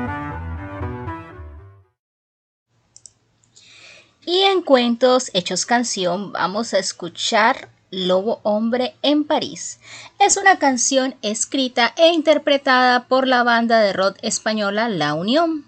Y 4.23 4.41
en 4.41 4.61
Cuentos 4.61 5.31
hechos 5.33 5.65
canción 5.65 6.31
vamos 6.31 6.75
a 6.75 6.77
escuchar 6.77 7.69
Lobo 7.89 8.39
Hombre 8.43 8.93
en 9.01 9.23
París. 9.23 9.79
Es 10.19 10.37
una 10.37 10.59
canción 10.59 11.15
escrita 11.23 11.95
e 11.97 12.09
interpretada 12.09 13.07
por 13.07 13.27
la 13.27 13.41
banda 13.41 13.79
de 13.79 13.93
rock 13.93 14.17
española 14.21 14.89
La 14.89 15.15
Unión 15.15 15.65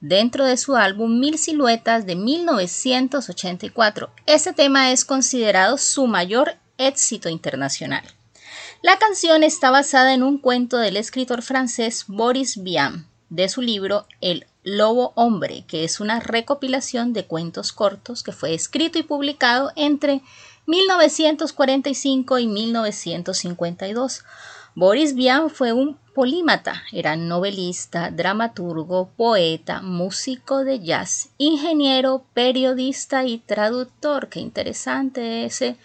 dentro 0.00 0.44
de 0.44 0.56
su 0.56 0.74
álbum 0.74 1.20
Mil 1.20 1.38
Siluetas 1.38 2.04
de 2.04 2.16
1984. 2.16 4.10
Este 4.26 4.52
tema 4.52 4.90
es 4.90 5.04
considerado 5.04 5.78
su 5.78 6.08
mayor 6.08 6.56
éxito 6.78 7.28
internacional. 7.28 8.02
La 8.82 8.98
canción 8.98 9.44
está 9.44 9.70
basada 9.70 10.12
en 10.12 10.24
un 10.24 10.38
cuento 10.38 10.78
del 10.78 10.96
escritor 10.96 11.40
francés 11.42 12.06
Boris 12.08 12.60
Vian, 12.64 13.06
de 13.30 13.48
su 13.48 13.62
libro 13.62 14.08
El 14.20 14.44
Lobo 14.64 15.12
Hombre, 15.16 15.64
que 15.66 15.84
es 15.84 15.98
una 15.98 16.20
recopilación 16.20 17.12
de 17.12 17.24
cuentos 17.26 17.72
cortos 17.72 18.22
que 18.22 18.32
fue 18.32 18.54
escrito 18.54 18.98
y 18.98 19.02
publicado 19.02 19.72
entre 19.74 20.22
1945 20.66 22.38
y 22.38 22.46
1952. 22.46 24.24
Boris 24.74 25.14
Vian 25.14 25.50
fue 25.50 25.72
un 25.72 25.98
polímata, 26.14 26.82
era 26.92 27.16
novelista, 27.16 28.10
dramaturgo, 28.10 29.10
poeta, 29.16 29.82
músico 29.82 30.64
de 30.64 30.80
jazz, 30.80 31.30
ingeniero, 31.38 32.24
periodista 32.32 33.24
y 33.24 33.38
traductor. 33.38 34.28
Qué 34.28 34.40
interesante 34.40 35.44
ese 35.44 35.76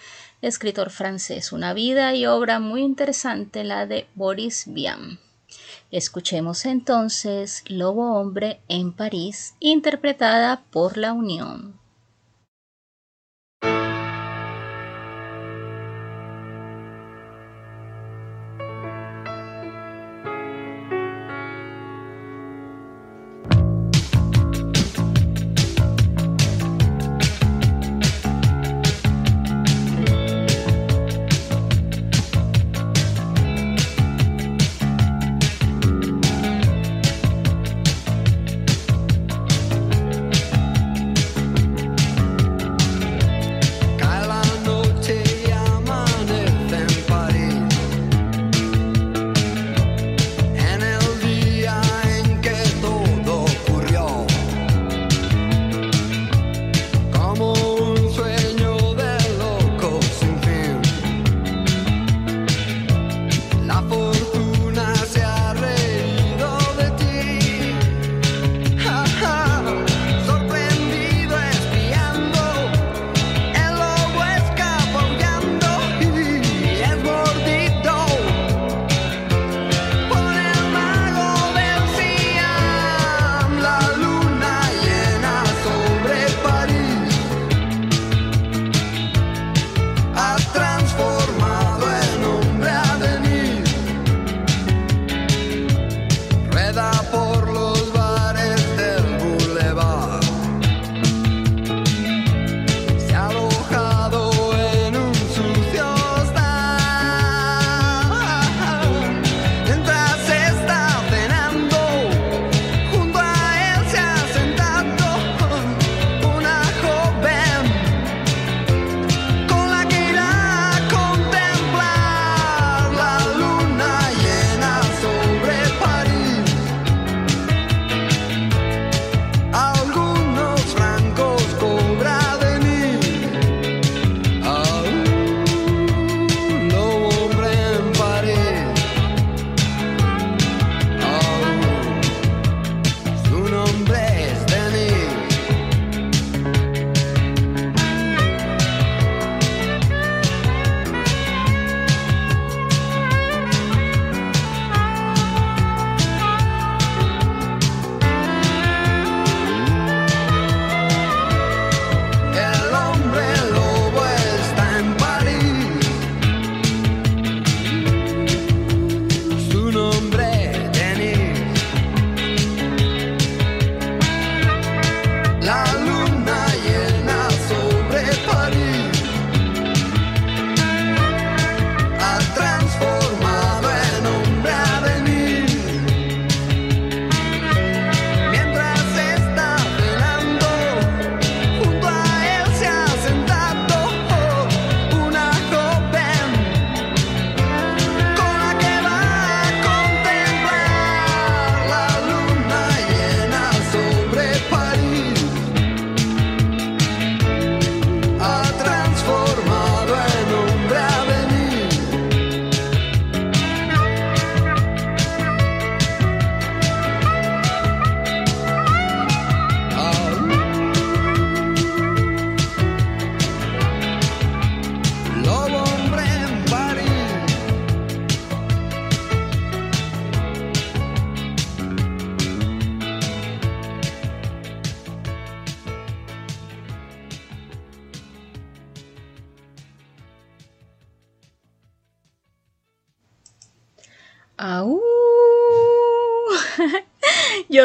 escritor 0.41 0.91
francés. 0.91 1.51
Una 1.51 1.73
vida 1.73 2.13
y 2.13 2.27
obra 2.27 2.59
muy 2.59 2.83
interesante 2.83 3.63
la 3.63 3.87
de 3.87 4.07
Boris 4.15 4.65
Vian. 4.67 5.19
Escuchemos 5.91 6.65
entonces 6.65 7.63
Lobo 7.67 8.19
Hombre 8.19 8.59
en 8.67 8.91
París, 8.91 9.55
interpretada 9.59 10.63
por 10.71 10.97
la 10.97 11.13
Unión. 11.13 11.79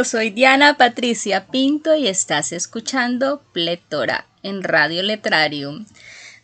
Soy 0.05 0.31
Diana 0.31 0.77
Patricia 0.77 1.47
Pinto 1.47 1.95
y 1.95 2.09
estás 2.09 2.51
escuchando 2.53 3.41
Plétora 3.53 4.27
en 4.43 4.65
Radio 4.65 5.03
Letrarium. 5.03 5.87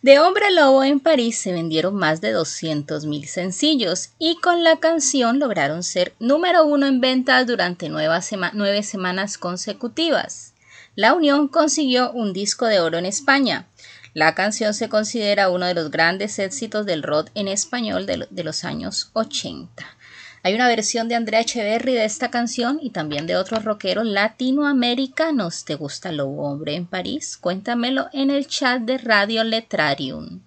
De 0.01 0.17
Hombre 0.19 0.49
Lobo 0.51 0.83
en 0.83 1.01
París 1.01 1.37
se 1.37 1.51
vendieron 1.51 1.95
más 1.95 2.21
de 2.21 2.33
200.000 2.33 3.25
sencillos 3.25 4.11
y 4.17 4.37
con 4.37 4.63
la 4.63 4.77
canción 4.77 5.39
lograron 5.39 5.83
ser 5.83 6.13
número 6.19 6.63
uno 6.63 6.85
en 6.87 7.01
ventas 7.01 7.47
durante 7.47 7.89
nueve 7.89 8.83
semanas 8.83 9.37
consecutivas. 9.37 10.53
La 10.95 11.13
Unión 11.13 11.49
consiguió 11.49 12.11
un 12.13 12.31
disco 12.31 12.65
de 12.65 12.79
oro 12.79 12.97
en 12.97 13.05
España. 13.05 13.67
La 14.13 14.35
canción 14.35 14.73
se 14.73 14.87
considera 14.87 15.49
uno 15.49 15.65
de 15.65 15.73
los 15.73 15.91
grandes 15.91 16.39
éxitos 16.39 16.85
del 16.85 17.03
rock 17.03 17.29
en 17.35 17.49
español 17.49 18.05
de 18.05 18.43
los 18.43 18.63
años 18.63 19.09
80. 19.13 19.98
Hay 20.41 20.53
una 20.55 20.69
versión 20.69 21.09
de 21.09 21.15
Andrea 21.15 21.41
Echeverry 21.41 21.93
de 21.93 22.05
esta 22.05 22.31
canción 22.31 22.79
y 22.81 22.91
también 22.91 23.27
de 23.27 23.35
otros 23.35 23.65
rockeros 23.65 24.05
latinoamericanos. 24.05 25.65
¿Te 25.65 25.75
gusta 25.75 26.13
Lobo 26.13 26.49
Hombre 26.49 26.75
en 26.75 26.85
París? 26.85 27.37
Cuéntamelo 27.37 28.07
en 28.13 28.29
el 28.29 28.47
chat 28.47 28.81
de 28.81 28.97
Radio 28.99 29.43
Letrarium. 29.43 30.41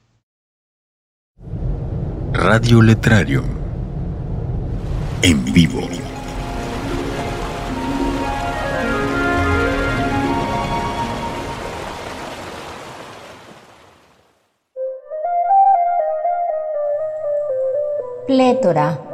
Radio 2.32 2.80
Letrarium. 2.80 3.44
En 5.22 5.44
vivo. 5.52 5.86
Plétora 18.26 19.11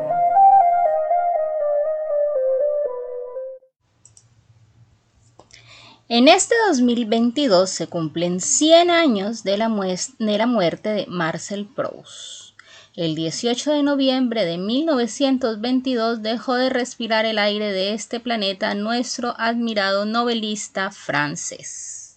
En 6.11 6.27
este 6.27 6.55
2022 6.69 7.69
se 7.69 7.87
cumplen 7.87 8.41
100 8.41 8.89
años 8.89 9.45
de 9.45 9.59
la, 9.59 9.69
muerte 9.69 10.89
de 10.89 11.07
Marcel 11.07 11.67
Proust. 11.67 12.55
El 12.97 13.15
18 13.15 13.73
de 13.73 13.83
noviembre 13.83 14.47
de 14.47 14.57
1922 14.57 16.23
dejó 16.23 16.55
de 16.55 16.71
respirar 16.71 17.27
el 17.27 17.39
aire 17.39 17.73
de 17.73 17.93
este 17.93 18.21
planeta 18.21 18.73
nuestro 18.73 19.35
admirado 19.37 20.07
novelista 20.07 20.91
francés. 20.91 22.17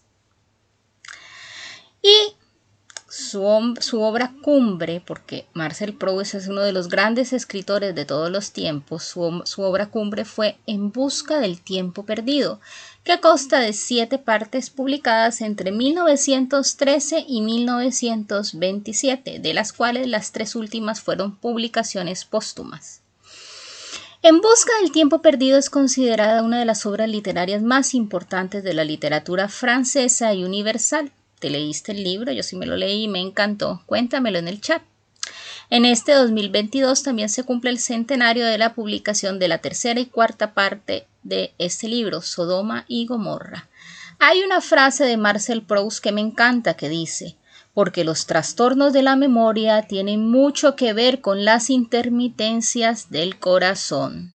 Y 2.01 2.35
su, 3.09 3.43
obra 3.43 4.33
cumbre, 4.41 5.03
porque 5.05 5.49
Marcel 5.53 5.97
Proust 5.97 6.35
es 6.35 6.47
uno 6.47 6.61
de 6.61 6.71
los 6.71 6.87
grandes 6.87 7.33
escritores 7.33 7.93
de 7.93 8.05
todos 8.05 8.31
los 8.31 8.53
tiempos, 8.53 9.03
su 9.03 9.61
obra 9.61 9.87
cumbre 9.89 10.23
fue 10.23 10.57
En 10.65 10.93
busca 10.93 11.41
del 11.41 11.59
tiempo 11.59 12.05
perdido, 12.05 12.61
que 13.03 13.19
consta 13.19 13.59
de 13.59 13.73
siete 13.73 14.17
partes 14.19 14.69
publicadas 14.69 15.41
entre 15.41 15.71
1913 15.71 17.25
y 17.27 17.41
1927, 17.41 19.39
de 19.39 19.53
las 19.53 19.73
cuales 19.73 20.07
las 20.07 20.31
tres 20.31 20.55
últimas 20.55 21.01
fueron 21.01 21.35
publicaciones 21.35 22.25
póstumas. 22.25 23.01
En 24.23 24.39
busca 24.39 24.71
del 24.81 24.91
tiempo 24.91 25.23
perdido 25.23 25.57
es 25.57 25.71
considerada 25.71 26.43
una 26.43 26.59
de 26.59 26.65
las 26.65 26.85
obras 26.85 27.09
literarias 27.09 27.63
más 27.63 27.95
importantes 27.95 28.63
de 28.63 28.75
la 28.75 28.83
literatura 28.83 29.49
francesa 29.49 30.31
y 30.35 30.43
universal. 30.43 31.11
¿Te 31.39 31.49
leíste 31.49 31.93
el 31.93 32.03
libro? 32.03 32.31
Yo 32.31 32.43
sí 32.43 32.55
me 32.55 32.67
lo 32.67 32.77
leí 32.77 33.05
y 33.05 33.07
me 33.07 33.19
encantó. 33.19 33.81
Cuéntamelo 33.87 34.37
en 34.37 34.47
el 34.47 34.61
chat. 34.61 34.83
En 35.71 35.85
este 35.85 36.11
2022 36.11 37.01
también 37.01 37.29
se 37.29 37.45
cumple 37.45 37.69
el 37.69 37.79
centenario 37.79 38.45
de 38.45 38.57
la 38.57 38.73
publicación 38.73 39.39
de 39.39 39.47
la 39.47 39.59
tercera 39.59 40.01
y 40.01 40.05
cuarta 40.05 40.53
parte 40.53 41.07
de 41.23 41.53
este 41.59 41.87
libro, 41.87 42.21
Sodoma 42.21 42.83
y 42.89 43.05
Gomorra. 43.05 43.69
Hay 44.19 44.41
una 44.43 44.59
frase 44.59 45.05
de 45.05 45.15
Marcel 45.15 45.61
Proust 45.61 46.03
que 46.03 46.11
me 46.11 46.19
encanta 46.19 46.73
que 46.73 46.89
dice, 46.89 47.37
porque 47.73 48.03
los 48.03 48.25
trastornos 48.25 48.91
de 48.91 49.01
la 49.01 49.15
memoria 49.15 49.83
tienen 49.83 50.29
mucho 50.29 50.75
que 50.75 50.91
ver 50.91 51.21
con 51.21 51.45
las 51.45 51.69
intermitencias 51.69 53.09
del 53.09 53.39
corazón. 53.39 54.33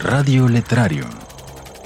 Radio 0.00 0.48
Letrario 0.48 1.29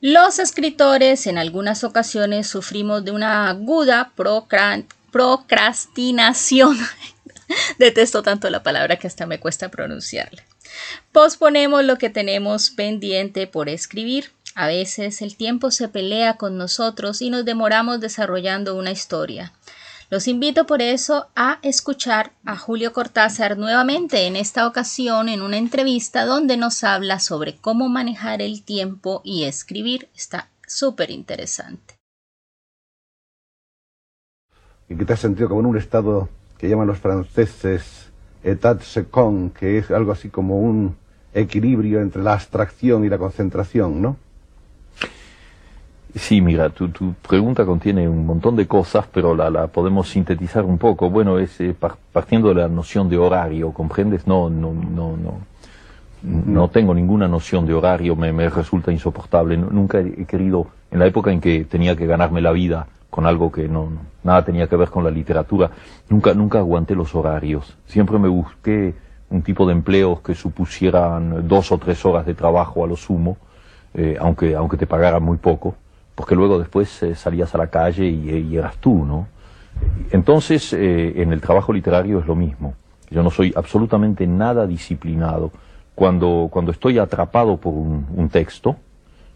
Los 0.00 0.38
escritores 0.38 1.26
en 1.26 1.38
algunas 1.38 1.82
ocasiones 1.82 2.46
sufrimos 2.46 3.04
de 3.04 3.10
una 3.10 3.48
aguda 3.48 4.12
procrastinación. 5.10 6.78
Detesto 7.78 8.22
tanto 8.22 8.48
la 8.48 8.62
palabra 8.62 8.96
que 8.96 9.08
hasta 9.08 9.26
me 9.26 9.40
cuesta 9.40 9.70
pronunciarla. 9.70 10.44
Posponemos 11.10 11.82
lo 11.84 11.98
que 11.98 12.10
tenemos 12.10 12.70
pendiente 12.70 13.48
por 13.48 13.68
escribir. 13.68 14.30
A 14.54 14.68
veces 14.68 15.20
el 15.20 15.36
tiempo 15.36 15.72
se 15.72 15.88
pelea 15.88 16.34
con 16.34 16.58
nosotros 16.58 17.20
y 17.20 17.30
nos 17.30 17.44
demoramos 17.44 17.98
desarrollando 17.98 18.76
una 18.76 18.92
historia. 18.92 19.52
Los 20.10 20.26
invito 20.26 20.64
por 20.64 20.80
eso 20.80 21.28
a 21.36 21.58
escuchar 21.62 22.32
a 22.46 22.56
Julio 22.56 22.94
Cortázar 22.94 23.58
nuevamente 23.58 24.26
en 24.26 24.36
esta 24.36 24.66
ocasión 24.66 25.28
en 25.28 25.42
una 25.42 25.58
entrevista 25.58 26.24
donde 26.24 26.56
nos 26.56 26.82
habla 26.82 27.18
sobre 27.18 27.58
cómo 27.58 27.90
manejar 27.90 28.40
el 28.40 28.62
tiempo 28.64 29.20
y 29.22 29.44
escribir. 29.44 30.08
Está 30.14 30.48
súper 30.66 31.10
interesante. 31.10 31.96
¿Y 34.88 34.96
que 34.96 35.04
te 35.04 35.12
has 35.12 35.20
sentido 35.20 35.50
como 35.50 35.60
en 35.60 35.66
un 35.66 35.76
estado 35.76 36.30
que 36.56 36.70
llaman 36.70 36.86
los 36.86 36.98
franceses 36.98 38.08
état 38.42 38.80
second, 38.80 39.52
que 39.52 39.76
es 39.76 39.90
algo 39.90 40.12
así 40.12 40.30
como 40.30 40.58
un 40.58 40.96
equilibrio 41.34 42.00
entre 42.00 42.22
la 42.22 42.32
abstracción 42.32 43.04
y 43.04 43.10
la 43.10 43.18
concentración, 43.18 44.00
¿no? 44.00 44.16
Sí, 46.14 46.40
mira, 46.40 46.70
tu, 46.70 46.88
tu, 46.88 47.12
pregunta 47.14 47.66
contiene 47.66 48.08
un 48.08 48.24
montón 48.24 48.56
de 48.56 48.66
cosas, 48.66 49.06
pero 49.12 49.34
la, 49.34 49.50
la 49.50 49.66
podemos 49.66 50.08
sintetizar 50.08 50.64
un 50.64 50.78
poco. 50.78 51.10
Bueno, 51.10 51.38
es 51.38 51.60
eh, 51.60 51.74
partiendo 52.12 52.48
de 52.48 52.54
la 52.54 52.68
noción 52.68 53.10
de 53.10 53.18
horario, 53.18 53.72
¿comprendes? 53.72 54.26
No, 54.26 54.48
no, 54.48 54.72
no, 54.72 55.16
no. 55.16 55.38
No 56.22 56.68
tengo 56.68 56.94
ninguna 56.94 57.28
noción 57.28 57.66
de 57.66 57.74
horario, 57.74 58.16
me, 58.16 58.32
me 58.32 58.48
resulta 58.48 58.90
insoportable. 58.90 59.56
Nunca 59.56 60.00
he 60.00 60.24
querido, 60.24 60.66
en 60.90 60.98
la 60.98 61.06
época 61.06 61.30
en 61.30 61.40
que 61.40 61.64
tenía 61.64 61.94
que 61.94 62.06
ganarme 62.06 62.40
la 62.40 62.52
vida 62.52 62.86
con 63.10 63.26
algo 63.26 63.52
que 63.52 63.68
no, 63.68 63.88
nada 64.24 64.44
tenía 64.44 64.66
que 64.66 64.76
ver 64.76 64.88
con 64.88 65.04
la 65.04 65.10
literatura, 65.10 65.70
nunca, 66.08 66.34
nunca 66.34 66.58
aguanté 66.58 66.94
los 66.94 67.14
horarios. 67.14 67.76
Siempre 67.86 68.18
me 68.18 68.28
busqué 68.28 68.94
un 69.30 69.42
tipo 69.42 69.66
de 69.66 69.72
empleos 69.72 70.20
que 70.20 70.34
supusieran 70.34 71.46
dos 71.46 71.70
o 71.70 71.78
tres 71.78 72.04
horas 72.04 72.26
de 72.26 72.34
trabajo 72.34 72.84
a 72.84 72.88
lo 72.88 72.96
sumo, 72.96 73.36
eh, 73.94 74.16
aunque, 74.18 74.56
aunque 74.56 74.76
te 74.76 74.86
pagaran 74.86 75.22
muy 75.22 75.36
poco 75.36 75.76
porque 76.18 76.34
luego 76.34 76.58
después 76.58 77.00
eh, 77.04 77.14
salías 77.14 77.54
a 77.54 77.58
la 77.58 77.68
calle 77.68 78.04
y, 78.04 78.56
eras 78.56 78.76
tú, 78.78 79.04
¿no? 79.04 79.28
Entonces, 80.10 80.72
eh, 80.72 81.12
en 81.22 81.32
el 81.32 81.40
trabajo 81.40 81.72
literario 81.72 82.18
es 82.18 82.26
lo 82.26 82.34
mismo. 82.34 82.74
Yo 83.08 83.22
no 83.22 83.30
soy 83.30 83.52
absolutamente 83.54 84.26
nada 84.26 84.66
disciplinado. 84.66 85.52
Cuando, 85.94 86.48
cuando 86.50 86.72
estoy 86.72 86.98
atrapado 86.98 87.58
por 87.58 87.72
un, 87.72 88.28
texto, 88.32 88.74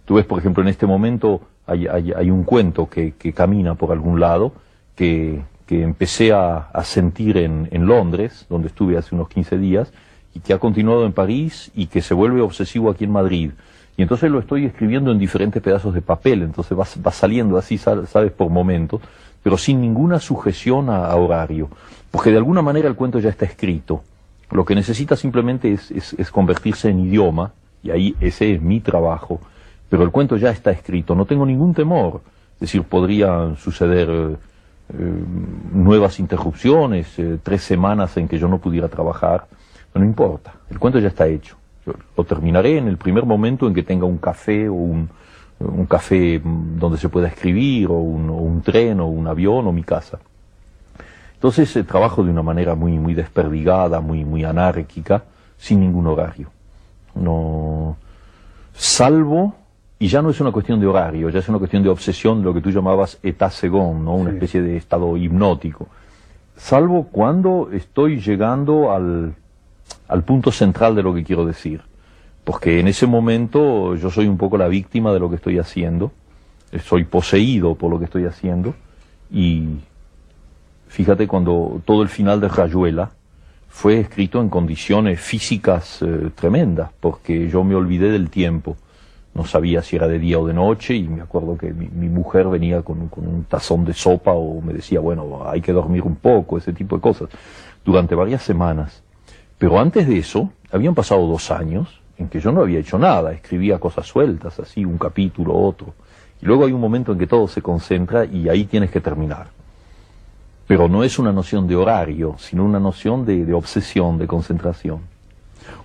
tú 0.04 0.16
ves, 0.16 0.26
por 0.26 0.40
ejemplo, 0.40 0.60
en 0.60 0.70
este 0.70 0.84
momento 0.84 1.42
hay, 1.66 1.86
un 2.32 2.42
cuento 2.42 2.88
que, 2.90 3.12
camina 3.32 3.76
por 3.76 3.92
algún 3.92 4.18
lado, 4.18 4.50
que, 4.96 5.40
que 5.66 5.84
empecé 5.84 6.32
a, 6.32 6.68
sentir 6.82 7.36
en, 7.36 7.68
en, 7.70 7.86
Londres, 7.86 8.44
donde 8.50 8.66
estuve 8.66 8.98
hace 8.98 9.14
unos 9.14 9.28
15 9.28 9.56
días, 9.56 9.92
y 10.34 10.40
que 10.40 10.52
ha 10.52 10.58
continuado 10.58 11.06
en 11.06 11.12
París 11.12 11.70
y 11.76 11.86
que 11.86 12.02
se 12.02 12.12
vuelve 12.12 12.40
obsesivo 12.40 12.90
aquí 12.90 13.04
en 13.04 13.12
Madrid. 13.12 13.52
Y 13.96 14.02
entonces 14.02 14.30
lo 14.30 14.38
estoy 14.38 14.64
escribiendo 14.64 15.12
en 15.12 15.18
diferentes 15.18 15.62
pedazos 15.62 15.94
de 15.94 16.00
papel, 16.00 16.42
entonces 16.42 16.78
va, 16.78 17.12
saliendo 17.12 17.58
así, 17.58 17.76
sabes, 17.76 18.32
por 18.32 18.48
momentos, 18.48 19.00
pero 19.42 19.58
sin 19.58 19.80
ninguna 19.80 20.18
sujeción 20.18 20.88
a, 20.88 21.14
horario, 21.14 21.68
porque 22.10 22.30
de 22.30 22.38
alguna 22.38 22.62
manera 22.62 22.88
el 22.88 22.94
cuento 22.94 23.18
ya 23.18 23.30
está 23.30 23.44
escrito. 23.44 24.02
Lo 24.50 24.64
que 24.64 24.74
necesita 24.74 25.16
simplemente 25.16 25.72
es, 25.72 26.30
convertirse 26.30 26.88
en 26.88 27.00
idioma, 27.00 27.52
y 27.82 27.90
ahí 27.90 28.16
ese 28.20 28.54
es 28.54 28.62
mi 28.62 28.80
trabajo, 28.80 29.40
pero 29.88 30.04
el 30.04 30.10
cuento 30.10 30.36
ya 30.36 30.50
está 30.50 30.70
escrito, 30.70 31.14
no 31.14 31.26
tengo 31.26 31.44
ningún 31.44 31.74
temor. 31.74 32.22
Es 32.54 32.60
decir, 32.60 32.82
podría 32.84 33.54
suceder 33.56 34.38
nuevas 35.72 36.18
interrupciones, 36.18 37.14
tres 37.42 37.62
semanas 37.62 38.16
en 38.16 38.28
que 38.28 38.38
yo 38.38 38.48
no 38.48 38.58
pudiera 38.58 38.88
trabajar, 38.88 39.46
no 39.94 40.04
importa, 40.04 40.54
el 40.70 40.78
cuento 40.78 40.98
ya 40.98 41.08
está 41.08 41.26
hecho. 41.26 41.56
Yo 41.84 41.94
lo 42.16 42.24
terminaré 42.24 42.78
en 42.78 42.88
el 42.88 42.96
primer 42.96 43.24
momento 43.24 43.66
en 43.66 43.74
que 43.74 43.82
tenga 43.82 44.06
un 44.06 44.18
café 44.18 44.68
o 44.68 44.74
un, 44.74 45.08
un 45.58 45.86
café 45.86 46.40
donde 46.42 46.98
se 46.98 47.08
pueda 47.08 47.28
escribir, 47.28 47.88
o 47.88 47.94
un, 47.94 48.30
o 48.30 48.34
un, 48.34 48.62
tren, 48.62 49.00
o 49.00 49.06
un 49.06 49.26
avión, 49.26 49.66
o 49.66 49.72
mi 49.72 49.82
casa. 49.82 50.18
Entonces 51.34 51.74
eh, 51.76 51.84
trabajo 51.84 52.22
de 52.22 52.30
una 52.30 52.42
manera 52.42 52.74
muy, 52.74 52.98
muy 52.98 53.14
desperdigada, 53.14 54.00
muy, 54.00 54.24
muy 54.24 54.44
anárquica, 54.44 55.24
sin 55.56 55.80
ningún 55.80 56.06
horario. 56.06 56.50
No, 57.14 57.96
salvo, 58.74 59.54
y 59.98 60.08
ya 60.08 60.22
no 60.22 60.30
es 60.30 60.40
una 60.40 60.52
cuestión 60.52 60.80
de 60.80 60.86
horario, 60.86 61.28
ya 61.30 61.40
es 61.40 61.48
una 61.48 61.58
cuestión 61.58 61.82
de 61.82 61.88
obsesión, 61.88 62.42
lo 62.42 62.54
que 62.54 62.60
tú 62.60 62.70
llamabas 62.70 63.18
état 63.22 63.50
second, 63.50 64.04
¿no? 64.04 64.14
una 64.14 64.30
sí. 64.30 64.36
especie 64.36 64.62
de 64.62 64.76
estado 64.76 65.16
hipnótico. 65.16 65.88
Salvo 66.56 67.08
cuando 67.10 67.70
estoy 67.72 68.20
llegando 68.20 68.92
al, 68.92 69.34
al 70.08 70.24
punto 70.24 70.50
central 70.50 70.94
de 70.94 71.02
lo 71.02 71.14
que 71.14 71.24
quiero 71.24 71.44
decir 71.46 71.82
porque 72.44 72.80
en 72.80 72.88
ese 72.88 73.06
momento 73.06 73.94
yo 73.96 74.10
soy 74.10 74.26
un 74.26 74.36
poco 74.36 74.56
la 74.56 74.68
víctima 74.68 75.12
de 75.12 75.20
lo 75.20 75.30
que 75.30 75.36
estoy 75.36 75.58
haciendo, 75.58 76.12
soy 76.82 77.04
poseído 77.04 77.74
por 77.74 77.90
lo 77.90 77.98
que 77.98 78.06
estoy 78.06 78.24
haciendo 78.24 78.74
y 79.30 79.68
fíjate 80.88 81.28
cuando 81.28 81.80
todo 81.84 82.02
el 82.02 82.08
final 82.08 82.40
de 82.40 82.48
Rayuela 82.48 83.10
fue 83.68 84.00
escrito 84.00 84.40
en 84.40 84.48
condiciones 84.48 85.20
físicas 85.20 86.02
eh, 86.02 86.30
tremendas, 86.34 86.90
porque 87.00 87.48
yo 87.48 87.64
me 87.64 87.74
olvidé 87.74 88.10
del 88.10 88.28
tiempo, 88.28 88.76
no 89.34 89.46
sabía 89.46 89.80
si 89.80 89.96
era 89.96 90.08
de 90.08 90.18
día 90.18 90.38
o 90.38 90.46
de 90.46 90.52
noche 90.52 90.94
y 90.94 91.08
me 91.08 91.22
acuerdo 91.22 91.56
que 91.56 91.72
mi, 91.72 91.88
mi 91.88 92.08
mujer 92.08 92.48
venía 92.48 92.82
con, 92.82 93.08
con 93.08 93.26
un 93.26 93.44
tazón 93.44 93.84
de 93.86 93.94
sopa 93.94 94.32
o 94.32 94.60
me 94.60 94.74
decía, 94.74 95.00
bueno, 95.00 95.48
hay 95.48 95.62
que 95.62 95.72
dormir 95.72 96.02
un 96.02 96.16
poco, 96.16 96.58
ese 96.58 96.72
tipo 96.74 96.96
de 96.96 97.02
cosas, 97.02 97.30
durante 97.82 98.14
varias 98.14 98.42
semanas. 98.42 99.01
Pero 99.62 99.78
antes 99.78 100.08
de 100.08 100.18
eso, 100.18 100.50
habían 100.72 100.92
pasado 100.92 101.24
dos 101.28 101.52
años, 101.52 102.00
en 102.18 102.28
que 102.28 102.40
yo 102.40 102.50
no 102.50 102.62
había 102.62 102.80
hecho 102.80 102.98
nada, 102.98 103.30
escribía 103.30 103.78
cosas 103.78 104.08
sueltas, 104.08 104.58
así, 104.58 104.84
un 104.84 104.98
capítulo, 104.98 105.54
otro. 105.54 105.94
Y 106.42 106.46
luego 106.46 106.66
hay 106.66 106.72
un 106.72 106.80
momento 106.80 107.12
en 107.12 107.18
que 107.20 107.28
todo 107.28 107.46
se 107.46 107.62
concentra 107.62 108.24
y 108.24 108.48
ahí 108.48 108.64
tienes 108.64 108.90
que 108.90 109.00
terminar. 109.00 109.50
Pero 110.66 110.88
no 110.88 111.04
es 111.04 111.16
una 111.20 111.30
noción 111.30 111.68
de 111.68 111.76
horario, 111.76 112.34
sino 112.40 112.64
una 112.64 112.80
noción 112.80 113.24
de, 113.24 113.54
obsesión, 113.54 114.18
de 114.18 114.26
concentración. 114.26 115.02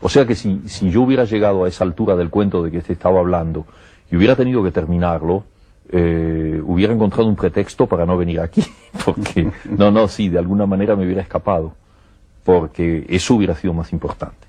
O 0.02 0.10
sea 0.10 0.26
que 0.26 0.34
si, 0.34 0.64
si, 0.66 0.90
yo 0.90 1.04
hubiera 1.04 1.26
llegado 1.26 1.66
a 1.66 1.68
esa 1.68 1.84
altura 1.84 2.16
del 2.16 2.32
cuento 2.32 2.64
de 2.64 2.72
que 2.72 2.82
te 2.82 2.94
estaba 2.94 3.20
hablando 3.20 3.68
y 4.10 4.16
hubiera 4.16 4.36
tenido 4.36 4.64
que 4.64 4.72
terminarlo, 4.72 5.44
eh, 5.92 6.60
hubiera 6.66 6.94
encontrado 6.94 7.30
un 7.30 7.36
pretexto 7.36 7.86
para 7.86 8.08
no 8.08 8.18
venir 8.18 8.40
aquí. 8.40 8.64
Porque, 9.06 9.52
no, 9.70 9.92
no, 9.92 10.08
sí, 10.08 10.30
de 10.30 10.40
alguna 10.40 10.66
manera 10.66 10.96
me 10.96 11.06
hubiera 11.06 11.22
escapado. 11.22 11.74
Porque 12.48 13.06
eso 13.10 13.36
hubiera 13.36 13.56
sido 13.56 13.74
más 13.74 13.92
importante 13.94 14.48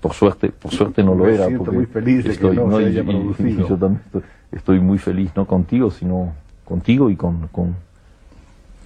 por 0.00 0.14
suerte, 0.14 0.48
por 0.50 0.72
suerte 0.72 1.02
no 1.04 1.14
lo 1.14 1.24
Me 1.24 1.34
era. 1.34 1.46
porque 1.58 1.76
muy 1.76 1.86
feliz 1.86 2.16
de 2.18 2.22
que 2.22 2.30
estoy, 2.32 2.56
no 2.56 2.74
se 2.78 2.82
y- 2.82 2.86
haya 2.86 3.02
y- 3.02 3.02
y 3.02 3.04
producido. 3.04 3.68
yo 3.68 3.76
también 3.76 4.02
estoy, 4.06 4.22
estoy 4.52 4.80
muy 4.80 4.98
feliz, 4.98 5.30
no 5.36 5.46
contigo, 5.46 5.90
sino 5.90 6.32
contigo 6.64 7.10
y 7.10 7.16
con, 7.16 7.48
con 7.48 7.76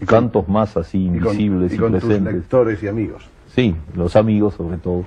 Y 0.00 0.06
con- 0.06 0.06
tantos 0.24 0.48
más 0.48 0.76
así 0.76 1.04
y 1.06 1.08
con, 1.08 1.16
invisibles 1.16 1.70
y, 1.72 1.74
y 1.76 1.78
con 1.78 1.92
tus 1.92 2.00
presentes. 2.02 2.34
lectores 2.34 2.82
y 2.82 2.88
amigos. 2.88 3.24
Sí, 3.54 3.76
los 3.94 4.16
amigos 4.16 4.54
sobre 4.54 4.78
todo. 4.78 5.06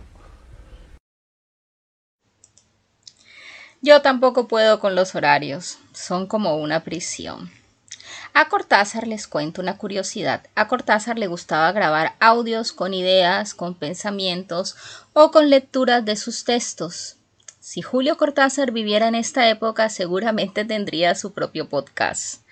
Yo 3.82 4.02
tampoco 4.02 4.48
puedo 4.48 4.80
con 4.80 4.96
los 4.96 5.14
horarios, 5.14 5.78
son 5.92 6.26
como 6.26 6.56
una 6.58 6.84
prisión. 6.84 7.50
A 8.40 8.50
Cortázar 8.50 9.08
les 9.08 9.26
cuento 9.26 9.64
una 9.64 9.78
curiosidad. 9.80 10.44
A 10.54 10.68
Cortázar 10.68 11.18
le 11.18 11.26
gustaba 11.26 11.72
grabar 11.72 12.14
audios 12.20 12.72
con 12.72 12.94
ideas, 12.94 13.56
con 13.56 13.74
pensamientos 13.74 14.76
o 15.14 15.32
con 15.32 15.50
lecturas 15.50 16.06
de 16.06 16.16
sus 16.16 16.44
textos. 16.44 17.16
Si 17.60 17.82
Julio 17.82 18.16
Cortázar 18.16 18.72
viviera 18.72 19.08
en 19.08 19.16
esta 19.16 19.50
época, 19.50 19.90
seguramente 19.90 20.66
tendría 20.66 21.16
su 21.16 21.34
propio 21.34 21.68
podcast. 21.68 22.44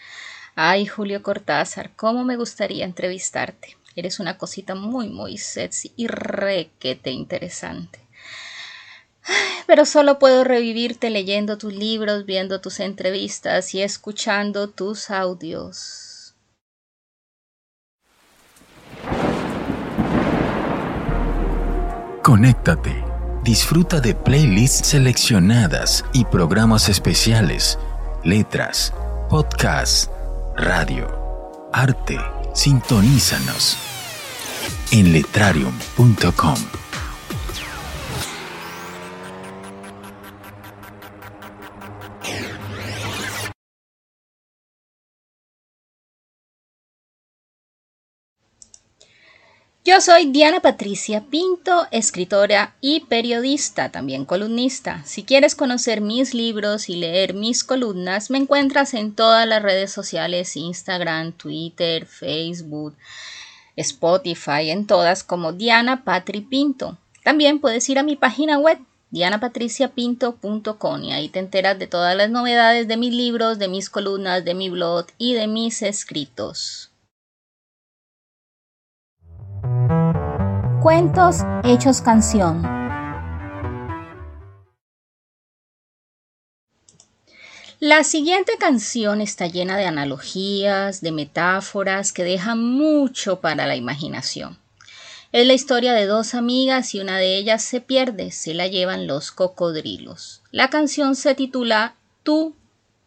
Ay, 0.56 0.88
Julio 0.88 1.22
Cortázar, 1.22 1.92
cómo 1.96 2.24
me 2.24 2.36
gustaría 2.36 2.84
entrevistarte. 2.84 3.78
Eres 3.96 4.20
una 4.20 4.40
cosita 4.40 4.74
muy, 4.74 5.10
muy 5.10 5.38
sexy 5.38 5.94
y 5.96 6.08
requete 6.08 7.12
interesante 7.12 8.05
pero 9.68 9.86
solo 9.86 10.20
puedo 10.20 10.44
revivirte 10.44 11.10
leyendo 11.10 11.58
tus 11.58 11.74
libros, 11.74 12.26
viendo 12.26 12.62
tus 12.62 12.80
entrevistas 12.80 13.74
y 13.74 13.82
escuchando 13.82 14.70
tus 14.70 15.10
audios. 15.10 16.06
Conéctate. 22.24 23.04
Disfruta 23.44 24.00
de 24.00 24.16
playlists 24.16 24.88
seleccionadas 24.88 26.04
y 26.14 26.26
programas 26.26 26.90
especiales, 26.90 27.78
letras, 28.24 28.92
podcasts, 29.30 30.10
radio, 30.58 31.70
arte. 31.72 32.18
Sintonízanos 32.56 33.78
en 34.92 35.14
letrarium.com. 35.14 36.85
Yo 49.88 50.02
soy 50.02 50.32
Diana 50.32 50.62
Patricia 50.62 51.26
Pinto, 51.30 51.86
escritora 51.92 52.74
y 52.82 53.02
periodista, 53.02 53.92
también 53.92 54.26
columnista. 54.26 55.04
Si 55.06 55.24
quieres 55.24 55.54
conocer 55.54 56.02
mis 56.02 56.34
libros 56.34 56.90
y 56.90 56.96
leer 56.96 57.36
mis 57.36 57.64
columnas, 57.64 58.32
me 58.32 58.40
encuentras 58.40 58.96
en 58.96 59.14
todas 59.14 59.48
las 59.48 59.62
redes 59.62 59.92
sociales, 59.92 60.58
Instagram, 60.58 61.34
Twitter, 61.34 62.08
Facebook, 62.08 62.96
Spotify, 63.76 64.72
en 64.72 64.88
todas 64.88 65.24
como 65.24 65.54
Diana 65.54 66.04
Patri 66.04 66.42
Pinto. 66.42 66.98
También 67.24 67.60
puedes 67.60 67.88
ir 67.88 68.00
a 68.00 68.04
mi 68.04 68.16
página 68.16 68.58
web 68.58 68.80
dianapatriciapinto.com 69.12 71.04
y 71.04 71.14
ahí 71.14 71.30
te 71.30 71.38
enteras 71.38 71.78
de 71.78 71.86
todas 71.86 72.18
las 72.18 72.32
novedades 72.32 72.88
de 72.88 72.98
mis 72.98 73.14
libros, 73.14 73.60
de 73.60 73.68
mis 73.68 73.92
columnas, 73.92 74.44
de 74.44 74.56
mi 74.56 74.72
blog 74.72 75.06
y 75.20 75.36
de 75.36 75.46
mis 75.46 75.84
escritos. 75.84 76.90
Cuentos 80.86 81.38
hechos 81.64 82.00
canción. 82.02 82.62
La 87.80 88.04
siguiente 88.04 88.52
canción 88.60 89.20
está 89.20 89.48
llena 89.48 89.78
de 89.78 89.86
analogías, 89.86 91.02
de 91.02 91.12
metáforas 91.12 92.14
que 92.14 92.24
dejan 92.24 92.64
mucho 92.64 93.42
para 93.42 93.66
la 93.66 93.76
imaginación. 93.76 94.60
Es 95.32 95.48
la 95.48 95.54
historia 95.54 95.94
de 95.94 96.06
dos 96.06 96.36
amigas 96.36 96.94
y 96.94 97.00
una 97.00 97.18
de 97.18 97.36
ellas 97.36 97.64
se 97.64 97.82
pierde, 97.82 98.30
se 98.30 98.54
la 98.54 98.68
llevan 98.68 99.08
los 99.08 99.32
cocodrilos. 99.32 100.44
La 100.52 100.70
canción 100.70 101.16
se 101.16 101.34
titula 101.34 101.96
Tú 102.22 102.54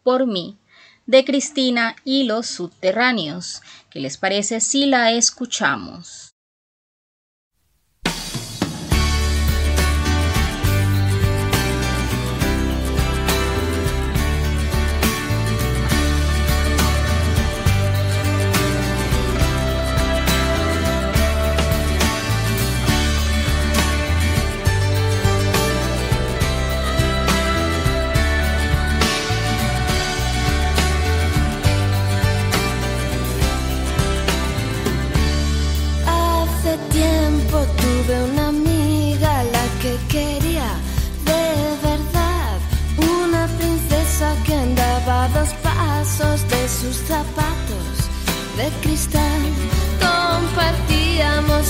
por 0.03 0.27
mí, 0.27 0.57
de 1.05 1.23
Cristina 1.23 1.95
y 2.03 2.23
los 2.23 2.45
subterráneos. 2.45 3.61
¿Qué 3.89 4.01
les 4.01 4.17
parece 4.17 4.59
si 4.59 4.85
la 4.85 5.13
escuchamos? 5.13 6.28
sus 46.81 46.95
zapatos 47.07 47.95
de 48.55 48.69
cristal. 48.81 49.41
Compartíamos 49.99 51.65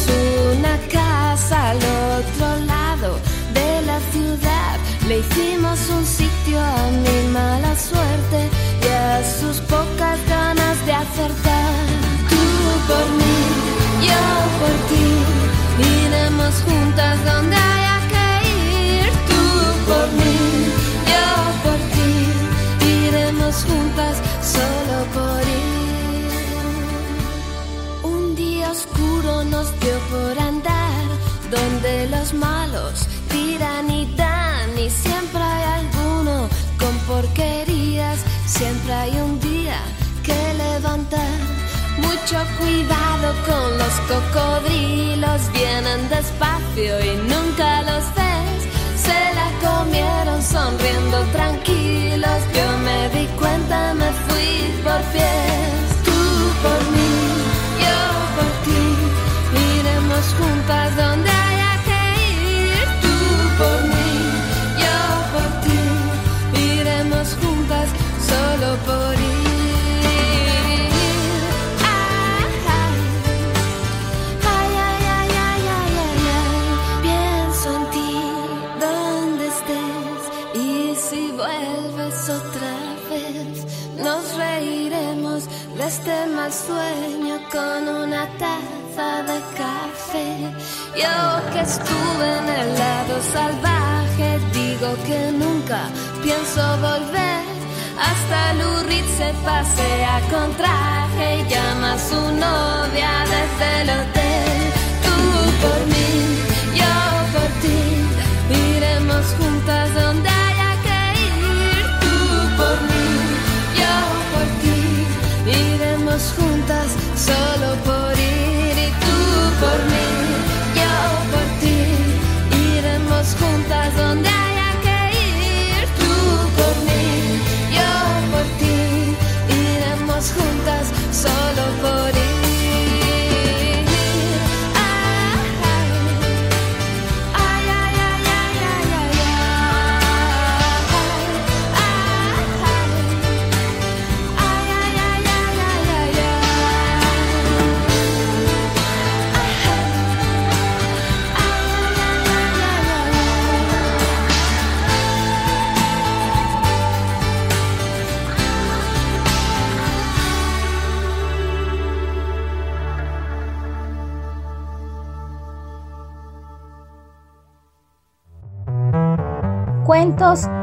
una 0.53 0.77
casa 0.91 1.71
al 1.71 1.77
otro 1.77 2.65
lado 2.65 3.19
de 3.53 3.81
la 3.87 3.99
ciudad. 4.11 4.77
Le 5.07 5.19
hicimos 5.19 5.79
un 5.89 6.05
sitio 6.05 6.59
a 6.59 6.91
mi 7.03 7.19
mala 7.33 7.75
suerte 7.75 8.39
y 8.83 8.87
a 8.87 9.23
sus 9.39 9.57
pocas 9.61 10.19
ganas 10.27 10.77
de 10.85 10.93
acertar. 10.93 11.85
Tú 12.29 12.43
por 12.89 13.05
mí, 13.19 13.37
yo 14.07 14.23
por 14.59 14.75
ti. 14.89 15.07
Iremos 16.05 16.53
juntas 16.67 17.15
donde 17.25 17.55
haya 17.55 17.97
que 18.11 18.25
ir. 18.47 19.09
Tú 19.29 19.43
por 19.89 20.07
mí, 20.19 20.37
yo 21.11 21.27
por 21.63 21.79
ti. 21.95 22.11
Iremos 23.07 23.55
juntas. 23.67 24.28
Oscuro 28.71 29.43
nos 29.45 29.67
dio 29.79 29.97
por 30.11 30.39
andar 30.39 31.05
donde 31.49 32.07
los 32.09 32.33
malos 32.33 33.07
tiran 33.29 33.89
y 33.89 34.05
dan 34.15 34.77
y 34.77 34.89
siempre 34.89 35.41
hay 35.41 35.63
alguno 35.81 36.47
con 36.77 36.93
porquerías. 37.07 38.19
Siempre 38.45 38.93
hay 38.93 39.15
un 39.17 39.39
día 39.39 39.79
que 40.23 40.39
levantar. 40.53 41.37
Mucho 41.97 42.37
cuidado 42.59 43.27
con 43.49 43.77
los 43.81 43.95
cocodrilos, 44.11 45.41
vienen 45.53 46.01
despacio 46.09 46.93
y 47.09 47.11
nunca 47.31 47.81
los 47.81 48.03
ves. 48.17 48.61
Se 49.05 49.19
la 49.39 49.49
comieron 49.65 50.41
sonriendo 50.41 51.17
tranquilos. 51.37 52.39
Yo 52.57 52.67
me 52.87 52.99
di 53.15 53.25
cuenta, 53.41 53.93
me 53.95 54.09
fui 54.25 54.51
por 54.83 55.01
pies. 55.13 55.87
Tú 56.05 56.19
por 56.63 56.81
mí, 56.93 57.08
juntas 60.33 60.95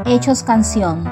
Hechos 0.05 0.43
canción. 0.43 1.03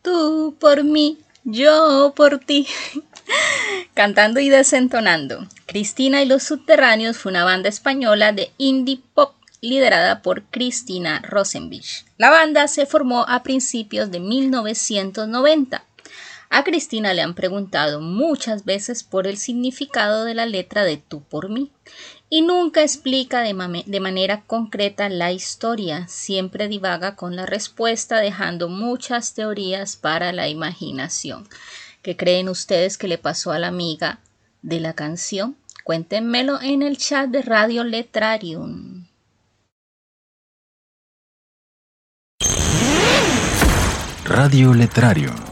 Tú 0.00 0.56
por 0.58 0.84
mí, 0.84 1.18
yo 1.44 2.14
por 2.16 2.38
ti. 2.38 2.66
Cantando 3.94 4.40
y 4.40 4.48
desentonando. 4.48 5.46
Cristina 5.66 6.22
y 6.22 6.26
los 6.26 6.44
Subterráneos 6.44 7.18
fue 7.18 7.30
una 7.30 7.44
banda 7.44 7.68
española 7.68 8.32
de 8.32 8.52
indie 8.56 9.02
pop 9.12 9.34
liderada 9.60 10.22
por 10.22 10.44
Cristina 10.44 11.20
Rosenbich. 11.28 12.06
La 12.16 12.30
banda 12.30 12.66
se 12.66 12.86
formó 12.86 13.26
a 13.28 13.42
principios 13.42 14.10
de 14.10 14.18
1990. 14.18 15.84
A 16.48 16.64
Cristina 16.64 17.12
le 17.12 17.20
han 17.20 17.34
preguntado 17.34 18.00
muchas 18.00 18.64
veces 18.64 19.02
por 19.02 19.26
el 19.26 19.36
significado 19.36 20.24
de 20.24 20.34
la 20.34 20.46
letra 20.46 20.84
de 20.84 20.96
Tú 20.96 21.22
por 21.22 21.50
mí 21.50 21.70
y 22.34 22.40
nunca 22.40 22.80
explica 22.80 23.42
de, 23.42 23.52
manera 24.00 24.42
concreta 24.46 25.10
la 25.10 25.32
historia, 25.32 26.08
siempre 26.08 26.66
divaga 26.66 27.14
con 27.14 27.36
la 27.36 27.44
respuesta 27.44 28.20
dejando 28.20 28.70
muchas 28.70 29.34
teorías 29.34 29.96
para 29.96 30.32
la 30.32 30.48
imaginación. 30.48 31.46
¿Qué 32.00 32.16
creen 32.16 32.48
ustedes 32.48 32.96
que 32.96 33.06
le 33.06 33.18
pasó 33.18 33.52
a 33.52 33.58
la 33.58 33.68
amiga 33.68 34.20
de 34.62 34.80
la 34.80 34.94
canción? 34.94 35.56
Cuéntenmelo 35.84 36.58
en 36.62 36.80
el 36.80 36.96
chat 36.96 37.28
de 37.28 37.42
Radio 37.42 37.84
Letrarium. 37.84 39.04
Radio 44.24 44.72
Letrario. 44.72 45.51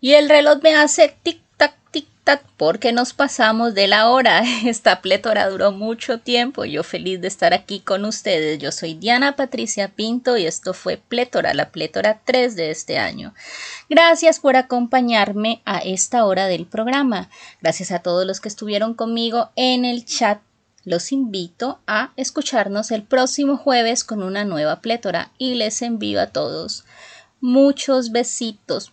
Y 0.00 0.12
el 0.14 0.28
reloj 0.28 0.62
me 0.62 0.76
hace 0.76 1.16
tic-tac, 1.24 1.72
tic-tac, 1.90 2.42
porque 2.56 2.92
nos 2.92 3.14
pasamos 3.14 3.74
de 3.74 3.88
la 3.88 4.08
hora. 4.10 4.44
Esta 4.64 5.02
plétora 5.02 5.48
duró 5.48 5.72
mucho 5.72 6.20
tiempo. 6.20 6.64
Yo 6.64 6.84
feliz 6.84 7.20
de 7.20 7.26
estar 7.26 7.52
aquí 7.52 7.80
con 7.80 8.04
ustedes. 8.04 8.60
Yo 8.60 8.70
soy 8.70 8.94
Diana 8.94 9.34
Patricia 9.34 9.88
Pinto 9.88 10.36
y 10.36 10.46
esto 10.46 10.72
fue 10.72 10.98
Plétora, 10.98 11.52
la 11.52 11.70
Plétora 11.70 12.20
3 12.24 12.54
de 12.54 12.70
este 12.70 12.98
año. 12.98 13.34
Gracias 13.88 14.38
por 14.38 14.54
acompañarme 14.54 15.62
a 15.64 15.78
esta 15.78 16.24
hora 16.24 16.46
del 16.46 16.66
programa. 16.66 17.28
Gracias 17.60 17.90
a 17.90 17.98
todos 17.98 18.24
los 18.24 18.40
que 18.40 18.48
estuvieron 18.48 18.94
conmigo 18.94 19.50
en 19.56 19.84
el 19.84 20.04
chat. 20.04 20.40
Los 20.84 21.10
invito 21.10 21.80
a 21.88 22.12
escucharnos 22.16 22.92
el 22.92 23.02
próximo 23.02 23.56
jueves 23.56 24.04
con 24.04 24.22
una 24.22 24.44
nueva 24.44 24.80
plétora 24.80 25.32
y 25.38 25.54
les 25.54 25.82
envío 25.82 26.20
a 26.20 26.28
todos 26.28 26.84
muchos 27.40 28.10
besitos 28.10 28.92